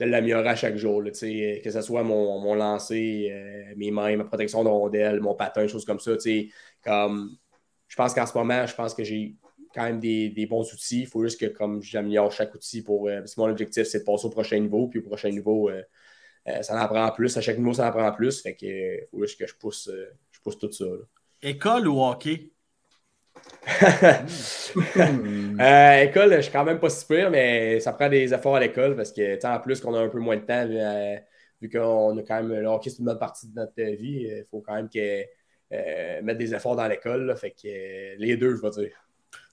de 0.00 0.04
l'améliorer 0.04 0.48
à 0.48 0.56
chaque 0.56 0.76
jour. 0.76 1.02
que 1.04 1.70
ce 1.70 1.80
soit 1.82 2.02
mon, 2.02 2.38
mon 2.40 2.54
lancer, 2.54 3.28
euh, 3.32 3.74
mes 3.76 3.90
mains, 3.90 4.16
ma 4.16 4.24
protection 4.24 4.62
de 4.64 4.68
rondelle, 4.68 5.20
mon 5.20 5.34
patin, 5.34 5.66
choses 5.66 5.84
comme 5.84 6.00
ça. 6.00 6.12
Comme, 6.84 7.36
je 7.88 7.96
pense 7.96 8.14
qu'en 8.14 8.26
ce 8.26 8.36
moment, 8.36 8.66
je 8.66 8.74
pense 8.74 8.94
que 8.94 9.04
j'ai 9.04 9.36
quand 9.74 9.84
même 9.84 10.00
des, 10.00 10.46
bons 10.48 10.70
outils. 10.72 11.02
Il 11.02 11.06
faut 11.06 11.22
juste 11.22 11.40
que 11.40 11.46
comme 11.46 11.82
j'améliore 11.82 12.32
chaque 12.32 12.54
outil 12.54 12.82
pour. 12.82 13.08
Euh, 13.08 13.20
parce 13.20 13.34
que 13.34 13.40
mon 13.40 13.48
objectif, 13.48 13.84
c'est 13.84 14.00
de 14.00 14.04
passer 14.04 14.26
au 14.26 14.30
prochain 14.30 14.58
niveau. 14.58 14.88
Puis 14.88 15.00
au 15.00 15.02
prochain 15.02 15.30
niveau, 15.30 15.70
euh, 15.70 15.82
ça 16.62 16.82
en 16.82 16.86
prend 16.88 17.10
plus. 17.12 17.36
À 17.36 17.40
chaque 17.40 17.58
niveau, 17.58 17.72
ça 17.72 17.88
en 17.88 17.92
prend 17.92 18.12
plus. 18.12 18.42
Fait 18.42 18.54
que 18.54 19.06
faut 19.10 19.22
juste 19.22 19.38
que 19.38 19.46
je 19.46 19.54
pousse, 19.54 19.90
je 20.30 20.40
pousse 20.40 20.58
tout 20.58 20.72
ça. 20.72 20.84
École 21.46 21.86
ou 21.86 22.02
hockey? 22.02 22.50
euh, 25.60 26.02
école, 26.02 26.34
je 26.34 26.40
suis 26.40 26.50
quand 26.50 26.64
même 26.64 26.80
pas 26.80 26.90
super, 26.90 27.30
mais 27.30 27.78
ça 27.78 27.92
prend 27.92 28.08
des 28.08 28.34
efforts 28.34 28.56
à 28.56 28.60
l'école 28.60 28.96
parce 28.96 29.12
que, 29.12 29.46
en 29.46 29.60
plus 29.60 29.80
qu'on 29.80 29.94
a 29.94 30.00
un 30.00 30.08
peu 30.08 30.18
moins 30.18 30.38
de 30.38 30.40
temps, 30.40 30.66
euh, 30.68 31.14
vu 31.62 31.70
qu'on 31.70 32.18
a 32.18 32.22
quand 32.22 32.42
même 32.42 32.48
le 32.48 32.66
hockey, 32.66 32.90
c'est 32.90 32.98
une 32.98 33.04
bonne 33.04 33.20
partie 33.20 33.46
de 33.48 33.54
notre 33.54 33.80
vie, 33.80 34.26
il 34.26 34.44
faut 34.50 34.60
quand 34.60 34.74
même 34.74 34.88
que, 34.88 35.22
euh, 35.72 36.20
mettre 36.22 36.38
des 36.40 36.52
efforts 36.52 36.74
dans 36.74 36.88
l'école. 36.88 37.32
Fait 37.36 37.52
que 37.52 38.16
les 38.18 38.36
deux, 38.36 38.56
je 38.56 38.62
vais 38.62 38.70
dire. 38.70 38.96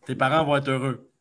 Tes 0.08 0.16
parents 0.16 0.44
vont 0.46 0.56
être 0.56 0.72
heureux. 0.72 1.12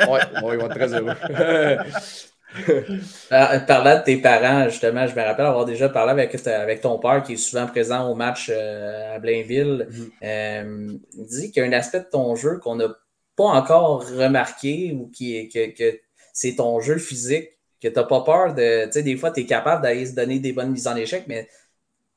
oui, 0.00 0.18
ils 0.34 0.58
vont 0.58 0.66
être 0.66 0.74
très 0.74 0.94
heureux. 0.94 1.14
Euh, 3.32 3.58
parlant 3.60 3.98
de 3.98 4.04
tes 4.04 4.18
parents, 4.18 4.68
justement, 4.68 5.06
je 5.06 5.14
me 5.14 5.22
rappelle 5.22 5.46
avoir 5.46 5.64
déjà 5.64 5.88
parlé 5.88 6.10
avec, 6.10 6.46
avec 6.46 6.82
ton 6.82 6.98
père 6.98 7.22
qui 7.22 7.32
est 7.32 7.36
souvent 7.36 7.66
présent 7.66 8.10
au 8.10 8.14
match 8.14 8.50
euh, 8.52 9.16
à 9.16 9.18
Blainville. 9.18 9.88
Mm-hmm. 9.90 10.10
Euh, 10.22 10.98
il 11.14 11.26
dit 11.26 11.50
qu'il 11.50 11.62
y 11.62 11.66
a 11.66 11.68
un 11.68 11.72
aspect 11.72 12.00
de 12.00 12.08
ton 12.10 12.36
jeu 12.36 12.58
qu'on 12.58 12.76
n'a 12.76 12.88
pas 13.36 13.44
encore 13.44 14.06
remarqué 14.06 14.92
ou 14.92 15.08
qui, 15.08 15.48
que, 15.48 15.74
que 15.74 15.98
c'est 16.34 16.56
ton 16.56 16.78
jeu 16.80 16.98
physique, 16.98 17.48
que 17.80 17.88
tu 17.88 17.94
n'as 17.94 18.04
pas 18.04 18.20
peur 18.20 18.54
de. 18.54 18.84
Tu 18.86 18.92
sais, 18.92 19.02
des 19.02 19.16
fois, 19.16 19.30
tu 19.30 19.40
es 19.40 19.46
capable 19.46 19.82
d'aller 19.82 20.04
se 20.04 20.14
donner 20.14 20.38
des 20.38 20.52
bonnes 20.52 20.72
mises 20.72 20.86
en 20.86 20.96
échec, 20.96 21.24
mais 21.28 21.48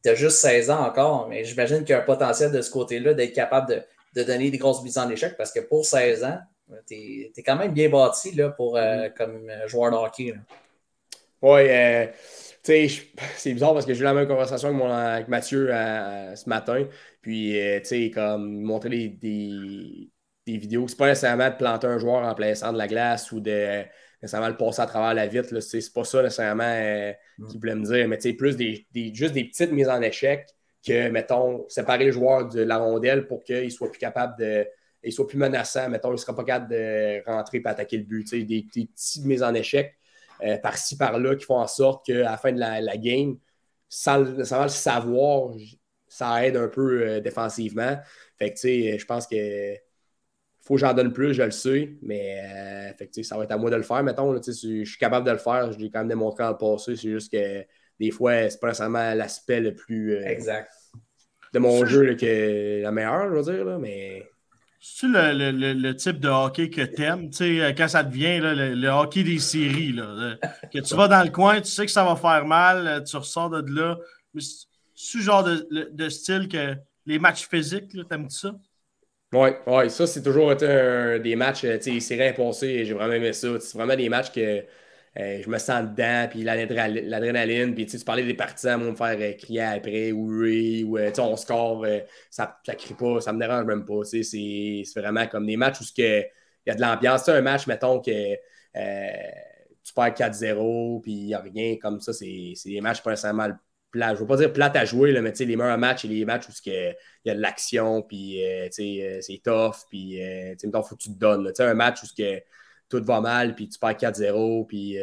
tu 0.04 0.10
as 0.10 0.16
juste 0.16 0.38
16 0.38 0.70
ans 0.70 0.86
encore. 0.86 1.30
Mais 1.30 1.46
j'imagine 1.46 1.80
qu'il 1.80 1.92
y 1.92 1.94
a 1.94 2.00
un 2.00 2.06
potentiel 2.06 2.52
de 2.52 2.62
ce 2.62 2.70
côté-là 2.70 3.14
d'être 3.14 3.34
capable 3.34 3.70
de, 3.70 3.82
de 4.16 4.24
donner 4.24 4.52
des 4.52 4.58
grosses 4.58 4.84
mises 4.84 4.98
en 4.98 5.10
échec 5.10 5.36
parce 5.38 5.54
que 5.54 5.62
pour 5.62 5.86
16 5.86 6.26
ans, 6.26 6.40
tu 6.88 7.32
es, 7.36 7.44
quand 7.44 7.56
même 7.56 7.74
bien 7.74 7.90
bâti 7.90 8.32
là, 8.34 8.50
pour, 8.50 8.78
euh, 8.78 8.82
mm-hmm. 8.82 9.14
comme 9.14 9.50
euh, 9.50 9.68
joueur 9.68 9.92
de 9.92 9.98
hockey. 9.98 10.34
Oui, 11.42 11.62
euh, 11.70 12.08
c'est 12.64 13.54
bizarre 13.54 13.74
parce 13.74 13.86
que 13.86 13.94
j'ai 13.94 14.02
eu 14.02 14.04
la 14.04 14.14
même 14.14 14.28
conversation 14.28 14.70
avec, 14.70 14.80
mon, 14.80 14.92
avec 14.92 15.28
Mathieu 15.28 15.68
ce 15.68 16.50
matin. 16.50 16.88
Puis, 17.22 17.54
tu 17.84 17.86
sais, 17.86 18.12
comme 18.12 18.62
montrer 18.62 19.10
des, 19.10 20.10
des 20.46 20.58
vidéos. 20.58 20.88
C'est 20.88 20.98
pas 20.98 21.08
nécessairement 21.08 21.50
de 21.50 21.56
planter 21.56 21.88
un 21.88 21.98
joueur 21.98 22.24
en 22.24 22.36
plein 22.36 22.54
centre 22.56 22.74
de 22.74 22.78
la 22.78 22.88
glace 22.88 23.32
ou 23.32 23.40
de 23.40 23.84
nécessairement 24.22 24.50
le 24.50 24.58
passer 24.58 24.82
à 24.82 24.86
travers 24.86 25.14
la 25.14 25.28
vitre. 25.28 25.60
C'est 25.60 25.94
pas 25.94 26.04
ça 26.04 26.22
nécessairement 26.22 26.64
euh, 26.64 27.14
mm. 27.38 27.48
qu'il 27.48 27.60
voulait 27.60 27.76
me 27.76 27.86
dire, 27.86 28.08
mais 28.08 28.18
plus 28.34 28.56
des, 28.56 28.86
juste 29.14 29.34
des 29.34 29.46
petites 29.46 29.72
mises 29.72 29.90
en 29.90 30.02
échec 30.02 30.48
que, 30.86 31.10
mettons, 31.10 31.68
séparer 31.68 32.06
le 32.06 32.12
joueur 32.12 32.48
de 32.48 32.62
la 32.62 32.78
rondelle 32.78 33.28
pour 33.28 33.44
qu'il 33.44 33.72
soit 33.72 33.90
plus 33.90 34.00
capable 34.00 34.38
de. 34.40 34.68
Il 35.06 35.14
soit 35.14 35.28
plus 35.28 35.38
menaçant, 35.38 35.90
mettons, 35.90 36.10
il 36.10 36.14
ne 36.14 36.18
sera 36.18 36.36
pas 36.36 36.44
capable 36.44 36.72
de 36.72 37.24
rentrer 37.26 37.62
et 37.64 37.68
attaquer 37.68 37.98
le 37.98 38.04
but. 38.04 38.30
Des, 38.32 38.44
des, 38.44 38.64
petites 38.64 39.26
mises 39.26 39.44
en 39.44 39.54
échec 39.54 39.96
euh, 40.44 40.58
par-ci, 40.58 40.98
par-là 40.98 41.36
qui 41.36 41.46
font 41.46 41.60
en 41.60 41.68
sorte 41.68 42.06
qu'à 42.06 42.16
la 42.16 42.38
fin 42.38 42.52
de 42.52 42.60
la, 42.60 42.98
game, 42.98 43.38
sans, 43.88 44.20
le 44.20 44.44
savoir, 44.44 45.52
ça 46.08 46.46
aide 46.46 46.58
un 46.58 46.68
peu 46.68 47.02
euh, 47.02 47.20
défensivement. 47.22 47.98
Fait 48.38 48.50
que, 48.50 48.56
tu 48.56 48.62
sais, 48.62 49.00
je 49.00 49.06
pense 49.06 49.28
que 49.28 49.76
faut 50.66 50.74
que 50.74 50.80
j'en 50.80 50.94
donne 50.94 51.14
plus, 51.14 51.36
je 51.36 51.44
le 51.44 51.52
sais, 51.52 51.96
mais 52.02 52.40
euh, 53.00 53.24
ça 53.24 53.38
va 53.38 53.44
être 53.44 53.52
à 53.52 53.58
moi 53.58 53.70
de 53.70 53.76
le 53.76 53.84
faire. 53.84 54.02
Mettons, 54.02 54.36
je 54.36 54.52
suis 54.52 54.98
capable 54.98 55.26
de 55.26 55.32
le 55.32 55.38
faire, 55.38 55.72
je 55.72 55.78
l'ai 55.78 55.92
quand 55.92 56.00
même 56.00 56.08
démontré 56.08 56.44
le 56.44 56.58
passé. 56.58 56.96
C'est 56.96 57.12
juste 57.12 57.32
que 57.32 57.64
des 58.00 58.10
fois, 58.10 58.50
c'est 58.50 58.60
pas 58.60 58.68
nécessairement 58.68 59.14
l'aspect 59.14 59.60
le 59.60 59.76
plus 59.76 60.16
euh, 60.16 60.26
exact. 60.26 60.74
de 61.54 61.60
mon 61.60 61.86
jeu 61.86 62.16
que 62.16 62.82
la 62.82 62.92
meilleure, 62.92 63.30
je 63.30 63.36
veux 63.36 63.54
dire, 63.54 63.66
là, 63.66 63.78
mais. 63.78 64.28
C'est 64.88 65.08
le, 65.08 65.52
le, 65.52 65.74
le, 65.74 65.96
type 65.96 66.20
de 66.20 66.30
hockey 66.30 66.70
que 66.70 66.82
tu 66.82 67.34
sais, 67.34 67.76
quand 67.76 67.88
ça 67.88 68.04
devient 68.04 68.40
le, 68.40 68.88
hockey 68.88 69.24
des 69.24 69.40
séries, 69.40 69.92
là, 69.92 70.36
que 70.72 70.78
tu 70.78 70.96
vas 70.96 71.08
dans 71.08 71.24
le 71.24 71.32
coin, 71.32 71.60
tu 71.60 71.72
sais 71.72 71.88
que 71.88 71.92
ça 71.92 72.04
va 72.04 72.16
faire 72.16 72.46
mal, 72.46 73.04
tu 73.04 73.18
ressors 73.18 73.50
de 73.50 73.76
là. 73.76 73.98
C'est 74.38 74.68
ce 74.94 75.18
genre 75.18 75.44
de, 75.44 76.10
style 76.10 76.48
que 76.48 76.76
les 77.08 77.18
matchs 77.18 77.48
physiques, 77.50 77.98
t'aimes-tu 78.08 78.38
ça? 78.38 78.56
Oui, 79.34 79.50
ouais, 79.66 79.90
ça, 79.90 80.06
c'est 80.06 80.22
toujours 80.22 80.52
été 80.52 81.20
des 81.20 81.36
matchs, 81.36 81.66
euh, 81.66 81.80
tu 81.80 82.00
sais, 82.00 82.68
et 82.68 82.86
j'ai 82.86 82.94
vraiment 82.94 83.14
aimé 83.14 83.34
ça. 83.34 83.60
C'est 83.60 83.78
vraiment 83.78 83.96
des 83.96 84.08
matchs 84.08 84.32
que 84.32 84.64
euh, 85.18 85.42
je 85.42 85.50
me 85.50 85.58
sens 85.58 85.84
dedans, 85.84 86.28
puis 86.30 86.44
l'adrénaline, 86.44 87.74
puis 87.74 87.86
tu 87.86 87.98
parlais 88.00 88.24
des 88.24 88.34
partisans, 88.34 88.80
moi, 88.80 88.92
me 88.92 88.96
faire 88.96 89.18
euh, 89.20 89.34
crier 89.34 89.62
après, 89.62 90.12
ou 90.12 90.42
oui, 90.42 90.84
ou 90.84 90.98
sais, 90.98 91.20
on 91.20 91.38
score, 91.38 91.86
ça, 92.30 92.60
ça 92.66 92.76
crie 92.76 92.94
pas, 92.94 93.22
ça 93.22 93.34
me 93.34 93.40
dérange 93.40 93.66
même 93.66 93.86
pas. 93.86 94.04
C'est 94.04 94.84
vraiment 94.96 95.28
comme 95.28 95.46
des 95.46 95.58
matchs 95.58 95.82
où 95.82 95.84
il 95.98 96.26
y 96.68 96.70
a 96.70 96.76
de 96.76 96.82
l'ambiance. 96.82 97.24
C'est 97.24 97.32
un 97.32 97.42
match, 97.42 97.68
mettons, 97.68 98.02
que 98.02 98.36
tu 99.84 99.94
perds 99.94 100.14
4-0, 100.14 101.02
puis 101.02 101.12
il 101.12 101.26
n'y 101.28 101.34
a 101.34 101.40
rien 101.40 101.78
comme 101.82 102.02
ça. 102.02 102.12
C'est 102.14 102.54
des 102.66 102.82
matchs 102.82 103.02
pas 103.02 103.12
nécessairement 103.12 103.50
je 103.96 104.00
ne 104.00 104.16
veux 104.16 104.28
pas 104.28 104.38
dire 104.38 104.54
plate 104.54 104.76
à 104.76 104.86
jouer, 104.86 105.12
là, 105.12 105.22
mais 105.22 105.32
les 105.32 105.56
meilleurs 105.56 105.78
matchs, 105.78 106.06
et 106.06 106.08
les 106.08 106.26
matchs 106.26 106.48
où 106.50 106.52
il 106.66 106.96
y 107.26 107.30
a 107.30 107.36
de 107.36 107.40
l'action, 107.40 108.02
puis 108.02 108.44
euh, 108.44 108.68
euh, 108.80 109.18
c'est 109.22 109.42
tough, 109.44 109.86
puis 109.90 110.22
euh, 110.22 110.56
il 110.62 110.72
faut 110.72 110.96
que 110.96 111.02
tu 111.02 111.14
te 111.14 111.18
donnes. 111.18 111.52
un 111.58 111.74
match 111.74 112.04
où 112.04 112.08
que, 112.18 112.42
tout 112.90 113.04
va 113.04 113.22
mal, 113.22 113.56
puis 113.56 113.70
tu 113.70 113.80
perds 113.80 113.98
4-0, 113.98 114.66
puis 114.68 114.98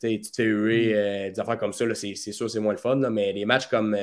tu 0.00 0.20
te 0.20 0.36
fais 0.36 0.44
huer, 0.44 1.28
mm. 1.28 1.32
des 1.32 1.40
affaires 1.40 1.58
comme 1.58 1.72
ça, 1.72 1.84
c'est 1.94 2.14
sûr 2.14 2.50
c'est 2.50 2.60
moins 2.60 2.72
le 2.72 2.78
fun, 2.78 2.96
mais 3.10 3.32
les 3.32 3.44
matchs 3.44 3.66
comme 3.66 3.96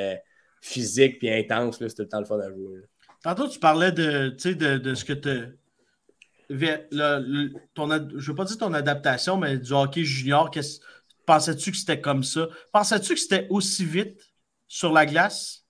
physique 0.61 1.19
puis 1.19 1.31
intense, 1.31 1.77
c'est 1.79 1.93
tout 1.93 2.01
le 2.01 2.07
temps 2.07 2.19
le 2.19 2.25
fun 2.25 2.39
à 2.39 2.49
jouer. 2.49 2.81
Tantôt, 3.23 3.47
tu 3.47 3.59
parlais 3.59 3.91
de, 3.91 4.29
de, 4.29 4.77
de 4.77 4.93
ce 4.93 5.05
que 5.05 5.13
tu. 5.13 5.57
Je 6.49 6.55
veux 8.27 8.35
pas 8.35 8.45
dire 8.45 8.57
ton 8.57 8.73
adaptation, 8.73 9.37
mais 9.37 9.57
du 9.57 9.71
hockey 9.73 10.03
junior, 10.03 10.51
qu'est-ce 10.51 10.79
Pensais-tu 11.25 11.71
que 11.71 11.77
c'était 11.77 12.01
comme 12.01 12.23
ça? 12.23 12.47
Pensais-tu 12.71 13.13
que 13.13 13.19
c'était 13.19 13.47
aussi 13.49 13.83
vite 13.83 14.21
sur 14.67 14.93
la 14.93 15.05
glace? 15.05 15.63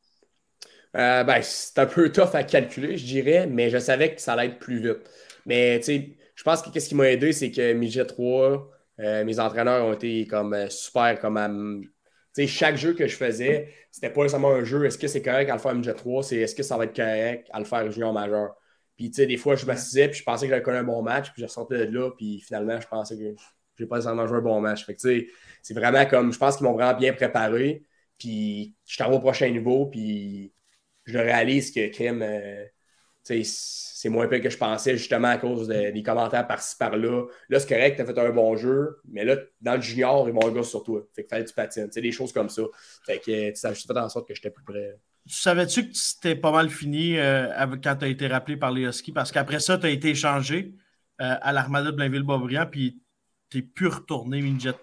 Euh, 0.95 1.23
ben, 1.23 1.41
c'est 1.41 1.79
un 1.79 1.85
peu 1.85 2.11
tough 2.11 2.33
à 2.33 2.43
calculer, 2.43 2.97
je 2.97 3.05
dirais, 3.05 3.47
mais 3.47 3.69
je 3.69 3.77
savais 3.77 4.15
que 4.15 4.21
ça 4.21 4.33
allait 4.33 4.47
être 4.47 4.59
plus 4.59 4.79
vite. 4.79 5.09
Mais 5.45 5.79
tu 5.79 5.85
sais, 5.85 6.17
pense 6.45 6.61
que 6.61 6.79
ce 6.79 6.87
qui 6.87 6.95
m'a 6.95 7.09
aidé, 7.09 7.33
c'est 7.33 7.51
que 7.51 7.73
Midget 7.73 8.05
3, 8.05 8.69
euh, 8.99 9.25
mes 9.25 9.39
entraîneurs 9.39 9.85
ont 9.85 9.93
été 9.93 10.25
comme 10.27 10.53
euh, 10.53 10.69
super 10.69 11.19
comme 11.19 11.37
sais, 12.33 12.47
chaque 12.47 12.77
jeu 12.77 12.93
que 12.93 13.07
je 13.07 13.15
faisais, 13.15 13.69
c'était 13.91 14.09
pas 14.09 14.21
nécessairement 14.21 14.51
un 14.53 14.63
jeu, 14.63 14.85
est-ce 14.85 14.97
que 14.97 15.07
c'est 15.07 15.21
correct 15.21 15.49
à 15.49 15.53
le 15.53 15.59
faire 15.59 15.73
Midget 15.73 15.93
3, 15.93 16.23
c'est 16.23 16.37
est-ce 16.37 16.55
que 16.55 16.63
ça 16.63 16.77
va 16.77 16.85
être 16.85 16.95
correct 16.95 17.47
à 17.51 17.59
le 17.59 17.65
faire 17.65 17.89
junior 17.91 18.13
majeur? 18.13 18.55
Puis 18.97 19.09
tu 19.09 19.15
sais, 19.17 19.27
des 19.27 19.37
fois, 19.37 19.55
je 19.55 19.65
m'assisais, 19.65 20.07
puis 20.09 20.19
je 20.19 20.23
pensais 20.23 20.45
que 20.45 20.49
j'allais 20.51 20.63
connaître 20.63 20.83
un 20.83 20.87
bon 20.87 21.01
match, 21.01 21.31
puis 21.31 21.41
je 21.41 21.47
ressortais 21.47 21.85
de 21.87 21.97
là, 21.97 22.11
puis 22.11 22.39
finalement, 22.41 22.79
je 22.79 22.87
pensais 22.87 23.17
que 23.17 23.35
j'ai 23.77 23.85
pas 23.85 23.97
nécessairement 23.97 24.27
joué 24.27 24.37
un 24.37 24.41
bon 24.41 24.61
match. 24.61 24.85
Fait 24.85 24.95
que, 24.95 25.01
c'est 25.61 25.73
vraiment 25.73 26.05
comme, 26.05 26.31
je 26.31 26.37
pense 26.39 26.57
qu'ils 26.57 26.65
m'ont 26.65 26.73
vraiment 26.73 26.97
bien 26.97 27.13
préparé. 27.13 27.85
Puis, 28.17 28.75
je 28.85 28.97
t'envoie 28.97 29.17
au 29.17 29.19
prochain 29.19 29.49
niveau. 29.49 29.87
Puis, 29.87 30.53
je 31.05 31.17
réalise 31.17 31.71
que 31.71 31.87
crime, 31.89 32.21
euh, 32.21 32.65
c'est 34.05 34.11
moins 34.11 34.27
pire 34.27 34.39
que 34.39 34.51
je 34.51 34.57
pensais, 34.57 34.97
justement, 34.97 35.29
à 35.29 35.37
cause 35.37 35.67
des 35.67 36.03
commentaires 36.03 36.45
par-ci, 36.45 36.77
par-là. 36.77 37.25
Là, 37.49 37.59
c'est 37.59 37.67
correct, 37.67 37.95
t'as 37.97 38.05
fait 38.05 38.19
un 38.19 38.29
bon 38.29 38.55
jeu. 38.55 38.99
Mais 39.09 39.25
là, 39.25 39.35
dans 39.61 39.73
le 39.73 39.81
junior, 39.81 40.29
ils 40.29 40.31
vont 40.31 40.47
un 40.47 40.51
gars 40.51 40.61
sur 40.61 40.83
toi. 40.83 41.01
Fait 41.15 41.23
que 41.23 41.29
fallait 41.29 41.43
que 41.43 41.49
tu 41.49 41.55
patines. 41.55 41.91
sais 41.91 42.01
des 42.01 42.11
choses 42.11 42.31
comme 42.31 42.49
ça. 42.49 42.61
Fait 43.03 43.17
que 43.17 43.55
ça 43.55 43.69
a 43.69 43.73
juste 43.73 43.91
fait 43.91 43.97
en 43.97 44.07
sorte 44.07 44.27
que 44.27 44.35
j'étais 44.35 44.51
plus 44.51 44.63
près. 44.63 44.99
Tu 45.27 45.33
savais-tu 45.33 45.89
que 45.89 45.95
c'était 45.97 46.35
pas 46.35 46.51
mal 46.51 46.69
fini 46.69 47.17
euh, 47.17 47.75
quand 47.83 47.95
tu 47.95 48.05
as 48.05 48.07
été 48.07 48.27
rappelé 48.27 48.57
par 48.57 48.69
les 48.69 48.83
Huskies? 48.83 49.11
Parce 49.11 49.31
qu'après 49.31 49.59
ça, 49.59 49.79
tu 49.79 49.87
as 49.87 49.89
été 49.89 50.09
échangé 50.09 50.75
euh, 51.19 51.35
à 51.41 51.51
l'Armada 51.51 51.89
de 51.89 51.95
Blainville-Boisbriand, 51.95 52.67
puis 52.67 53.01
tu 53.49 53.63
pu 53.63 53.87
retourner 53.87 54.39
Midget 54.39 54.75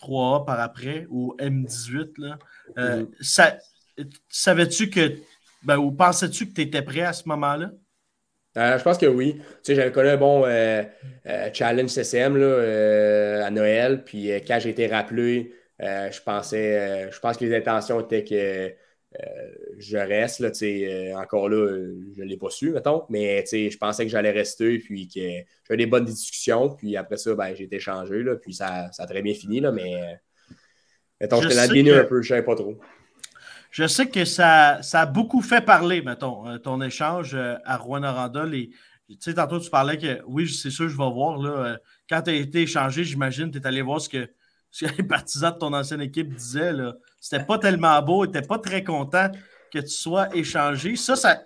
3A 0.00 0.44
par 0.44 0.60
après, 0.60 1.08
ou 1.10 1.34
M18. 1.40 2.12
Là. 2.18 2.38
Euh, 2.78 3.06
mm-hmm. 3.20 4.08
Savais-tu 4.28 4.88
que, 4.88 5.18
ben, 5.64 5.78
ou 5.78 5.90
pensais-tu 5.90 6.46
que 6.46 6.54
tu 6.54 6.60
étais 6.60 6.82
prêt 6.82 7.00
à 7.00 7.12
ce 7.12 7.28
moment-là? 7.28 7.72
Euh, 8.56 8.78
je 8.78 8.82
pense 8.82 8.98
que 8.98 9.06
oui. 9.06 9.36
Tu 9.36 9.42
sais, 9.62 9.74
j'avais 9.74 9.92
connu 9.92 10.08
un 10.08 10.16
bon 10.16 10.44
euh, 10.44 10.82
challenge 11.52 11.90
CCM 11.90 12.36
là, 12.36 13.46
à 13.46 13.50
Noël. 13.50 14.04
Puis 14.04 14.30
quand 14.46 14.58
j'ai 14.60 14.70
été 14.70 14.86
rappelé, 14.86 15.54
je 15.80 16.20
pensais, 16.22 17.10
je 17.10 17.18
pense 17.20 17.36
que 17.36 17.44
les 17.44 17.56
intentions 17.56 18.00
étaient 18.00 18.24
que 18.24 18.74
euh, 19.20 19.48
je 19.78 19.98
reste, 19.98 20.40
là, 20.40 20.50
euh, 20.62 21.14
encore 21.16 21.48
là, 21.48 21.68
je 22.16 22.22
ne 22.22 22.26
l'ai 22.26 22.38
pas 22.38 22.48
su, 22.48 22.70
mettons, 22.70 23.04
mais 23.10 23.44
je 23.44 23.76
pensais 23.76 24.04
que 24.04 24.10
j'allais 24.10 24.30
rester, 24.30 24.78
puis 24.78 25.06
que 25.06 25.20
j'avais 25.68 25.84
des 25.84 25.86
bonnes 25.86 26.04
discussions, 26.04 26.70
puis 26.70 26.96
après 26.96 27.18
ça, 27.18 27.34
ben, 27.34 27.54
j'ai 27.54 27.64
été 27.64 27.78
changé, 27.78 28.22
là, 28.22 28.36
puis 28.36 28.54
ça, 28.54 28.90
ça, 28.92 29.02
a 29.02 29.06
très 29.06 29.20
bien 29.20 29.34
fini, 29.34 29.60
là, 29.60 29.70
mais 29.70 30.18
mettons, 31.20 31.42
je 31.42 31.48
te 31.48 31.52
l'ai 31.52 31.92
un 31.92 32.04
peu, 32.04 32.22
je 32.22 32.32
ne 32.32 32.36
savais 32.36 32.44
pas 32.44 32.54
trop. 32.54 32.78
Je 33.72 33.86
sais 33.86 34.06
que 34.06 34.26
ça, 34.26 34.82
ça 34.82 35.00
a 35.00 35.06
beaucoup 35.06 35.40
fait 35.40 35.62
parler, 35.62 36.02
mettons, 36.02 36.46
euh, 36.46 36.58
ton 36.58 36.82
échange 36.82 37.34
à 37.34 37.76
Rouen-Noranda. 37.78 38.44
Tu 38.46 38.70
sais, 39.18 39.34
tantôt, 39.34 39.58
tu 39.58 39.70
parlais 39.70 39.96
que 39.96 40.20
oui, 40.26 40.46
c'est 40.46 40.70
sûr, 40.70 40.90
je 40.90 40.96
vais 40.96 41.10
voir. 41.10 41.38
Là, 41.38 41.78
quand 42.08 42.20
tu 42.20 42.30
as 42.30 42.34
été 42.34 42.62
échangé, 42.62 43.02
j'imagine, 43.02 43.50
tu 43.50 43.58
es 43.58 43.66
allé 43.66 43.80
voir 43.80 43.98
ce 43.98 44.10
que, 44.10 44.30
ce 44.70 44.84
que 44.84 44.96
les 44.98 45.02
partisans 45.02 45.54
de 45.54 45.58
ton 45.58 45.72
ancienne 45.72 46.02
équipe 46.02 46.34
disaient. 46.34 46.72
C'était 47.18 47.44
pas 47.44 47.58
tellement 47.58 48.00
beau, 48.02 48.26
n'était 48.26 48.46
pas 48.46 48.58
très 48.58 48.84
content 48.84 49.30
que 49.72 49.78
tu 49.78 49.88
sois 49.88 50.34
échangé. 50.36 50.94
Ça, 50.96 51.16
ça. 51.16 51.42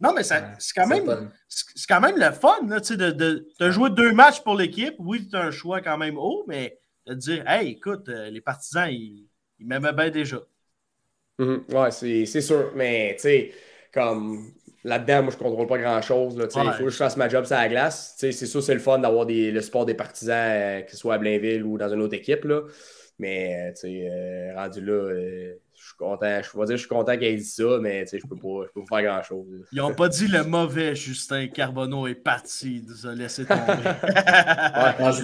Non, 0.00 0.12
mais 0.12 0.24
ça, 0.24 0.56
c'est 0.58 0.74
quand, 0.74 0.88
même, 0.88 1.30
c'est 1.48 1.86
quand 1.88 2.00
même 2.00 2.16
le 2.18 2.32
fun 2.32 2.66
là, 2.66 2.80
de, 2.80 3.10
de, 3.12 3.48
de, 3.60 3.70
jouer 3.70 3.90
deux 3.90 4.12
matchs 4.12 4.40
pour 4.40 4.56
l'équipe. 4.56 4.96
Oui, 4.98 5.28
tu 5.28 5.36
as 5.36 5.42
un 5.42 5.50
choix 5.52 5.80
quand 5.80 5.96
même 5.96 6.18
haut, 6.18 6.44
mais 6.48 6.76
de 7.06 7.14
dire 7.14 7.48
Hey, 7.48 7.70
écoute, 7.70 8.08
euh, 8.08 8.28
les 8.28 8.40
partisans, 8.40 8.90
ils, 8.90 9.28
ils 9.60 9.66
m'aimaient 9.66 9.92
bien 9.92 10.10
déjà. 10.10 10.40
Mm-hmm. 11.38 11.64
Oui, 11.74 12.26
c'est 12.26 12.40
sûr. 12.40 12.72
Mais 12.74 13.14
tu 13.16 13.22
sais, 13.22 13.52
comme 13.92 14.52
là-dedans, 14.84 15.22
moi, 15.24 15.32
je 15.32 15.42
ne 15.42 15.48
contrôle 15.48 15.66
pas 15.66 15.78
grand-chose. 15.78 16.34
Il 16.38 16.72
faut 16.72 16.84
que 16.84 16.90
je 16.90 16.96
fasse 16.96 17.16
ma 17.16 17.28
job 17.28 17.44
sur 17.44 17.56
la 17.56 17.68
glace. 17.68 18.14
C'est 18.16 18.32
sûr, 18.32 18.62
c'est 18.62 18.74
le 18.74 18.80
fun 18.80 18.98
d'avoir 18.98 19.26
le 19.26 19.60
support 19.60 19.86
des 19.86 19.94
partisans, 19.94 20.36
euh, 20.36 20.80
que 20.82 20.90
ce 20.90 20.96
soit 20.96 21.14
à 21.14 21.18
Blainville 21.18 21.64
ou 21.64 21.78
dans 21.78 21.92
une 21.92 22.02
autre 22.02 22.14
équipe. 22.14 22.44
Là. 22.44 22.62
Mais, 23.18 23.72
tu 23.74 23.82
sais, 23.82 24.08
euh, 24.10 24.54
rendu 24.56 24.80
là, 24.80 24.92
euh, 24.92 25.54
je 25.72 25.84
suis 25.84 25.96
content. 25.96 26.40
Je 26.42 26.58
vais 26.58 26.66
dire 26.66 26.76
je 26.76 26.80
suis 26.80 26.88
content 26.88 27.12
qu'il 27.12 27.24
ait 27.24 27.36
dit 27.36 27.44
ça, 27.44 27.78
mais, 27.80 28.02
tu 28.02 28.10
sais, 28.10 28.18
je 28.18 28.26
peux 28.26 28.36
pas, 28.36 28.66
peux 28.74 28.84
pas 28.88 29.00
faire 29.00 29.12
grand-chose. 29.12 29.46
Ils 29.72 29.78
n'ont 29.78 29.94
pas 29.94 30.08
dit 30.08 30.26
le 30.26 30.42
mauvais 30.42 30.96
Justin 30.96 31.46
Carbonneau 31.46 32.08
est 32.08 32.16
parti. 32.16 32.82
Ils 32.82 32.88
nous 32.88 33.06
ont 33.06 33.14
laissé 33.14 33.44
tomber. 33.44 33.60
ouais, 33.62 34.94
moi, 34.98 35.12
je, 35.12 35.22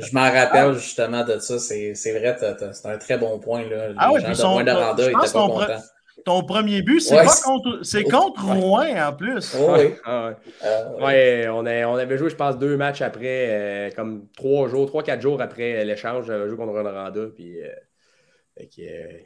je 0.00 0.14
m'en 0.14 0.30
rappelle 0.30 0.74
justement 0.74 1.24
de 1.24 1.38
ça. 1.38 1.58
C'est 1.58 2.18
vrai, 2.18 2.36
c'est 2.38 2.86
un 2.86 2.98
très 2.98 3.18
bon 3.18 3.38
point. 3.40 3.68
Là. 3.68 3.88
Les 3.88 3.94
ah 3.98 4.12
oui, 4.12 4.22
puis 4.22 4.36
son, 4.36 4.60
je 4.60 5.10
pense 5.10 5.32
pas 5.32 5.40
contents. 5.40 5.82
Ton 6.24 6.44
premier 6.44 6.82
but, 6.82 7.00
c'est 7.00 7.24
contre, 7.44 7.80
c'est 7.82 8.04
contre 8.04 8.44
Rouen 8.44 8.94
en 8.96 9.12
plus. 9.12 9.56
Oh, 9.58 9.74
oui. 9.76 9.94
Ah, 10.04 10.28
ouais. 10.28 10.36
Euh, 10.64 11.00
ouais. 11.00 11.48
on, 11.48 11.60
on, 11.60 11.96
avait 11.96 12.18
joué, 12.18 12.30
je 12.30 12.36
pense, 12.36 12.58
deux 12.58 12.76
matchs 12.76 13.02
après, 13.02 13.46
euh, 13.50 13.90
comme 13.94 14.28
trois 14.36 14.68
jours, 14.68 14.86
trois, 14.86 15.02
quatre 15.02 15.20
jours 15.20 15.40
après 15.40 15.84
l'échange. 15.84 16.26
J'avais 16.26 16.48
joué 16.48 16.56
contre 16.56 16.72
Rwanda. 16.72 17.26
Puis, 17.34 17.60
euh, 17.60 19.18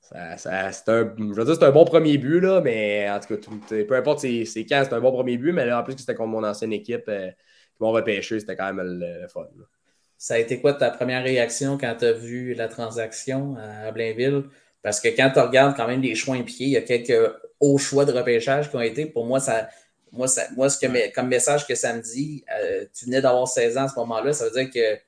ça, 0.00 0.36
ça, 0.36 0.72
c'est 0.72 0.88
un, 0.88 1.14
je 1.18 1.22
veux 1.34 1.44
dire, 1.44 1.54
c'est 1.54 1.64
un 1.64 1.70
bon 1.70 1.84
premier 1.84 2.18
but, 2.18 2.40
là, 2.40 2.60
mais 2.60 3.08
en 3.08 3.20
tout 3.20 3.36
cas, 3.36 3.84
peu 3.84 3.96
importe 3.96 4.20
c'est, 4.20 4.44
quand, 4.68 4.82
c'est 4.84 4.92
un 4.94 5.00
bon 5.00 5.12
premier 5.12 5.36
but, 5.36 5.52
mais 5.52 5.66
là, 5.66 5.80
en 5.80 5.82
plus 5.84 5.94
que 5.94 6.00
c'était 6.00 6.14
contre 6.14 6.30
mon 6.30 6.44
ancienne 6.44 6.72
équipe 6.72 7.06
qui 7.06 7.76
m'ont 7.80 7.92
repêché, 7.92 8.40
c'était 8.40 8.56
quand 8.56 8.72
même 8.72 8.98
le, 9.00 9.28
fun. 9.28 9.46
Ça 10.16 10.34
a 10.34 10.38
été 10.38 10.60
quoi 10.60 10.74
ta 10.74 10.90
première 10.90 11.22
réaction 11.22 11.78
quand 11.78 11.94
tu 11.98 12.04
as 12.06 12.12
vu 12.12 12.54
la 12.54 12.68
transaction 12.68 13.56
à 13.56 13.90
Blainville? 13.92 14.44
Parce 14.82 15.00
que 15.00 15.08
quand 15.08 15.30
tu 15.32 15.40
regardes 15.40 15.76
quand 15.76 15.86
même 15.86 16.02
les 16.02 16.14
choix 16.14 16.36
impliqués, 16.36 16.64
il 16.64 16.70
y 16.70 16.76
a 16.76 16.82
quelques 16.82 17.32
hauts 17.58 17.78
choix 17.78 18.04
de 18.04 18.12
repêchage 18.12 18.70
qui 18.70 18.76
ont 18.76 18.80
été. 18.80 19.06
Pour 19.06 19.26
moi, 19.26 19.40
ça, 19.40 19.68
moi, 20.12 20.26
ça, 20.26 20.46
moi 20.56 20.70
ce 20.70 20.78
que, 20.78 21.14
comme 21.14 21.28
message 21.28 21.66
que 21.66 21.74
ça 21.74 21.92
me 21.92 22.00
dit, 22.00 22.44
euh, 22.58 22.84
tu 22.96 23.04
venais 23.04 23.20
d'avoir 23.20 23.46
16 23.46 23.76
ans 23.76 23.84
à 23.84 23.88
ce 23.88 23.94
moment-là, 23.96 24.32
ça 24.32 24.46
veut 24.46 24.52
dire 24.52 24.70
que 24.70 25.00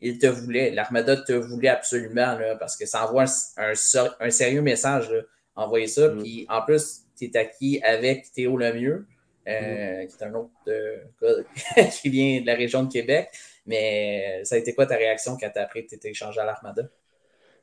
il 0.00 0.18
te 0.18 0.26
voulait. 0.26 0.70
L'Armada 0.70 1.16
te 1.16 1.32
voulait 1.32 1.68
absolument, 1.68 2.38
là, 2.38 2.54
parce 2.56 2.76
que 2.76 2.86
ça 2.86 3.04
envoie 3.04 3.24
un, 3.56 3.72
un, 4.20 4.30
sérieux 4.30 4.62
message. 4.62 5.10
Là, 5.10 5.22
envoyer 5.58 5.88
ça. 5.88 6.08
Mm. 6.08 6.22
Puis 6.22 6.46
en 6.48 6.62
plus, 6.62 7.00
tu 7.16 7.26
es 7.26 7.36
acquis 7.36 7.80
avec 7.82 8.32
Théo 8.32 8.56
Lemieux, 8.56 9.06
euh, 9.48 10.04
mm. 10.04 10.06
qui 10.06 10.16
est 10.16 10.24
un 10.24 10.34
autre 10.34 10.50
euh, 10.68 11.42
qui 12.00 12.08
vient 12.08 12.40
de 12.40 12.46
la 12.46 12.54
région 12.54 12.84
de 12.84 12.92
Québec. 12.92 13.28
Mais 13.66 14.40
ça 14.44 14.54
a 14.54 14.58
été 14.58 14.74
quoi 14.74 14.86
ta 14.86 14.96
réaction 14.96 15.36
quand 15.38 15.50
tu 15.50 15.58
as 15.58 15.62
appris 15.62 15.84
que 15.84 15.90
tu 15.90 15.94
étais 15.96 16.10
échangé 16.10 16.40
à 16.40 16.44
l'Armada? 16.44 16.88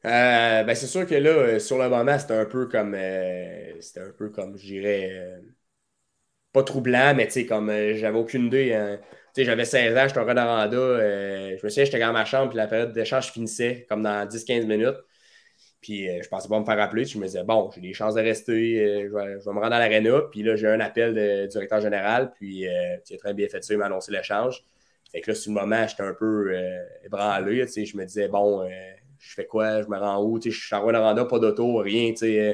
Euh, 0.06 0.64
ben 0.64 0.76
c'est 0.76 0.88
sûr 0.88 1.08
que 1.08 1.16
là, 1.16 1.60
sur 1.60 1.78
le 1.80 1.90
moment, 1.90 2.18
c'était 2.20 2.36
un 2.36 2.46
peu 2.46 2.68
comme 2.68 2.96
c'était 3.82 4.02
un 4.02 4.12
peu 4.12 4.30
comme 4.30 4.56
je 4.58 4.66
dirais 4.66 5.42
pas 6.54 6.64
troublant, 6.64 7.14
mais 7.16 7.26
tu 7.28 7.34
sais, 7.34 7.46
comme 7.46 7.70
j'avais 7.70 8.18
aucune 8.18 8.46
idée. 8.48 8.74
Hein. 8.74 9.00
Tu 9.34 9.42
sais, 9.42 9.46
j'avais 9.46 9.66
16 9.66 9.98
ans, 9.98 10.08
j'étais 10.08 10.20
en 10.20 10.26
Rodoranda. 10.26 10.78
je 10.78 11.64
me 11.64 11.70
souviens, 11.70 11.86
j'étais 11.86 12.00
dans 12.00 12.14
ma 12.14 12.26
chambre, 12.26 12.50
puis 12.50 12.58
la 12.58 12.68
période 12.68 12.94
d'échange 12.94 13.32
finissait 13.32 13.86
comme 13.90 14.04
dans 14.04 14.26
10-15 14.28 14.66
minutes. 14.66 14.96
Puis 15.82 16.08
je 16.22 16.28
pensais 16.30 16.48
pas 16.50 16.60
me 16.60 16.66
faire 16.66 16.80
appeler. 16.80 17.06
Je 17.06 17.18
me 17.18 17.26
disais, 17.26 17.44
bon, 17.44 17.70
j'ai 17.76 17.82
des 17.82 17.94
chances 17.94 18.16
de 18.16 18.22
rester. 18.22 19.08
je, 19.08 19.14
vais, 19.14 19.36
me 19.36 19.60
rendre 19.60 19.74
à 19.74 19.80
l'aréna. 19.80 20.22
Puis 20.32 20.44
là, 20.44 20.56
j'ai 20.56 20.68
un 20.68 20.80
appel 20.80 21.14
du 21.14 21.48
directeur 21.50 21.82
général. 21.82 22.32
Puis 22.36 22.66
tu 23.06 23.14
as 23.16 23.18
très 23.18 23.34
bien 23.34 23.48
fait 23.48 23.64
ça. 23.64 23.74
Il 23.74 23.78
m'a 23.78 23.86
annoncé 23.88 24.12
l'échange. 24.12 24.64
Fait 25.12 25.22
que 25.22 25.32
là, 25.32 25.36
sur 25.36 25.54
le 25.54 25.62
moment, 25.62 25.88
j'étais 25.88 26.04
un 26.04 26.14
peu 26.14 26.52
euh, 26.52 26.84
ébranlé. 27.06 27.66
Je 27.68 27.98
me 27.98 28.06
disais, 28.06 28.28
bon, 28.28 28.64
euh, 28.64 28.68
je 29.28 29.34
fais 29.34 29.46
quoi? 29.46 29.82
Je 29.82 29.88
me 29.88 29.98
rends 29.98 30.24
où? 30.24 30.40
Je 30.42 30.50
suis 30.50 30.76
en 30.76 30.82
Rwanda, 30.82 31.26
pas 31.26 31.40
d'auto, 31.40 31.78
rien. 31.78 32.14
Euh. 32.22 32.54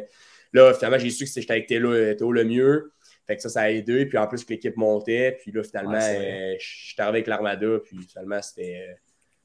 Là, 0.53 0.73
finalement, 0.73 0.97
j'ai 0.97 1.09
su 1.09 1.25
que 1.25 1.31
j'étais 1.31 1.51
avec 1.51 1.67
Théo, 1.67 2.31
le 2.31 2.43
mieux. 2.43 2.91
Fait 3.27 3.35
que 3.35 3.41
ça, 3.41 3.49
ça 3.49 3.61
a 3.61 3.69
aidé. 3.69 4.05
Puis 4.05 4.17
en 4.17 4.27
plus, 4.27 4.43
que 4.43 4.53
l'équipe 4.53 4.75
montait. 4.77 5.37
Puis 5.41 5.51
là, 5.51 5.63
finalement, 5.63 5.99
je 5.99 6.57
suis 6.59 6.95
arrivé 6.97 7.17
avec 7.17 7.27
l'Armada. 7.27 7.79
Puis 7.83 7.97
finalement, 8.07 8.41
c'était. 8.41 8.97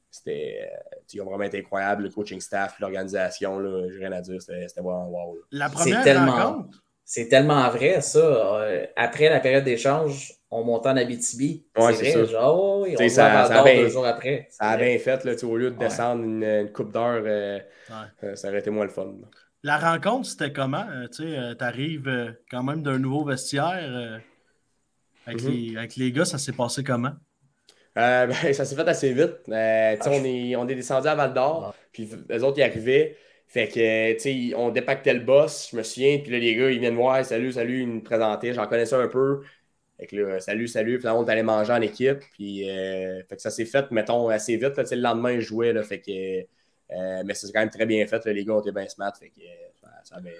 C'était, 0.09 0.71
ils 1.13 1.21
ont 1.21 1.25
vraiment 1.25 1.43
été 1.43 1.59
incroyables, 1.59 2.03
le 2.03 2.09
coaching 2.09 2.39
staff, 2.39 2.79
l'organisation, 2.79 3.61
j'ai 3.89 3.99
rien 3.99 4.13
à 4.13 4.21
dire, 4.21 4.41
c'était 4.41 4.65
vraiment 4.77 5.09
wow. 5.09 5.37
La 5.51 5.69
première 5.69 6.25
rencontre, 6.25 6.81
c'est 7.09 7.29
tellement 7.29 7.69
vrai, 7.69 8.01
ça. 8.01 8.67
après 8.97 9.29
la 9.29 9.39
période 9.39 9.63
d'échange, 9.63 10.37
on 10.49 10.63
montait 10.63 10.89
en 10.89 10.97
Abitibi. 10.97 11.65
Ouais, 11.77 11.93
c'est 11.93 12.11
ça. 12.11 12.25
Genre, 12.25 12.57
oh, 12.57 12.85
on 12.87 13.09
ça, 13.09 13.47
ça 13.47 13.63
bien, 13.63 13.81
deux 13.81 13.89
jours 13.89 14.05
après. 14.05 14.47
Ça 14.49 14.65
a 14.65 14.77
bien 14.77 14.97
fait, 14.99 15.23
là, 15.23 15.33
au 15.43 15.57
lieu 15.57 15.71
de 15.71 15.77
descendre 15.77 16.23
une, 16.23 16.69
coupe 16.71 16.91
d'heure, 16.91 17.23
euh, 17.25 17.59
euh, 18.23 18.35
ça 18.35 18.49
aurait 18.49 18.59
été 18.59 18.69
moins 18.69 18.85
le 18.85 18.91
fun. 18.91 19.13
La 19.63 19.77
rencontre, 19.77 20.27
c'était 20.27 20.51
comment? 20.51 20.85
Euh, 20.89 21.07
tu 21.07 21.63
arrives 21.63 22.35
quand 22.49 22.63
même 22.63 22.81
d'un 22.81 22.99
nouveau 22.99 23.25
vestiaire. 23.25 24.21
Avec, 25.25 25.41
les, 25.41 25.77
avec, 25.77 25.95
les, 25.97 26.11
gars, 26.11 26.25
ça 26.25 26.37
s'est 26.37 26.53
passé 26.53 26.83
comment? 26.83 27.13
Ben, 27.95 28.31
ça 28.53 28.63
s'est 28.63 28.75
fait 28.75 28.87
assez 28.87 29.13
vite. 29.13 29.41
on, 29.47 29.51
est, 29.51 30.55
on 30.55 30.67
est 30.67 30.75
descendu 30.75 31.07
à 31.07 31.15
Val 31.15 31.33
d'Or, 31.33 31.73
puis 31.91 32.09
les 32.29 32.43
autres 32.43 32.59
y 32.59 32.63
arrivaient. 32.63 33.17
Fait 33.47 33.67
que, 33.69 34.13
tu 34.13 34.19
sais, 34.19 34.55
on 34.55 34.69
dépactait 34.69 35.13
le 35.13 35.21
boss, 35.21 35.69
je 35.71 35.77
me 35.77 35.83
souviens, 35.83 36.19
puis 36.19 36.31
là, 36.31 36.39
les 36.39 36.55
gars, 36.55 36.69
ils 36.69 36.79
viennent 36.79 36.95
voir, 36.95 37.23
salut, 37.25 37.53
salut, 37.53 37.81
ils 37.81 37.87
me 37.87 38.01
présentaient, 38.01 38.53
j'en 38.53 38.67
connaissais 38.67 38.95
un 38.95 39.07
peu. 39.07 39.41
Fait 39.97 40.05
que 40.05 40.15
là, 40.15 40.39
salut, 40.39 40.67
salut. 40.67 40.97
Puis 40.97 41.05
là, 41.05 41.15
on 41.15 41.23
allait 41.23 41.43
manger 41.43 41.73
en 41.73 41.81
équipe. 41.81 42.19
Puis 42.33 42.69
euh, 42.69 43.23
fait 43.27 43.35
que 43.35 43.41
ça 43.41 43.49
s'est 43.49 43.65
fait, 43.65 43.89
mettons, 43.91 44.29
assez 44.29 44.55
vite. 44.55 44.77
Le 44.77 45.01
lendemain, 45.01 45.39
je 45.39 45.45
jouais. 45.45 45.73
Là, 45.73 45.83
fait 45.83 45.99
que, 46.01 46.11
euh, 46.11 47.23
mais 47.25 47.33
c'est 47.33 47.51
quand 47.51 47.61
même 47.61 47.69
très 47.69 47.85
bien 47.85 48.05
fait. 48.05 48.23
les 48.25 48.45
gars 48.45 48.53
ont 48.53 48.61
été 48.61 48.71
bien 48.71 48.87
smart. 48.87 49.13
Fait 49.19 49.29
que 49.29 49.41
ça, 50.03 50.19
bien, 50.19 50.33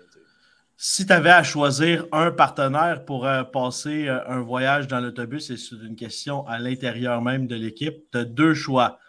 si 0.79 1.07
tu 1.07 1.11
avais 1.11 1.31
à 1.31 1.41
choisir 1.41 2.05
un 2.11 2.29
partenaire 2.29 3.03
pour 3.03 3.25
euh, 3.25 3.43
passer 3.43 4.07
un 4.07 4.41
voyage 4.41 4.87
dans 4.87 4.99
l'autobus, 4.99 5.49
et 5.49 5.57
c'est 5.57 5.75
une 5.75 5.95
question 5.95 6.45
à 6.45 6.59
l'intérieur 6.59 7.23
même 7.23 7.47
de 7.47 7.55
l'équipe, 7.55 8.05
tu 8.11 8.17
as 8.19 8.25
deux 8.25 8.53
choix. 8.53 8.99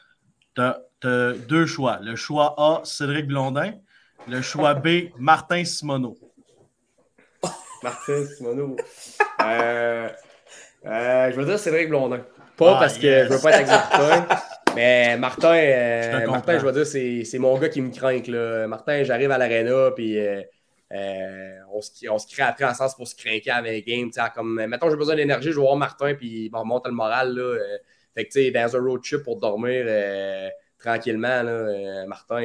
Tu 0.55 0.63
as, 0.63 0.81
deux 1.47 1.67
choix. 1.67 2.01
Le 2.03 2.17
choix 2.17 2.55
A, 2.57 2.81
Cédric 2.85 3.27
Blondin. 3.27 3.75
Le 4.27 4.43
choix 4.43 4.75
B, 4.75 5.11
Martin 5.19 5.64
Simoneau. 5.64 6.16
Martin 7.83 8.25
Simoneau. 8.27 8.77
Euh, 9.43 10.09
euh, 10.87 11.31
je 11.31 11.37
veux 11.37 11.45
dire 11.45 11.59
Cédric 11.59 11.89
Blondin. 11.89 12.25
Pas 12.57 12.77
ah, 12.77 12.81
parce 12.81 12.99
que 12.99 13.25
je 13.25 13.29
veux 13.29 13.41
pas 13.41 13.51
être 13.51 13.61
exécuteur, 13.61 14.27
mais 14.75 15.16
Martin, 15.16 15.55
euh, 15.55 16.21
je 16.23 16.27
Martin, 16.27 16.59
je 16.59 16.66
veux 16.66 16.73
dire, 16.73 16.87
c'est 16.87 17.39
mon 17.39 17.57
gars 17.57 17.69
qui 17.69 17.81
me 17.81 17.91
craint. 17.91 18.21
Là. 18.27 18.66
Martin, 18.66 19.05
j'arrive 19.05 19.31
à 19.31 19.39
l'aréna, 19.39 19.93
puis 19.93 20.19
euh, 20.19 20.43
on, 21.73 21.81
se, 21.81 22.09
on 22.09 22.19
se 22.19 22.27
crée 22.27 22.43
après 22.43 22.64
en 22.64 22.75
sens 22.75 22.97
pour 22.97 23.07
se 23.07 23.14
craquer 23.14 23.51
avec 23.51 23.87
les 23.87 23.97
games. 23.97 24.11
Comme, 24.35 24.66
mettons, 24.66 24.91
j'ai 24.91 24.97
besoin 24.97 25.14
d'énergie, 25.14 25.53
je 25.53 25.57
vais 25.57 25.62
voir 25.62 25.77
Martin, 25.77 26.14
puis 26.14 26.51
on 26.53 26.61
remonte 26.61 26.87
le 26.87 26.93
moral. 26.93 27.33
Là, 27.33 27.59
fait 28.14 28.25
que, 28.25 28.33
tu 28.33 28.45
sais, 28.45 28.51
dans 28.51 28.77
un 28.77 28.81
road 28.81 29.03
trip 29.03 29.23
pour 29.23 29.39
dormir 29.39 29.87
tranquillement, 30.79 31.43
là, 31.45 32.07
Martin 32.07 32.43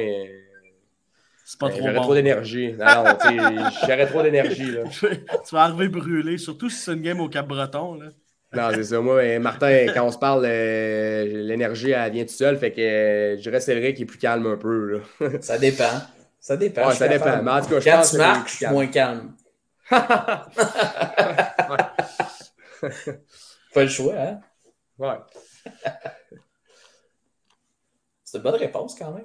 pas 1.58 1.68
ben, 1.68 1.74
trop 1.74 1.86
J'aurais 1.86 2.00
trop 2.00 2.14
d'énergie. 2.14 2.72
Non, 2.72 3.04
non, 3.04 3.68
j'aurais 3.80 4.06
trop 4.06 4.22
d'énergie. 4.22 4.76
tu 5.00 5.54
vas 5.54 5.62
arriver 5.62 5.88
brûlé, 5.88 6.38
surtout 6.38 6.70
si 6.70 6.80
c'est 6.80 6.94
une 6.94 7.02
game 7.02 7.20
au 7.20 7.28
Cap-Breton. 7.28 7.98
Non, 8.54 8.70
c'est 8.72 8.84
ça. 8.84 9.00
Moi, 9.00 9.38
Martin, 9.38 9.86
quand 9.92 10.06
on 10.06 10.10
se 10.10 10.16
parle, 10.18 10.44
euh, 10.46 11.24
l'énergie, 11.24 11.90
elle 11.90 12.12
vient 12.12 12.24
tout 12.24 12.32
seul. 12.32 12.56
Fait 12.56 12.72
que 12.72 12.80
euh, 12.80 13.36
je 13.36 13.42
dirais 13.42 13.60
c'est 13.60 13.78
vrai 13.78 13.92
qu'il 13.94 14.04
est 14.04 14.06
plus 14.06 14.18
calme 14.18 14.46
un 14.46 14.56
peu. 14.56 15.02
Là. 15.20 15.38
ça 15.40 15.58
dépend. 15.58 16.00
Ça 16.40 16.56
dépend. 16.56 16.88
Ouais, 16.88 16.94
ça 16.94 17.08
dépend. 17.08 17.42
Mais 17.42 17.50
en 17.50 17.60
tout 17.60 17.68
cas, 17.70 17.80
je 17.80 17.90
quand 17.90 17.96
pense 17.96 18.10
tu 18.10 18.16
marques, 18.16 18.48
je 18.48 18.56
suis 18.56 18.66
moins 18.66 18.86
calme. 18.86 19.32
Pas 19.90 20.48
le 23.82 23.88
choix, 23.88 24.14
hein? 24.16 24.40
Ouais. 24.98 25.18
C'est 28.24 28.38
une 28.38 28.44
bonne 28.44 28.54
réponse 28.54 28.94
quand 28.98 29.12
même. 29.12 29.24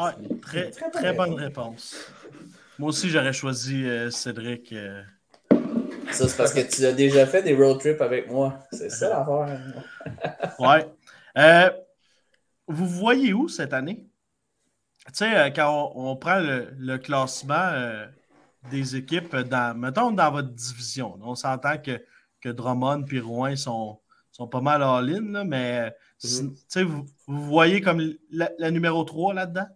Ah, 0.00 0.14
très, 0.40 0.70
très, 0.70 1.12
bonne 1.12 1.34
réponse. 1.34 1.96
Moi 2.78 2.90
aussi, 2.90 3.10
j'aurais 3.10 3.32
choisi 3.32 3.84
euh, 3.84 4.12
Cédric. 4.12 4.72
Euh. 4.72 5.02
Ça, 6.12 6.28
c'est 6.28 6.36
parce 6.36 6.54
que 6.54 6.60
tu 6.60 6.86
as 6.86 6.92
déjà 6.92 7.26
fait 7.26 7.42
des 7.42 7.56
road 7.56 7.80
trips 7.80 8.00
avec 8.00 8.30
moi. 8.30 8.60
C'est 8.70 8.90
ça 8.90 9.08
l'affaire. 9.08 10.54
ouais. 10.60 10.88
Euh, 11.36 11.70
vous 12.68 12.86
voyez 12.86 13.32
où 13.32 13.48
cette 13.48 13.72
année? 13.72 14.06
Tu 15.08 15.14
sais, 15.14 15.52
quand 15.52 15.90
on, 15.96 16.14
prend 16.14 16.38
le, 16.38 16.96
classement 16.98 17.72
des 18.70 18.94
équipes, 18.94 19.34
dans, 19.34 19.76
mettons 19.76 20.12
dans 20.12 20.30
votre 20.30 20.50
division, 20.50 21.18
on 21.22 21.34
s'entend 21.34 21.76
que, 21.78 22.00
que 22.40 22.50
Drummond 22.50 23.04
et 23.10 23.18
Rouen 23.18 23.56
sont, 23.56 23.98
sont 24.30 24.46
pas 24.46 24.60
mal 24.60 24.80
all-in, 24.84 25.44
mais 25.44 25.92
mm-hmm. 26.22 26.82
vous, 26.84 27.04
vous 27.26 27.44
voyez 27.46 27.80
comme 27.80 28.00
la, 28.30 28.50
la 28.58 28.70
numéro 28.70 29.02
3 29.02 29.34
là-dedans? 29.34 29.66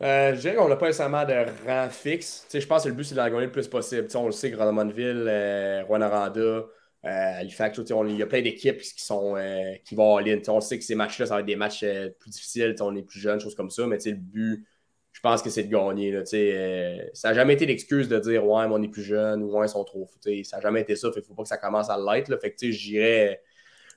Euh, 0.00 0.32
je 0.34 0.40
dirais 0.40 0.54
qu'on 0.54 0.68
n'a 0.68 0.76
pas 0.76 0.86
nécessairement 0.86 1.24
de 1.24 1.34
rang 1.66 1.88
fixe. 1.90 2.46
je 2.52 2.64
pense 2.66 2.84
que 2.84 2.88
le 2.88 2.94
but, 2.94 3.04
c'est 3.04 3.16
d'en 3.16 3.28
gagner 3.28 3.46
le 3.46 3.52
plus 3.52 3.66
possible. 3.66 4.06
on 4.14 4.26
le 4.26 4.32
sait, 4.32 4.50
Grandmontville, 4.50 5.26
euh, 5.28 5.82
Rwanda, 5.84 6.32
euh, 6.34 6.68
Halifax, 7.02 7.78
il 7.78 8.16
y 8.16 8.22
a 8.22 8.26
plein 8.26 8.42
d'équipes 8.42 8.80
qui, 8.80 9.02
sont, 9.02 9.36
euh, 9.36 9.74
qui 9.84 9.96
vont 9.96 10.14
en 10.14 10.18
ligne. 10.18 10.40
on 10.48 10.60
sait 10.60 10.78
que 10.78 10.84
ces 10.84 10.94
matchs-là, 10.94 11.26
ça 11.26 11.34
va 11.34 11.40
être 11.40 11.46
des 11.46 11.56
matchs 11.56 11.84
plus 12.20 12.30
difficiles. 12.30 12.76
On 12.80 12.94
est 12.94 13.02
plus 13.02 13.18
jeunes, 13.18 13.40
choses 13.40 13.56
comme 13.56 13.70
ça. 13.70 13.86
Mais 13.88 13.98
le 14.04 14.14
but, 14.14 14.64
je 15.12 15.20
pense 15.20 15.42
que 15.42 15.50
c'est 15.50 15.64
de 15.64 15.70
gagner. 15.70 16.12
Là, 16.12 16.24
ça 16.24 17.28
n'a 17.28 17.34
jamais 17.34 17.54
été 17.54 17.66
l'excuse 17.66 18.08
de 18.08 18.20
dire 18.20 18.46
Ouais, 18.46 18.68
mais 18.68 18.74
on 18.74 18.82
est 18.82 18.88
plus 18.88 19.02
jeune 19.02 19.42
ou 19.42 19.50
Ouais, 19.58 19.66
ils 19.66 19.70
sont 19.70 19.84
trop. 19.84 20.08
Ça 20.44 20.58
n'a 20.58 20.62
jamais 20.62 20.82
été 20.82 20.94
ça. 20.94 21.08
Il 21.12 21.18
ne 21.18 21.24
faut 21.24 21.34
pas 21.34 21.42
que 21.42 21.48
ça 21.48 21.58
commence 21.58 21.90
à 21.90 21.98
l'être. 21.98 22.36
Fait 22.40 22.52
que 22.52 22.70
je 22.70 22.78
dirais 22.78 23.42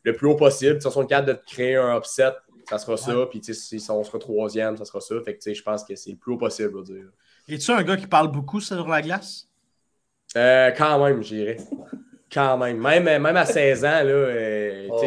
le 0.03 0.13
plus 0.13 0.27
haut 0.27 0.35
possible. 0.35 0.81
Sur 0.81 0.99
le 0.99 1.07
cadre 1.07 1.27
de 1.27 1.39
créer 1.45 1.75
un 1.75 1.95
upset, 1.97 2.31
ça 2.71 2.77
sera 2.77 2.97
ça. 2.97 3.25
Puis 3.29 3.41
si 3.43 3.85
on 3.89 4.03
sera 4.03 4.19
troisième, 4.19 4.77
ça 4.77 4.85
sera 4.85 5.01
ça. 5.01 5.15
Fait 5.25 5.37
que 5.37 5.53
je 5.53 5.61
pense 5.61 5.83
que 5.83 5.95
c'est 5.95 6.11
le 6.11 6.17
plus 6.17 6.33
haut 6.33 6.37
possible 6.37 6.79
à 6.79 6.83
dire. 6.83 7.05
Es-tu 7.49 7.71
un 7.71 7.83
gars 7.83 7.97
qui 7.97 8.07
parle 8.07 8.31
beaucoup 8.31 8.61
sur 8.61 8.87
la 8.87 9.01
glace? 9.01 9.49
Euh, 10.37 10.71
quand 10.71 11.03
même, 11.03 11.21
je 11.21 11.35
dirais. 11.35 11.57
Quand 12.31 12.57
même. 12.57 12.77
Même, 12.77 13.03
même 13.03 13.25
à 13.25 13.45
16 13.45 13.83
ans, 13.83 13.89
là, 13.89 14.05
euh, 14.05 14.87
oh, 14.89 15.03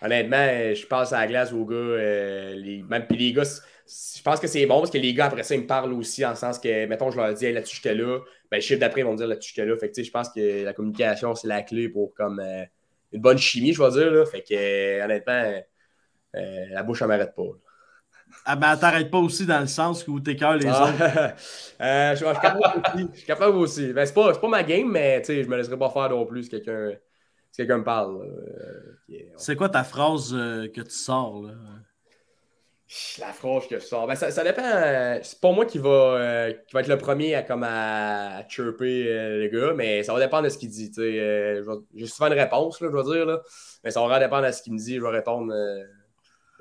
honnêtement, 0.00 0.46
je 0.72 0.86
passe 0.86 1.12
à 1.12 1.20
la 1.20 1.26
glace 1.26 1.52
aux 1.52 1.64
gars. 1.64 1.74
Euh, 1.74 2.54
les, 2.54 2.84
même, 2.84 3.06
puis 3.08 3.18
les 3.18 3.32
gars, 3.32 3.42
je 3.42 4.22
pense 4.22 4.38
que 4.38 4.46
c'est 4.46 4.64
bon 4.66 4.78
parce 4.78 4.90
que 4.90 4.98
les 4.98 5.12
gars, 5.14 5.26
après 5.26 5.42
ça, 5.42 5.56
ils 5.56 5.62
me 5.62 5.66
parlent 5.66 5.92
aussi 5.94 6.24
en 6.24 6.30
le 6.30 6.36
sens 6.36 6.60
que, 6.60 6.86
mettons, 6.86 7.10
je 7.10 7.16
leur 7.16 7.34
dis, 7.34 7.50
là-dessus, 7.50 7.76
j'étais 7.82 7.96
là. 7.96 8.20
Ben, 8.52 8.58
le 8.58 8.62
chiffre 8.62 8.78
d'après, 8.78 9.00
ils 9.00 9.04
vont 9.04 9.12
me 9.12 9.16
dire, 9.16 9.26
là-dessus, 9.26 9.52
j'étais 9.56 9.66
là. 9.66 9.76
Fait 9.76 9.90
que, 9.90 10.00
je 10.00 10.10
pense 10.12 10.28
que 10.28 10.64
la 10.64 10.72
communication, 10.72 11.34
c'est 11.34 11.48
la 11.48 11.62
clé 11.62 11.88
pour 11.88 12.14
comme 12.14 12.40
une 13.10 13.20
bonne 13.20 13.38
chimie, 13.38 13.72
je 13.72 13.82
vais 13.82 13.90
dire. 13.90 14.12
Là. 14.12 14.24
Fait 14.26 14.42
que, 14.42 15.02
honnêtement, 15.04 15.60
euh, 16.36 16.66
la 16.70 16.82
bouche, 16.82 17.02
ne 17.02 17.06
m'arrête 17.06 17.34
pas. 17.34 17.42
Ah 18.44 18.56
ben, 18.56 18.76
t'arrêtes 18.76 19.10
pas 19.10 19.18
aussi 19.18 19.46
dans 19.46 19.60
le 19.60 19.66
sens 19.66 20.06
où 20.08 20.20
t'écœures 20.20 20.56
les 20.56 20.66
ah. 20.66 20.84
autres. 20.84 21.34
Euh, 21.80 22.14
je, 22.14 22.24
suis 22.24 22.24
capable 22.40 22.60
aussi. 22.62 23.08
Je 23.12 23.18
suis 23.18 23.26
capable 23.26 23.56
aussi. 23.56 23.92
Ben, 23.92 24.06
c'est 24.06 24.14
pas, 24.14 24.32
pas 24.32 24.48
ma 24.48 24.62
game, 24.62 24.88
mais 24.90 25.22
je 25.26 25.48
me 25.48 25.56
laisserai 25.56 25.76
pas 25.76 25.90
faire 25.90 26.08
non 26.08 26.24
plus 26.24 26.44
si 26.44 26.48
quelqu'un 26.48 26.92
si 27.50 27.62
me 27.62 27.82
parle. 27.82 28.26
C'est 29.36 29.56
quoi 29.56 29.68
ta 29.68 29.82
phrase 29.82 30.32
euh, 30.32 30.68
que 30.68 30.80
tu 30.80 30.90
sors? 30.90 31.42
Là? 31.42 31.52
la 33.18 33.32
franche 33.32 33.66
que 33.68 33.80
je 33.80 33.84
sors. 33.84 34.06
Ben, 34.06 34.14
ça, 34.14 34.30
ça, 34.30 34.44
dépend. 34.44 34.62
C'est 35.22 35.40
pas 35.40 35.50
moi 35.50 35.66
qui 35.66 35.78
va, 35.78 36.52
qui 36.66 36.74
va 36.74 36.80
être 36.80 36.88
le 36.88 36.98
premier 36.98 37.34
à, 37.34 37.42
comme 37.42 37.64
à, 37.64 38.46
chirper 38.48 39.38
les 39.38 39.50
gars, 39.50 39.72
mais 39.74 40.04
ça 40.04 40.12
va 40.12 40.20
dépendre 40.20 40.44
de 40.44 40.48
ce 40.48 40.58
qu'il 40.58 40.68
dit. 40.68 40.92
J'ai 40.96 42.06
souvent 42.06 42.28
une 42.28 42.38
réponse, 42.38 42.80
là, 42.80 42.88
je 42.90 42.96
veux 42.96 43.14
dire. 43.14 43.26
Là, 43.26 43.40
mais 43.82 43.90
ça 43.90 44.00
va 44.00 44.06
vraiment 44.06 44.24
dépendre 44.24 44.46
de 44.46 44.52
ce 44.52 44.62
qu'il 44.62 44.74
me 44.74 44.78
dit. 44.78 44.96
Je 44.96 45.02
vais 45.02 45.08
répondre, 45.08 45.52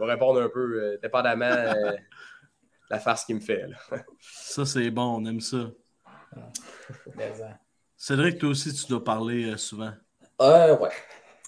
vais 0.06 0.14
répondre 0.14 0.42
un 0.42 0.50
peu, 0.50 0.98
dépendamment 1.02 1.50
de 1.50 1.98
la 2.90 3.00
farce 3.00 3.26
qu'il 3.26 3.36
me 3.36 3.42
fait. 3.42 3.66
ça, 4.20 4.66
c'est 4.66 4.90
bon, 4.92 5.22
on 5.22 5.26
aime 5.26 5.42
ça. 5.42 5.70
Cédric, 7.96 8.40
toi 8.40 8.50
aussi, 8.50 8.74
tu 8.74 8.88
dois 8.88 9.04
parler 9.04 9.56
souvent. 9.58 9.94
Euh, 10.42 10.78
ouais. 10.78 10.90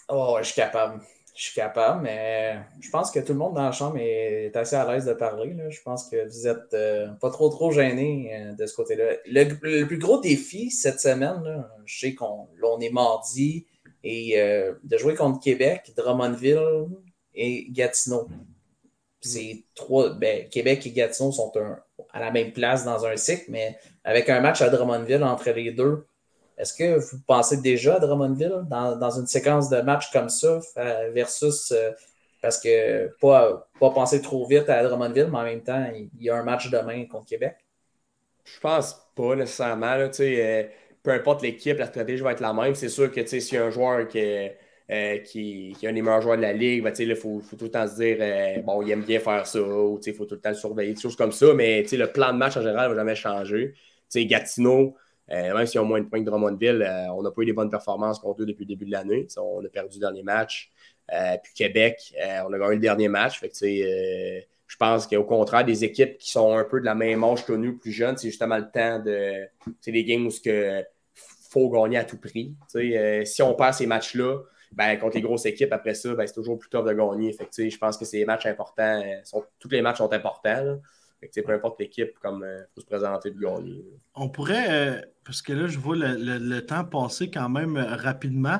Oh, 0.08 0.38
je 0.39 0.45
suis 0.45 0.56
capable 0.56 1.01
je 1.36 1.43
suis 1.43 1.53
capable, 1.53 2.03
mais 2.03 2.62
je 2.80 2.89
pense 2.89 3.12
que 3.12 3.20
tout 3.20 3.34
le 3.34 3.39
monde 3.39 3.56
dans 3.56 3.66
la 3.66 3.74
chambre 3.74 3.97
est 3.99 4.56
assez 4.56 4.78
à 4.78 4.89
l'aise 4.89 5.06
de 5.06 5.14
parler. 5.14 5.53
Je 5.70 5.82
pense 5.84 6.10
que 6.10 6.26
vous 6.26 6.47
êtes 6.47 6.74
euh, 6.74 7.10
pas 7.20 7.30
trop 7.30 7.49
trop 7.49 7.72
gêné 7.72 8.32
euh, 8.34 8.53
de 8.53 8.66
ce 8.66 8.74
côté-là. 8.74 9.18
Le, 9.26 9.84
plus 9.84 9.97
gros 9.97 10.22
défi 10.22 10.72
cette 10.72 11.01
semaine, 11.01 11.66
je 11.84 11.99
sais 11.99 12.16
qu'on 12.16 12.80
est 12.80 12.89
mardi, 12.89 13.68
et 14.06 14.39
euh, 14.39 14.74
de 14.84 14.97
jouer 14.97 15.16
contre 15.16 15.41
Québec, 15.41 15.91
Drummondville 15.97 16.88
et 17.36 17.67
Gatineau. 17.71 18.27
C'est 19.21 19.63
trois. 19.73 20.11
Ben, 20.11 20.47
Québec 20.49 20.86
et 20.86 20.91
Gatineau 20.91 21.31
sont 21.31 21.51
à 22.13 22.19
la 22.19 22.31
même 22.31 22.51
place 22.51 22.86
dans 22.86 23.05
un 23.05 23.17
cycle, 23.17 23.45
mais 23.49 23.77
avec 24.03 24.29
un 24.29 24.39
match 24.39 24.61
à 24.61 24.69
Drummondville 24.69 25.23
entre 25.23 25.49
les 25.51 25.71
deux, 25.71 26.05
est-ce 26.57 26.73
que 26.73 26.99
vous 26.99 27.17
pensez 27.25 27.57
déjà 27.57 27.95
à 27.95 27.99
Drummondville 27.99 28.65
dans, 28.69 29.11
une 29.11 29.27
séquence 29.27 29.69
de 29.69 29.81
matchs 29.81 30.11
comme 30.11 30.29
ça 30.29 30.59
versus 31.13 31.71
euh, 31.71 31.91
parce 32.41 32.59
que 32.59 33.09
pas, 33.19 33.67
pas 33.79 33.89
penser 33.89 34.21
trop 34.21 34.45
vite 34.47 34.69
à 34.69 34.83
Drummondville, 34.83 35.29
mais 35.31 35.39
en 35.39 35.43
même 35.43 35.63
temps, 35.63 35.83
il 35.93 36.09
y 36.23 36.29
a 36.29 36.36
un 36.36 36.43
match 36.43 36.69
demain 36.69 37.05
contre 37.07 37.25
Québec? 37.25 37.55
Je 38.43 38.59
pense 38.59 38.95
pas 39.15 39.36
nécessairement. 39.36 39.97
Euh, 40.19 40.63
peu 41.01 41.11
importe 41.11 41.41
l'équipe, 41.41 41.77
la 41.77 41.88
stratégie 41.88 42.21
va 42.21 42.33
être 42.33 42.41
la 42.41 42.53
même. 42.53 42.75
C'est 42.75 42.89
sûr 42.89 43.11
que 43.11 43.25
s'il 43.25 43.55
y 43.55 43.57
a 43.57 43.65
un 43.65 43.71
joueur 43.71 44.07
qui 44.07 44.19
est, 44.19 44.59
euh, 44.91 45.17
qui, 45.19 45.75
est 45.81 45.88
un 45.88 45.93
des 45.93 46.01
meilleurs 46.01 46.21
joueurs 46.21 46.38
de 46.38 46.41
la 46.43 46.53
ligue, 46.53 46.83
ben, 46.83 46.93
il 46.97 47.15
faut, 47.15 47.41
tout 47.57 47.65
le 47.65 47.71
temps 47.71 47.88
se 47.88 47.95
dire 47.95 48.63
bon, 48.63 48.81
il 48.81 48.91
aime 48.91 49.03
bien 49.03 49.19
faire 49.19 49.45
ça, 49.47 49.61
ou 49.61 49.99
il 50.05 50.13
faut 50.13 50.25
tout 50.25 50.36
le 50.36 50.41
temps 50.41 50.49
le 50.49 50.55
surveiller, 50.55 50.93
des 50.93 50.99
choses 50.99 51.15
comme 51.15 51.31
ça, 51.31 51.53
mais 51.53 51.83
le 51.91 52.11
plan 52.11 52.33
de 52.33 52.38
match 52.38 52.57
en 52.57 52.61
général 52.61 52.89
ne 52.89 52.95
va 52.95 52.99
jamais 53.01 53.15
changer. 53.15 53.73
Gatineau, 54.23 54.95
euh, 55.31 55.53
même 55.53 55.65
s'ils 55.65 55.79
ont 55.79 55.86
moins 55.86 55.99
de 55.99 56.05
points 56.05 56.19
que 56.19 56.25
Drummondville, 56.25 56.81
euh, 56.81 57.11
on 57.13 57.23
n'a 57.23 57.31
pas 57.31 57.41
eu 57.41 57.45
des 57.45 57.53
bonnes 57.53 57.69
performances 57.69 58.19
contre 58.19 58.43
eux 58.43 58.45
depuis 58.45 58.63
le 58.63 58.69
début 58.69 58.86
de 58.86 58.91
l'année. 58.91 59.27
On 59.38 59.63
a 59.65 59.69
perdu 59.69 59.97
le 59.97 60.01
dernier 60.01 60.23
match. 60.23 60.71
Euh, 61.11 61.38
puis 61.43 61.53
Québec, 61.53 62.13
on 62.47 62.53
a 62.53 62.57
gagné 62.57 62.75
le 62.75 62.81
dernier 62.81 63.07
match. 63.07 63.41
Je 64.67 64.77
pense 64.77 65.05
qu'au 65.07 65.23
contraire, 65.23 65.65
des 65.65 65.83
équipes 65.83 66.17
qui 66.17 66.31
sont 66.31 66.57
un 66.57 66.63
peu 66.63 66.79
de 66.79 66.86
la 66.86 66.95
même 66.95 67.23
âge 67.23 67.45
que 67.45 67.53
nous, 67.53 67.77
plus 67.77 67.91
jeunes, 67.91 68.17
c'est 68.17 68.29
justement 68.29 68.57
le 68.57 68.69
temps 68.71 68.99
de. 68.99 69.47
C'est 69.81 69.91
des 69.91 70.03
games 70.03 70.25
où 70.25 70.31
il 70.45 70.86
faut 71.49 71.69
gagner 71.69 71.97
à 71.97 72.03
tout 72.03 72.17
prix. 72.17 72.55
si 73.25 73.41
on 73.41 73.53
perd 73.53 73.73
ces 73.73 73.86
matchs-là, 73.86 74.39
ben, 74.76 74.97
contre 74.99 75.15
les 75.15 75.21
grosses 75.21 75.45
équipes, 75.45 75.73
après 75.73 75.93
ça, 75.93 76.13
ben, 76.13 76.28
c'est 76.28 76.34
toujours 76.34 76.59
plus 76.59 76.69
tough 76.69 76.86
de 76.86 76.93
gagner. 76.93 77.34
Fait 77.34 77.69
je 77.69 77.78
pense 77.78 77.97
que 77.97 78.05
ces 78.05 78.26
matchs 78.26 78.45
importants, 78.45 79.01
sont, 79.23 79.43
tous 79.59 79.69
les 79.69 79.82
matchs 79.82 79.97
sont 79.97 80.11
importants 80.11 80.78
peu 81.45 81.53
importe 81.53 81.80
l'équipe, 81.80 82.17
comme 82.21 82.39
il 82.43 82.47
euh, 82.47 82.63
faut 82.73 82.82
se 82.82 82.86
présenter 82.86 83.32
de 83.32 83.39
gagner. 83.39 83.84
On 84.15 84.30
pourrait, 84.30 84.67
euh, 84.69 85.01
parce 85.23 85.41
que 85.41 85.53
là, 85.53 85.67
je 85.67 85.80
vois 85.80 85.95
le, 85.97 86.59
temps 86.61 86.84
passer 86.84 87.30
quand 87.30 87.49
même 87.49 87.78
euh, 87.78 87.95
rapidement, 87.95 88.59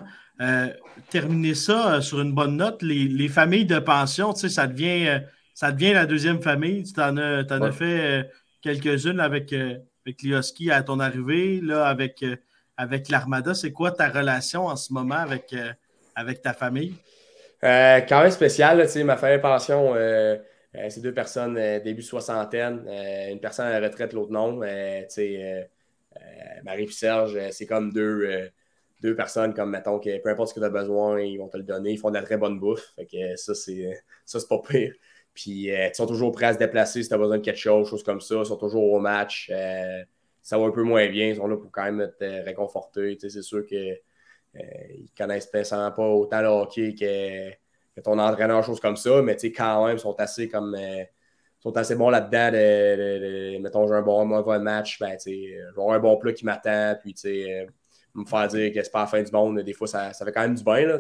terminer 1.10 1.54
ça 1.54 2.02
sur 2.02 2.22
une 2.22 2.34
bonne 2.34 2.58
note. 2.58 2.82
Les, 2.82 3.28
familles 3.30 3.66
de 3.66 3.80
pension, 3.80 4.34
ça 4.36 4.68
devient, 4.68 5.22
ça 5.54 5.72
devient 5.72 5.94
la 5.94 6.06
deuxième 6.06 6.42
famille. 6.42 6.84
Tu 6.84 7.00
en 7.00 7.16
as, 7.18 7.72
fait 7.72 8.30
quelques-unes 8.62 9.22
avec, 9.22 9.54
avec 9.54 10.22
Lioski 10.22 10.72
à 10.72 10.84
ton 10.84 11.00
arrivée, 11.00 11.62
là, 11.62 11.86
avec, 11.86 12.26
avec 12.76 13.08
l'Armada. 13.08 13.54
C'est 13.54 13.72
quoi 13.72 13.92
ta 13.92 14.10
relation 14.10 14.66
en 14.68 14.76
ce 14.76 14.92
moment 14.92 15.16
avec, 15.16 15.56
avec 16.16 16.42
ta 16.42 16.54
famille? 16.54 16.96
quand 17.62 18.22
même 18.22 18.32
spécial, 18.32 18.88
ma 19.06 19.18
famille 19.18 19.42
pension 19.42 19.96
euh, 20.78 20.90
c'est 20.90 21.02
deux 21.02 21.14
personnes 21.14 21.58
euh, 21.58 21.80
début 21.80 22.02
soixantaine, 22.02 22.86
euh, 22.88 23.32
une 23.32 23.40
personne 23.40 23.68
à 23.68 23.80
la 23.80 23.88
retraite, 23.88 24.14
l'autre 24.14 24.32
non. 24.32 24.60
Marie 26.64 26.84
et 26.84 26.88
Serge, 26.88 27.38
c'est 27.52 27.66
comme 27.66 27.92
deux, 27.92 28.50
deux 29.02 29.16
personnes, 29.16 29.54
comme 29.54 29.70
mettons 29.72 30.00
que 30.00 30.18
peu 30.22 30.30
importe 30.30 30.50
ce 30.50 30.54
que 30.56 30.60
tu 30.60 30.66
as 30.66 30.70
besoin, 30.70 31.22
ils 31.22 31.38
vont 31.38 31.50
te 31.50 31.58
le 31.58 31.64
donner. 31.64 31.92
Ils 31.92 31.98
font 31.98 32.10
de 32.10 32.16
la 32.16 32.24
très 32.24 32.38
bonne 32.38 32.60
bouffe. 32.60 32.94
Fait 32.96 33.06
que 33.06 33.36
ça, 33.36 33.54
c'est 33.54 34.04
ça, 34.26 34.40
c'est 34.40 34.48
pas 34.48 34.62
pire. 34.68 34.94
Puis 35.34 35.68
ils 35.68 35.92
sont 35.94 36.08
toujours 36.08 36.32
prêts 36.32 36.48
à 36.48 36.54
se 36.54 36.58
déplacer 36.60 37.04
si 37.04 37.10
tu 37.10 37.14
as 37.14 37.18
besoin 37.18 37.38
de 37.38 37.44
quelque 37.44 37.60
chose, 37.60 37.90
choses 37.90 38.04
comme 38.04 38.22
ça. 38.22 38.36
Ils 38.40 38.46
sont 38.46 38.58
toujours 38.58 38.84
au 38.92 39.00
match. 39.00 39.52
ça 40.42 40.58
va 40.58 40.66
un 40.66 40.72
peu 40.72 40.84
moins 40.84 41.08
bien. 41.10 41.28
Ils 41.28 41.36
sont 41.36 41.48
là 41.48 41.58
pour 41.58 41.72
quand 41.72 41.84
même 41.92 42.12
te 42.18 42.44
réconforter. 42.44 43.18
C'est 43.20 43.42
sûr 43.42 43.66
qu'ils 43.66 44.00
ne 44.56 45.18
connaissent 45.18 45.48
pas 45.48 45.98
autant 45.98 46.42
le 46.42 46.48
hockey 46.48 46.96
que 46.96 48.02
ton 48.02 48.20
entraîneur, 48.20 48.64
choses 48.64 48.80
comme 48.80 48.96
ça, 48.98 49.22
mais 49.22 49.38
quand 49.52 49.88
même, 49.88 49.98
sont 49.98 50.16
assez 50.20 50.48
comme. 50.48 50.76
Euh, 50.76 51.04
sont 51.60 51.76
assez 51.78 51.96
bons 51.96 52.10
là-dedans. 52.10 52.52
De, 52.52 53.58
mettons, 53.60 53.88
j'ai 53.88 53.94
un 53.94 54.02
bon, 54.02 54.24
mauvais 54.26 54.60
match, 54.60 55.00
ben, 55.00 55.18
un 55.78 56.00
bon 56.00 56.18
plat 56.18 56.34
qui 56.34 56.46
m'attend, 56.46 56.96
puis 57.02 57.16
euh, 57.26 57.66
me 58.14 58.26
faire 58.26 58.48
dire 58.48 58.72
que 58.72 58.84
c'est 58.84 58.92
pas 58.92 59.02
la 59.02 59.08
fin 59.08 59.24
du 59.24 59.32
monde, 59.32 59.60
des 59.60 59.74
fois, 59.74 59.88
ça, 59.88 60.14
fait 60.14 60.32
quand 60.32 60.42
même 60.42 60.56
du 60.56 60.64
bien, 60.64 60.86
là. 60.86 61.00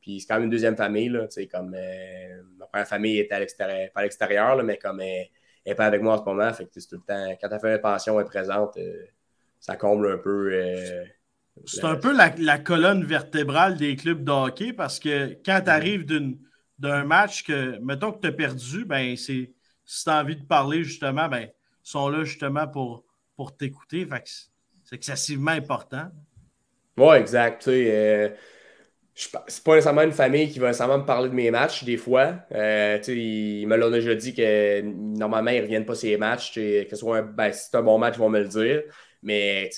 Puis 0.00 0.20
c'est 0.20 0.26
quand 0.28 0.34
même 0.34 0.44
une 0.44 0.50
deuxième 0.50 0.76
famille, 0.76 1.08
là, 1.08 1.26
comme 1.50 1.74
euh, 1.74 2.42
ma 2.56 2.66
première 2.66 2.86
famille 2.86 3.18
était 3.18 3.34
à 3.34 3.40
l'extérieur, 3.40 3.90
pas 3.92 4.00
à 4.00 4.02
l'extérieur, 4.04 4.62
mais 4.62 4.78
comme 4.78 5.00
elle 5.00 5.28
n'est 5.66 5.74
pas 5.74 5.86
avec 5.86 6.00
moi 6.00 6.14
en 6.14 6.18
ce 6.18 6.24
moment, 6.24 6.52
fait 6.52 6.66
que 6.66 6.70
tout 6.70 6.80
le 6.92 7.00
temps, 7.00 7.36
quand 7.40 7.48
ta 7.48 7.58
fait 7.58 7.74
une 7.74 7.80
pension 7.80 8.20
est 8.20 8.24
présente, 8.24 8.78
ça 9.58 9.74
comble 9.74 10.12
un 10.12 10.18
peu 10.18 11.04
c'est 11.66 11.84
un 11.84 11.96
peu 11.96 12.16
la, 12.16 12.58
colonne 12.58 13.04
vertébrale 13.04 13.76
des 13.76 13.96
clubs 13.96 14.22
de 14.24 14.30
hockey 14.30 14.72
parce 14.72 14.98
que 14.98 15.36
quand 15.44 15.60
tu 15.64 15.70
arrives 15.70 16.06
d'un 16.78 17.04
match 17.04 17.44
que, 17.44 17.78
mettons 17.80 18.12
que 18.12 18.20
tu 18.20 18.28
as 18.28 18.32
perdu, 18.32 18.84
ben 18.84 19.16
c'est, 19.16 19.52
si 19.84 20.04
tu 20.04 20.10
as 20.10 20.20
envie 20.20 20.36
de 20.36 20.44
parler 20.44 20.84
justement, 20.84 21.28
ben, 21.28 21.48
ils 21.48 21.50
sont 21.82 22.08
là 22.08 22.24
justement 22.24 22.66
pour, 22.68 23.04
pour 23.36 23.56
t'écouter. 23.56 24.06
c'est 24.84 24.96
excessivement 24.96 25.50
important. 25.50 26.08
Oui, 26.96 27.16
exact. 27.16 27.62
Tu 27.62 27.70
sais, 27.70 27.90
euh, 27.90 28.28
c'est 29.14 29.64
pas 29.64 29.74
nécessairement 29.74 30.02
une 30.02 30.12
famille 30.12 30.50
qui 30.50 30.58
va 30.58 30.68
nécessairement 30.68 30.98
me 30.98 31.04
parler 31.04 31.28
de 31.28 31.34
mes 31.34 31.50
matchs 31.50 31.84
des 31.84 31.96
fois. 31.96 32.38
Euh, 32.52 32.98
ils 33.08 33.66
me 33.66 33.76
l'ont 33.76 33.90
déjà 33.90 34.14
dit 34.14 34.34
que 34.34 34.82
normalement, 34.82 35.50
ils 35.50 35.58
ne 35.58 35.62
reviennent 35.62 35.86
pas 35.86 35.94
ces 35.94 36.16
matchs. 36.16 36.54
Que 36.54 36.86
ce 36.88 36.96
soit 36.96 37.18
un, 37.18 37.22
ben, 37.22 37.52
si 37.52 37.68
c'est 37.70 37.76
un 37.76 37.82
bon 37.82 37.98
match, 37.98 38.14
ils 38.16 38.20
vont 38.20 38.30
me 38.30 38.40
le 38.40 38.48
dire. 38.48 38.82
Mais 39.22 39.70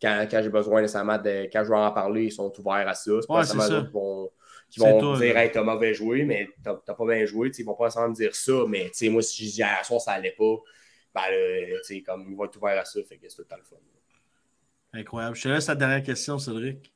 quand, 0.00 0.26
quand 0.30 0.40
j'ai 0.42 0.48
besoin 0.48 0.80
nécessairement 0.80 1.18
de. 1.18 1.48
Quand 1.52 1.64
je 1.64 1.70
vais 1.70 1.76
en 1.76 1.92
parler, 1.92 2.24
ils 2.24 2.32
sont 2.32 2.52
ouverts 2.58 2.88
à 2.88 2.94
ça. 2.94 3.10
C'est 3.20 3.26
pas 3.26 3.40
nécessairement 3.40 3.84
qui 3.84 3.92
vont, 3.92 4.30
qui 4.70 4.80
vont 4.80 5.16
dire 5.16 5.36
Hey, 5.36 5.50
t'as 5.52 5.62
mauvais 5.62 5.94
joué, 5.94 6.24
mais 6.24 6.48
t'as 6.62 6.74
pas 6.74 7.06
bien 7.06 7.24
joué. 7.26 7.50
Ils 7.56 7.64
vont 7.64 7.74
pas 7.74 7.84
nécessairement 7.84 8.10
me 8.10 8.14
dire 8.14 8.34
ça, 8.34 8.52
mais 8.68 8.90
moi, 9.10 9.22
si 9.22 9.46
je 9.46 9.52
dis 9.52 9.62
à 9.62 9.82
soir, 9.84 10.00
ça 10.00 10.12
allait 10.12 10.34
pas, 10.36 10.56
ben 11.14 11.22
là, 11.30 12.00
comme 12.06 12.26
ils 12.28 12.36
vont 12.36 12.44
être 12.44 12.56
ouverts 12.56 12.80
à 12.80 12.84
ça, 12.84 13.00
fait 13.08 13.16
que 13.16 13.28
c'est 13.28 13.36
tout 13.36 13.42
le 13.42 13.48
temps 13.48 13.56
le 13.56 13.64
fun. 13.64 13.76
Incroyable. 14.92 15.36
Je 15.36 15.42
te 15.42 15.48
laisse 15.48 15.68
la 15.68 15.74
dernière 15.74 16.02
question, 16.02 16.38
Cédric. 16.38 16.92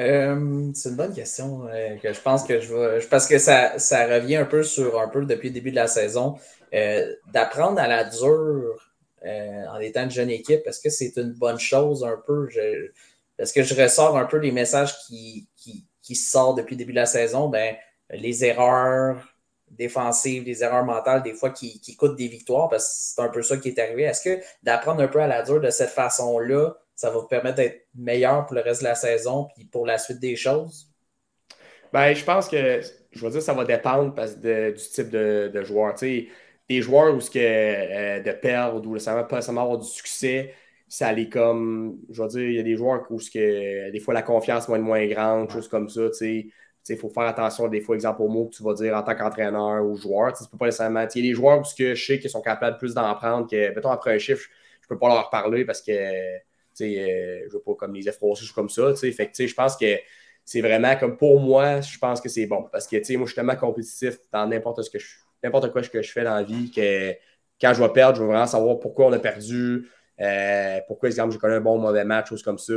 Euh, 0.00 0.70
c'est 0.74 0.88
une 0.88 0.96
bonne 0.96 1.14
question 1.14 1.68
euh, 1.68 1.96
que 1.96 2.12
je 2.12 2.20
pense 2.20 2.44
que 2.44 2.60
je 2.60 2.74
vais. 2.74 3.06
Parce 3.08 3.28
que 3.28 3.38
ça, 3.38 3.78
ça 3.78 4.06
revient 4.06 4.36
un 4.36 4.44
peu 4.44 4.62
sur 4.62 5.00
un 5.00 5.08
peu 5.08 5.24
depuis 5.24 5.48
le 5.48 5.54
début 5.54 5.70
de 5.70 5.76
la 5.76 5.86
saison. 5.86 6.36
Euh, 6.74 7.14
d'apprendre 7.32 7.78
à 7.78 7.86
la 7.86 8.04
dure 8.04 8.93
euh, 9.24 9.66
en 9.68 9.80
étant 9.80 10.04
une 10.04 10.10
jeune 10.10 10.30
équipe? 10.30 10.66
Est-ce 10.66 10.80
que 10.80 10.90
c'est 10.90 11.16
une 11.16 11.32
bonne 11.32 11.58
chose 11.58 12.04
un 12.04 12.20
peu? 12.26 12.48
est-ce 13.38 13.52
que 13.52 13.62
je 13.62 13.74
ressors 13.80 14.16
un 14.16 14.26
peu 14.26 14.36
les 14.36 14.52
messages 14.52 14.96
qui, 15.06 15.48
qui, 16.02 16.14
sortent 16.14 16.58
depuis 16.58 16.74
le 16.74 16.78
début 16.78 16.92
de 16.92 16.98
la 16.98 17.06
saison? 17.06 17.48
Ben, 17.48 17.74
les 18.10 18.44
erreurs 18.44 19.34
défensives, 19.70 20.44
les 20.44 20.62
erreurs 20.62 20.84
mentales, 20.84 21.22
des 21.22 21.34
fois 21.34 21.50
qui, 21.50 21.96
coûtent 21.96 22.16
des 22.16 22.28
victoires, 22.28 22.68
parce 22.68 22.84
que 22.84 22.92
c'est 23.14 23.22
un 23.22 23.28
peu 23.28 23.42
ça 23.42 23.56
qui 23.56 23.68
est 23.68 23.78
arrivé. 23.78 24.02
Est-ce 24.02 24.22
que 24.22 24.44
d'apprendre 24.62 25.02
un 25.02 25.08
peu 25.08 25.20
à 25.20 25.26
la 25.26 25.42
dure 25.42 25.60
de 25.60 25.70
cette 25.70 25.90
façon-là, 25.90 26.74
ça 26.94 27.10
va 27.10 27.18
vous 27.18 27.26
permettre 27.26 27.56
d'être 27.56 27.86
meilleur 27.94 28.46
pour 28.46 28.54
le 28.54 28.60
reste 28.60 28.82
de 28.82 28.88
la 28.88 28.94
saison 28.94 29.48
puis 29.54 29.64
pour 29.64 29.86
la 29.86 29.98
suite 29.98 30.20
des 30.20 30.36
choses? 30.36 30.90
Ben, 31.92 32.12
je 32.12 32.24
pense 32.24 32.48
que 32.48 32.80
je 33.12 33.24
veux 33.24 33.30
dire 33.30 33.42
ça 33.42 33.54
va 33.54 33.64
dépendre 33.64 34.14
parce 34.14 34.36
du 34.36 34.74
type 34.92 35.10
de, 35.10 35.50
de 35.52 35.64
joueur. 35.64 35.94
Des 36.68 36.82
joueurs 36.82 37.14
où 37.14 37.20
ce 37.20 37.30
que, 37.30 37.38
euh, 37.38 38.20
de 38.20 38.32
perdre 38.32 38.86
ou 38.86 38.96
va 38.96 39.24
pas 39.24 39.42
seulement 39.42 39.62
avoir 39.62 39.78
du 39.78 39.86
succès, 39.86 40.54
ça 40.88 41.08
allait 41.08 41.28
comme, 41.28 41.98
je 42.10 42.22
veux 42.22 42.28
dire, 42.28 42.42
il 42.42 42.54
y 42.54 42.58
a 42.60 42.62
des 42.62 42.76
joueurs 42.76 43.04
où 43.10 43.20
ce 43.20 43.30
que, 43.30 43.90
des 43.90 44.00
fois 44.00 44.14
la 44.14 44.22
confiance 44.22 44.68
est 44.68 44.78
moins 44.78 45.06
grande, 45.06 45.50
choses 45.50 45.68
comme 45.68 45.88
ça, 45.88 46.08
tu 46.10 46.14
sais. 46.14 46.46
Il 46.88 46.98
faut 46.98 47.08
faire 47.08 47.24
attention 47.24 47.68
des 47.68 47.80
fois, 47.80 47.94
exemple, 47.94 48.20
aux 48.20 48.28
mots 48.28 48.46
que 48.46 48.56
tu 48.56 48.62
vas 48.62 48.74
dire 48.74 48.94
en 48.94 49.02
tant 49.02 49.14
qu'entraîneur 49.14 49.82
ou 49.86 49.96
joueur. 49.96 50.34
Tu 50.34 50.44
peux 50.50 50.58
pas 50.58 50.66
nécessairement. 50.66 51.06
Il 51.14 51.24
y 51.24 51.28
a 51.28 51.30
des 51.30 51.34
joueurs 51.34 51.60
où 51.60 51.64
ce 51.64 51.74
que 51.74 51.94
je 51.94 52.04
sais 52.04 52.18
qu'ils 52.18 52.28
sont 52.28 52.42
capables 52.42 52.76
plus 52.76 52.92
d'en 52.92 53.14
prendre 53.14 53.48
que, 53.48 53.74
mettons, 53.74 53.88
après 53.88 54.14
un 54.14 54.18
chiffre, 54.18 54.46
je 54.82 54.88
peux 54.88 54.98
pas 54.98 55.08
leur 55.08 55.30
parler 55.30 55.64
parce 55.64 55.80
que 55.80 55.92
euh, 55.92 56.38
je 56.78 57.52
veux 57.52 57.60
pas 57.60 57.74
comme 57.74 57.94
les 57.94 58.06
effroisser, 58.06 58.44
comme 58.54 58.68
ça. 58.68 58.94
Fait 58.94 59.30
que 59.30 59.46
je 59.46 59.54
pense 59.54 59.76
que 59.76 59.96
c'est 60.44 60.60
vraiment 60.60 60.94
comme 60.96 61.16
pour 61.16 61.40
moi, 61.40 61.80
je 61.80 61.98
pense 61.98 62.20
que 62.20 62.28
c'est 62.28 62.46
bon. 62.46 62.68
Parce 62.70 62.86
que 62.86 62.96
moi, 63.16 63.24
je 63.24 63.30
suis 63.30 63.34
tellement 63.34 63.56
compétitif 63.56 64.18
dans 64.30 64.46
n'importe 64.46 64.82
ce 64.82 64.90
que 64.90 64.98
je 64.98 65.06
n'importe 65.44 65.70
quoi 65.70 65.82
que 65.82 66.02
je 66.02 66.10
fais 66.10 66.24
dans 66.24 66.34
la 66.34 66.42
vie, 66.42 66.70
que 66.70 67.12
quand 67.60 67.72
je 67.72 67.82
vais 67.82 67.88
perdre, 67.90 68.16
je 68.16 68.22
veux 68.22 68.28
vraiment 68.28 68.46
savoir 68.46 68.80
pourquoi 68.80 69.06
on 69.06 69.12
a 69.12 69.18
perdu, 69.18 69.88
euh, 70.20 70.80
pourquoi, 70.88 71.08
exemple, 71.08 71.32
j'ai 71.32 71.38
connu 71.38 71.54
un 71.54 71.60
bon 71.60 71.78
mauvais 71.78 72.04
match, 72.04 72.30
choses 72.30 72.42
comme 72.42 72.58
ça. 72.58 72.74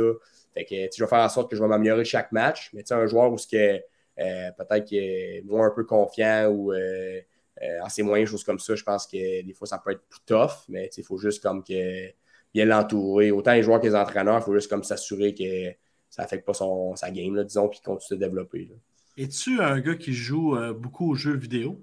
Fait 0.54 0.64
que, 0.64 0.74
je 0.96 1.02
vais 1.02 1.08
faire 1.08 1.18
en 1.18 1.28
sorte 1.28 1.50
que 1.50 1.56
je 1.56 1.62
vais 1.62 1.68
m'améliorer 1.68 2.04
chaque 2.04 2.32
match. 2.32 2.70
Mais 2.72 2.82
tu 2.82 2.92
un 2.92 3.06
joueur 3.06 3.32
où 3.32 3.36
que 3.36 3.80
euh, 4.20 4.50
peut-être 4.52 4.84
qu'il 4.84 4.98
est 4.98 5.42
moins 5.44 5.68
un 5.68 5.70
peu 5.70 5.84
confiant 5.84 6.48
ou 6.48 6.72
euh, 6.72 7.20
euh, 7.62 7.84
assez 7.84 8.02
moyen, 8.02 8.26
choses 8.26 8.44
comme 8.44 8.58
ça, 8.58 8.74
je 8.74 8.82
pense 8.82 9.06
que 9.06 9.42
des 9.42 9.52
fois, 9.52 9.66
ça 9.66 9.78
peut 9.78 9.92
être 9.92 10.02
plus 10.08 10.20
tough, 10.26 10.64
mais 10.68 10.90
il 10.96 11.04
faut 11.04 11.18
juste 11.18 11.42
comme 11.42 11.62
que 11.62 12.08
bien 12.52 12.64
l'entourer. 12.64 13.30
Autant 13.30 13.52
les 13.52 13.62
joueurs 13.62 13.80
que 13.80 13.86
les 13.86 13.94
entraîneurs, 13.94 14.38
il 14.38 14.42
faut 14.42 14.54
juste 14.54 14.70
comme 14.70 14.82
s'assurer 14.82 15.34
que 15.34 15.70
ça 16.10 16.22
n'affecte 16.22 16.46
pas 16.46 16.54
son, 16.54 16.96
sa 16.96 17.10
game, 17.10 17.34
là, 17.34 17.44
disons, 17.44 17.68
puis 17.68 17.78
qu'il 17.78 17.86
continue 17.86 18.18
de 18.18 18.24
développer. 18.24 18.68
Es-tu 19.16 19.60
un 19.60 19.80
gars 19.80 19.96
qui 19.96 20.12
joue 20.12 20.56
beaucoup 20.74 21.10
aux 21.10 21.14
jeux 21.14 21.36
vidéo? 21.36 21.80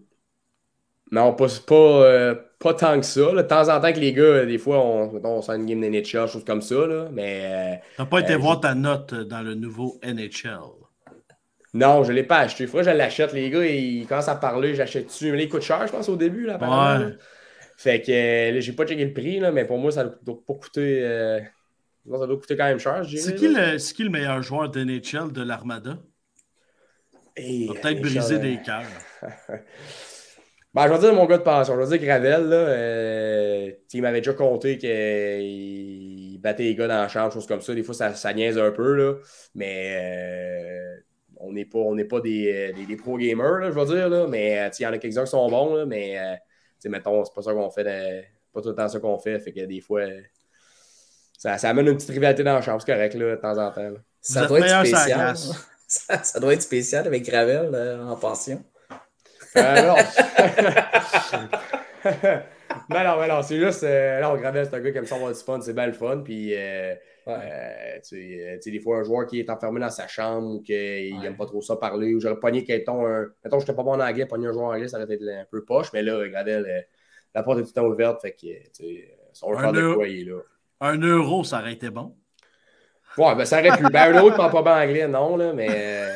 Non, 1.11 1.33
pas, 1.33 1.47
pas, 1.65 2.35
pas 2.59 2.73
tant 2.73 2.99
que 2.99 3.05
ça. 3.05 3.31
De 3.31 3.41
temps 3.43 3.69
en 3.69 3.79
temps 3.79 3.93
que 3.93 3.99
les 3.99 4.13
gars, 4.13 4.45
des 4.45 4.57
fois, 4.57 4.79
on, 4.79 5.21
on 5.23 5.41
sort 5.41 5.55
une 5.55 5.65
game 5.65 5.79
NHL, 5.79 6.27
choses 6.27 6.45
comme 6.45 6.61
ça, 6.61 6.87
là, 6.87 7.09
mais... 7.11 7.81
T'as 7.97 8.05
pas 8.05 8.19
été 8.19 8.35
voir 8.35 8.59
ta 8.59 8.73
note 8.73 9.13
dans 9.13 9.41
le 9.41 9.53
nouveau 9.53 9.99
NHL? 10.03 10.59
Non, 11.75 12.05
je 12.05 12.11
ne 12.11 12.15
l'ai 12.15 12.23
pas 12.23 12.39
acheté. 12.39 12.63
Il 12.63 12.71
que 12.71 12.83
je 12.83 12.89
l'achète. 12.89 13.33
Les 13.33 13.49
gars, 13.49 13.65
ils 13.65 14.07
commencent 14.07 14.29
à 14.29 14.35
parler, 14.35 14.75
j'achète 14.75 15.07
dessus. 15.07 15.33
Mais 15.33 15.43
il 15.43 15.49
coûte 15.49 15.61
cher, 15.61 15.85
je 15.85 15.91
pense, 15.91 16.07
au 16.07 16.15
début. 16.15 16.45
Là, 16.45 16.57
ouais. 16.57 17.17
Fait 17.77 18.01
que 18.01 18.11
euh, 18.11 18.61
j'ai 18.61 18.71
pas 18.71 18.85
checké 18.85 19.03
le 19.03 19.13
prix, 19.13 19.41
là, 19.41 19.51
mais 19.51 19.65
pour 19.65 19.77
moi, 19.77 19.91
ça 19.91 20.05
ne 20.05 20.09
doit 20.23 20.39
pas 20.47 20.53
coûter. 20.53 21.01
Euh... 21.03 21.41
Ça 22.09 22.27
doit 22.27 22.37
coûter 22.37 22.55
quand 22.55 22.65
même 22.65 22.79
cher, 22.79 23.03
C'est 23.05 23.35
qui, 23.35 23.53
qui, 23.93 24.03
le 24.03 24.09
meilleur 24.09 24.41
joueur 24.41 24.69
de 24.69 24.83
NHL 24.83 25.33
de 25.33 25.41
l'Armada? 25.41 25.97
Hey, 27.35 27.67
peut-être 27.67 27.99
briser 27.99 28.39
des 28.39 28.61
cœurs. 28.61 28.85
ben, 30.75 30.87
je 30.87 30.93
vais 30.93 30.99
dire 30.99 31.13
mon 31.13 31.25
gars 31.25 31.37
de 31.37 31.43
passion. 31.43 31.75
Je 31.75 31.81
vais 31.81 31.97
dire 31.97 32.07
Gravel, 32.07 32.49
là, 32.49 32.55
euh, 32.55 33.71
il 33.93 34.01
m'avait 34.01 34.19
déjà 34.19 34.33
compté 34.33 34.77
qu'il 34.77 36.39
battait 36.41 36.63
les 36.63 36.75
gars 36.75 36.87
dans 36.87 37.01
la 37.01 37.07
chambre, 37.07 37.33
choses 37.33 37.47
comme 37.47 37.61
ça. 37.61 37.73
Des 37.73 37.83
fois, 37.83 37.95
ça, 37.95 38.13
ça 38.13 38.33
niaise 38.33 38.57
un 38.57 38.71
peu, 38.71 38.93
là. 38.93 39.15
Mais 39.55 39.95
euh, 39.97 41.01
on 41.37 41.53
n'est 41.53 41.65
pas, 41.65 41.79
on 41.79 41.95
pas 42.07 42.19
des, 42.21 42.73
des, 42.75 42.85
des 42.85 42.95
pro 42.95 43.17
gamers, 43.17 43.59
là, 43.59 43.71
je 43.71 43.79
veux 43.79 43.85
dire, 43.85 44.09
là, 44.09 44.27
mais 44.27 44.59
euh, 44.59 44.69
il 44.77 44.83
y 44.83 44.85
en 44.85 44.93
a 44.93 44.97
quelques-uns 44.97 45.23
qui 45.23 45.29
sont 45.31 45.49
bons, 45.49 45.75
là, 45.75 45.85
mais 45.85 46.17
euh, 46.19 46.89
mettons, 46.89 47.23
c'est 47.23 47.33
pas 47.33 47.41
ça 47.41 47.53
qu'on 47.53 47.69
fait, 47.69 48.27
pas 48.53 48.61
tout 48.61 48.69
le 48.69 48.75
temps 48.75 48.87
ça 48.87 48.99
qu'on 48.99 49.17
fait, 49.17 49.39
fait 49.39 49.51
que 49.51 49.65
des 49.65 49.81
fois, 49.81 50.01
ça, 51.37 51.57
ça, 51.57 51.69
amène 51.69 51.87
une 51.87 51.95
petite 51.95 52.09
rivalité 52.09 52.43
dans 52.43 52.53
la 52.53 52.61
chambre, 52.61 52.81
c'est 52.81 52.91
correct, 52.91 53.13
là, 53.15 53.35
de 53.35 53.41
temps 53.41 53.57
en 53.57 53.71
temps. 53.71 53.93
Ça 54.21 54.45
doit 54.47 54.59
être 54.59 54.85
spécial. 54.85 55.35
Ça, 55.87 56.23
ça, 56.23 56.39
doit 56.39 56.55
être 56.55 56.63
spécial 56.63 57.05
avec 57.05 57.23
Gravel 57.23 57.69
euh, 57.75 58.03
en 58.03 58.15
pension. 58.15 58.59
Euh, 59.57 59.81
non. 59.81 59.95
non, 62.89 63.03
non, 63.03 63.27
non, 63.27 63.41
c'est 63.41 63.57
juste, 63.57 63.83
euh, 63.83 64.21
non, 64.21 64.35
Gravel, 64.35 64.65
c'est 64.65 64.75
un 64.75 64.79
gars 64.79 64.91
qui 64.91 64.97
aime 64.97 65.05
ça 65.05 65.15
avoir 65.15 65.31
du 65.31 65.39
fun, 65.39 65.59
c'est 65.61 65.73
bien 65.73 65.87
le 65.87 65.93
fun, 65.93 66.21
puis 66.23 66.53
euh, 66.53 66.93
euh, 67.27 67.99
tu 68.07 68.59
sais, 68.61 68.71
des 68.71 68.79
fois, 68.79 68.97
un 68.97 69.03
joueur 69.03 69.25
qui 69.25 69.39
est 69.39 69.49
enfermé 69.49 69.79
dans 69.79 69.89
sa 69.89 70.07
chambre 70.07 70.55
ou 70.55 70.61
qu'il 70.61 71.19
n'aime 71.19 71.35
pas 71.35 71.45
trop 71.45 71.61
ça 71.61 71.75
parler, 71.77 72.13
ou 72.13 72.19
j'aurais 72.19 72.39
pogné 72.39 72.63
quelqu'un, 72.63 72.93
un... 72.93 73.27
mettons, 73.43 73.59
je 73.59 73.63
n'étais 73.63 73.73
pas 73.73 73.83
bon 73.83 73.93
en 73.93 73.99
anglais, 73.99 74.25
pogné 74.25 74.47
un 74.47 74.53
joueur 74.53 74.67
anglais, 74.67 74.87
ça 74.87 74.97
aurait 75.01 75.13
été 75.13 75.33
un 75.33 75.45
peu 75.49 75.63
poche, 75.63 75.91
mais 75.93 76.03
là, 76.03 76.17
regardez, 76.17 76.61
la 77.33 77.43
porte 77.43 77.59
est 77.59 77.63
tout 77.63 77.69
le 77.75 77.81
temps 77.81 77.87
ouverte, 77.87 78.21
fait 78.21 78.33
que, 78.33 78.39
tu 78.41 78.69
sais, 78.71 79.17
son 79.33 79.57
faire 79.57 79.71
de 79.71 79.93
quoi 79.93 80.07
il 80.07 80.21
est 80.21 80.31
là. 80.31 80.39
Un 80.81 80.97
euro, 80.99 81.43
ça 81.43 81.59
aurait 81.59 81.73
été 81.73 81.89
bon. 81.89 82.15
Ouais, 83.17 83.33
ben 83.35 83.45
ça 83.45 83.59
aurait 83.59 83.77
pu. 83.77 83.83
Ben, 83.83 84.13
un 84.13 84.17
euro 84.17 84.29
ne 84.29 84.35
parle 84.35 84.51
pas 84.51 84.61
bien 84.61 84.83
anglais, 84.83 85.07
non, 85.07 85.37
là, 85.37 85.53
mais. 85.53 86.15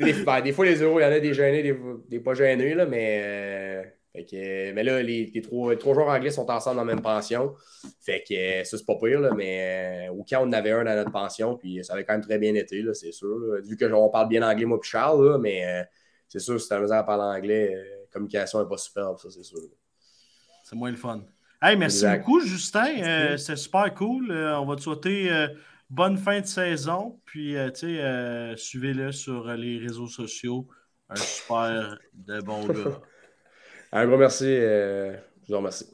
Euh, 0.00 0.04
des, 0.04 0.12
ben, 0.24 0.40
des, 0.40 0.52
fois, 0.52 0.66
les 0.66 0.82
euros, 0.82 1.00
il 1.00 1.02
y 1.02 1.06
en 1.06 1.10
a 1.10 1.20
des 1.20 1.34
gênés, 1.34 1.62
des, 1.62 1.78
des 2.08 2.20
pas 2.20 2.34
gênés, 2.34 2.74
là, 2.74 2.86
mais. 2.86 3.20
Euh, 3.24 3.82
que, 4.24 4.72
mais 4.72 4.82
là, 4.82 5.02
les, 5.02 5.26
les, 5.26 5.42
trois, 5.42 5.72
les, 5.72 5.78
trois, 5.78 5.94
joueurs 5.94 6.08
anglais 6.08 6.30
sont 6.30 6.50
ensemble 6.50 6.76
dans 6.76 6.84
la 6.84 6.94
même 6.94 7.02
pension. 7.02 7.54
Fait 8.00 8.24
que 8.26 8.64
ça, 8.64 8.78
c'est 8.78 8.86
pas 8.86 8.96
pire, 8.96 9.20
là, 9.20 9.30
mais 9.36 10.08
au 10.10 10.22
cas 10.22 10.40
où 10.40 10.44
on 10.44 10.48
en 10.48 10.52
avait 10.52 10.72
un 10.72 10.84
dans 10.84 10.94
notre 10.94 11.12
pension, 11.12 11.56
puis 11.56 11.84
ça 11.84 11.94
avait 11.94 12.04
quand 12.04 12.14
même 12.14 12.22
très 12.22 12.38
bien 12.38 12.54
été, 12.54 12.82
c'est 12.94 13.12
sûr. 13.12 13.36
Vu 13.64 13.76
qu'on 13.76 14.08
parle 14.08 14.28
bien 14.28 14.42
anglais, 14.42 14.64
moi 14.64 14.80
puis 14.80 14.90
Charles, 14.90 15.32
là, 15.32 15.38
mais 15.38 15.66
euh, 15.66 15.82
c'est 16.28 16.38
sûr, 16.38 16.60
si 16.60 16.68
t'as 16.68 16.80
besoin 16.80 17.00
de 17.00 17.06
parler 17.06 17.38
anglais, 17.38 17.74
euh, 17.74 18.06
communication 18.12 18.62
n'est 18.62 18.68
pas 18.68 18.78
superbe, 18.78 19.18
ça, 19.18 19.30
c'est 19.30 19.44
sûr. 19.44 19.58
C'est 20.64 20.76
moins 20.76 20.90
le 20.90 20.96
fun. 20.96 21.22
Hey, 21.62 21.76
merci 21.76 22.06
beaucoup, 22.06 22.40
Justin. 22.40 23.02
Euh, 23.02 23.36
c'est 23.36 23.56
super 23.56 23.92
cool. 23.94 24.30
on 24.30 24.66
va 24.66 24.76
te 24.76 24.82
souhaiter 24.82 25.30
bonne 25.90 26.16
fin 26.16 26.40
de 26.40 26.46
saison. 26.46 27.20
Puis, 27.24 27.56
tu 27.74 27.96
sais, 27.96 28.54
suivez-le 28.56 29.12
sur 29.12 29.46
les 29.54 29.78
réseaux 29.78 30.08
sociaux. 30.08 30.68
Un 31.08 31.16
super 31.16 31.98
de 32.14 32.40
bon 32.40 32.66
gars. 32.66 33.00
Un 33.92 34.06
gros 34.06 34.18
merci. 34.18 34.46
Euh, 34.46 35.16
je 35.46 35.52
vous 35.52 35.58
remercie. 35.58 35.86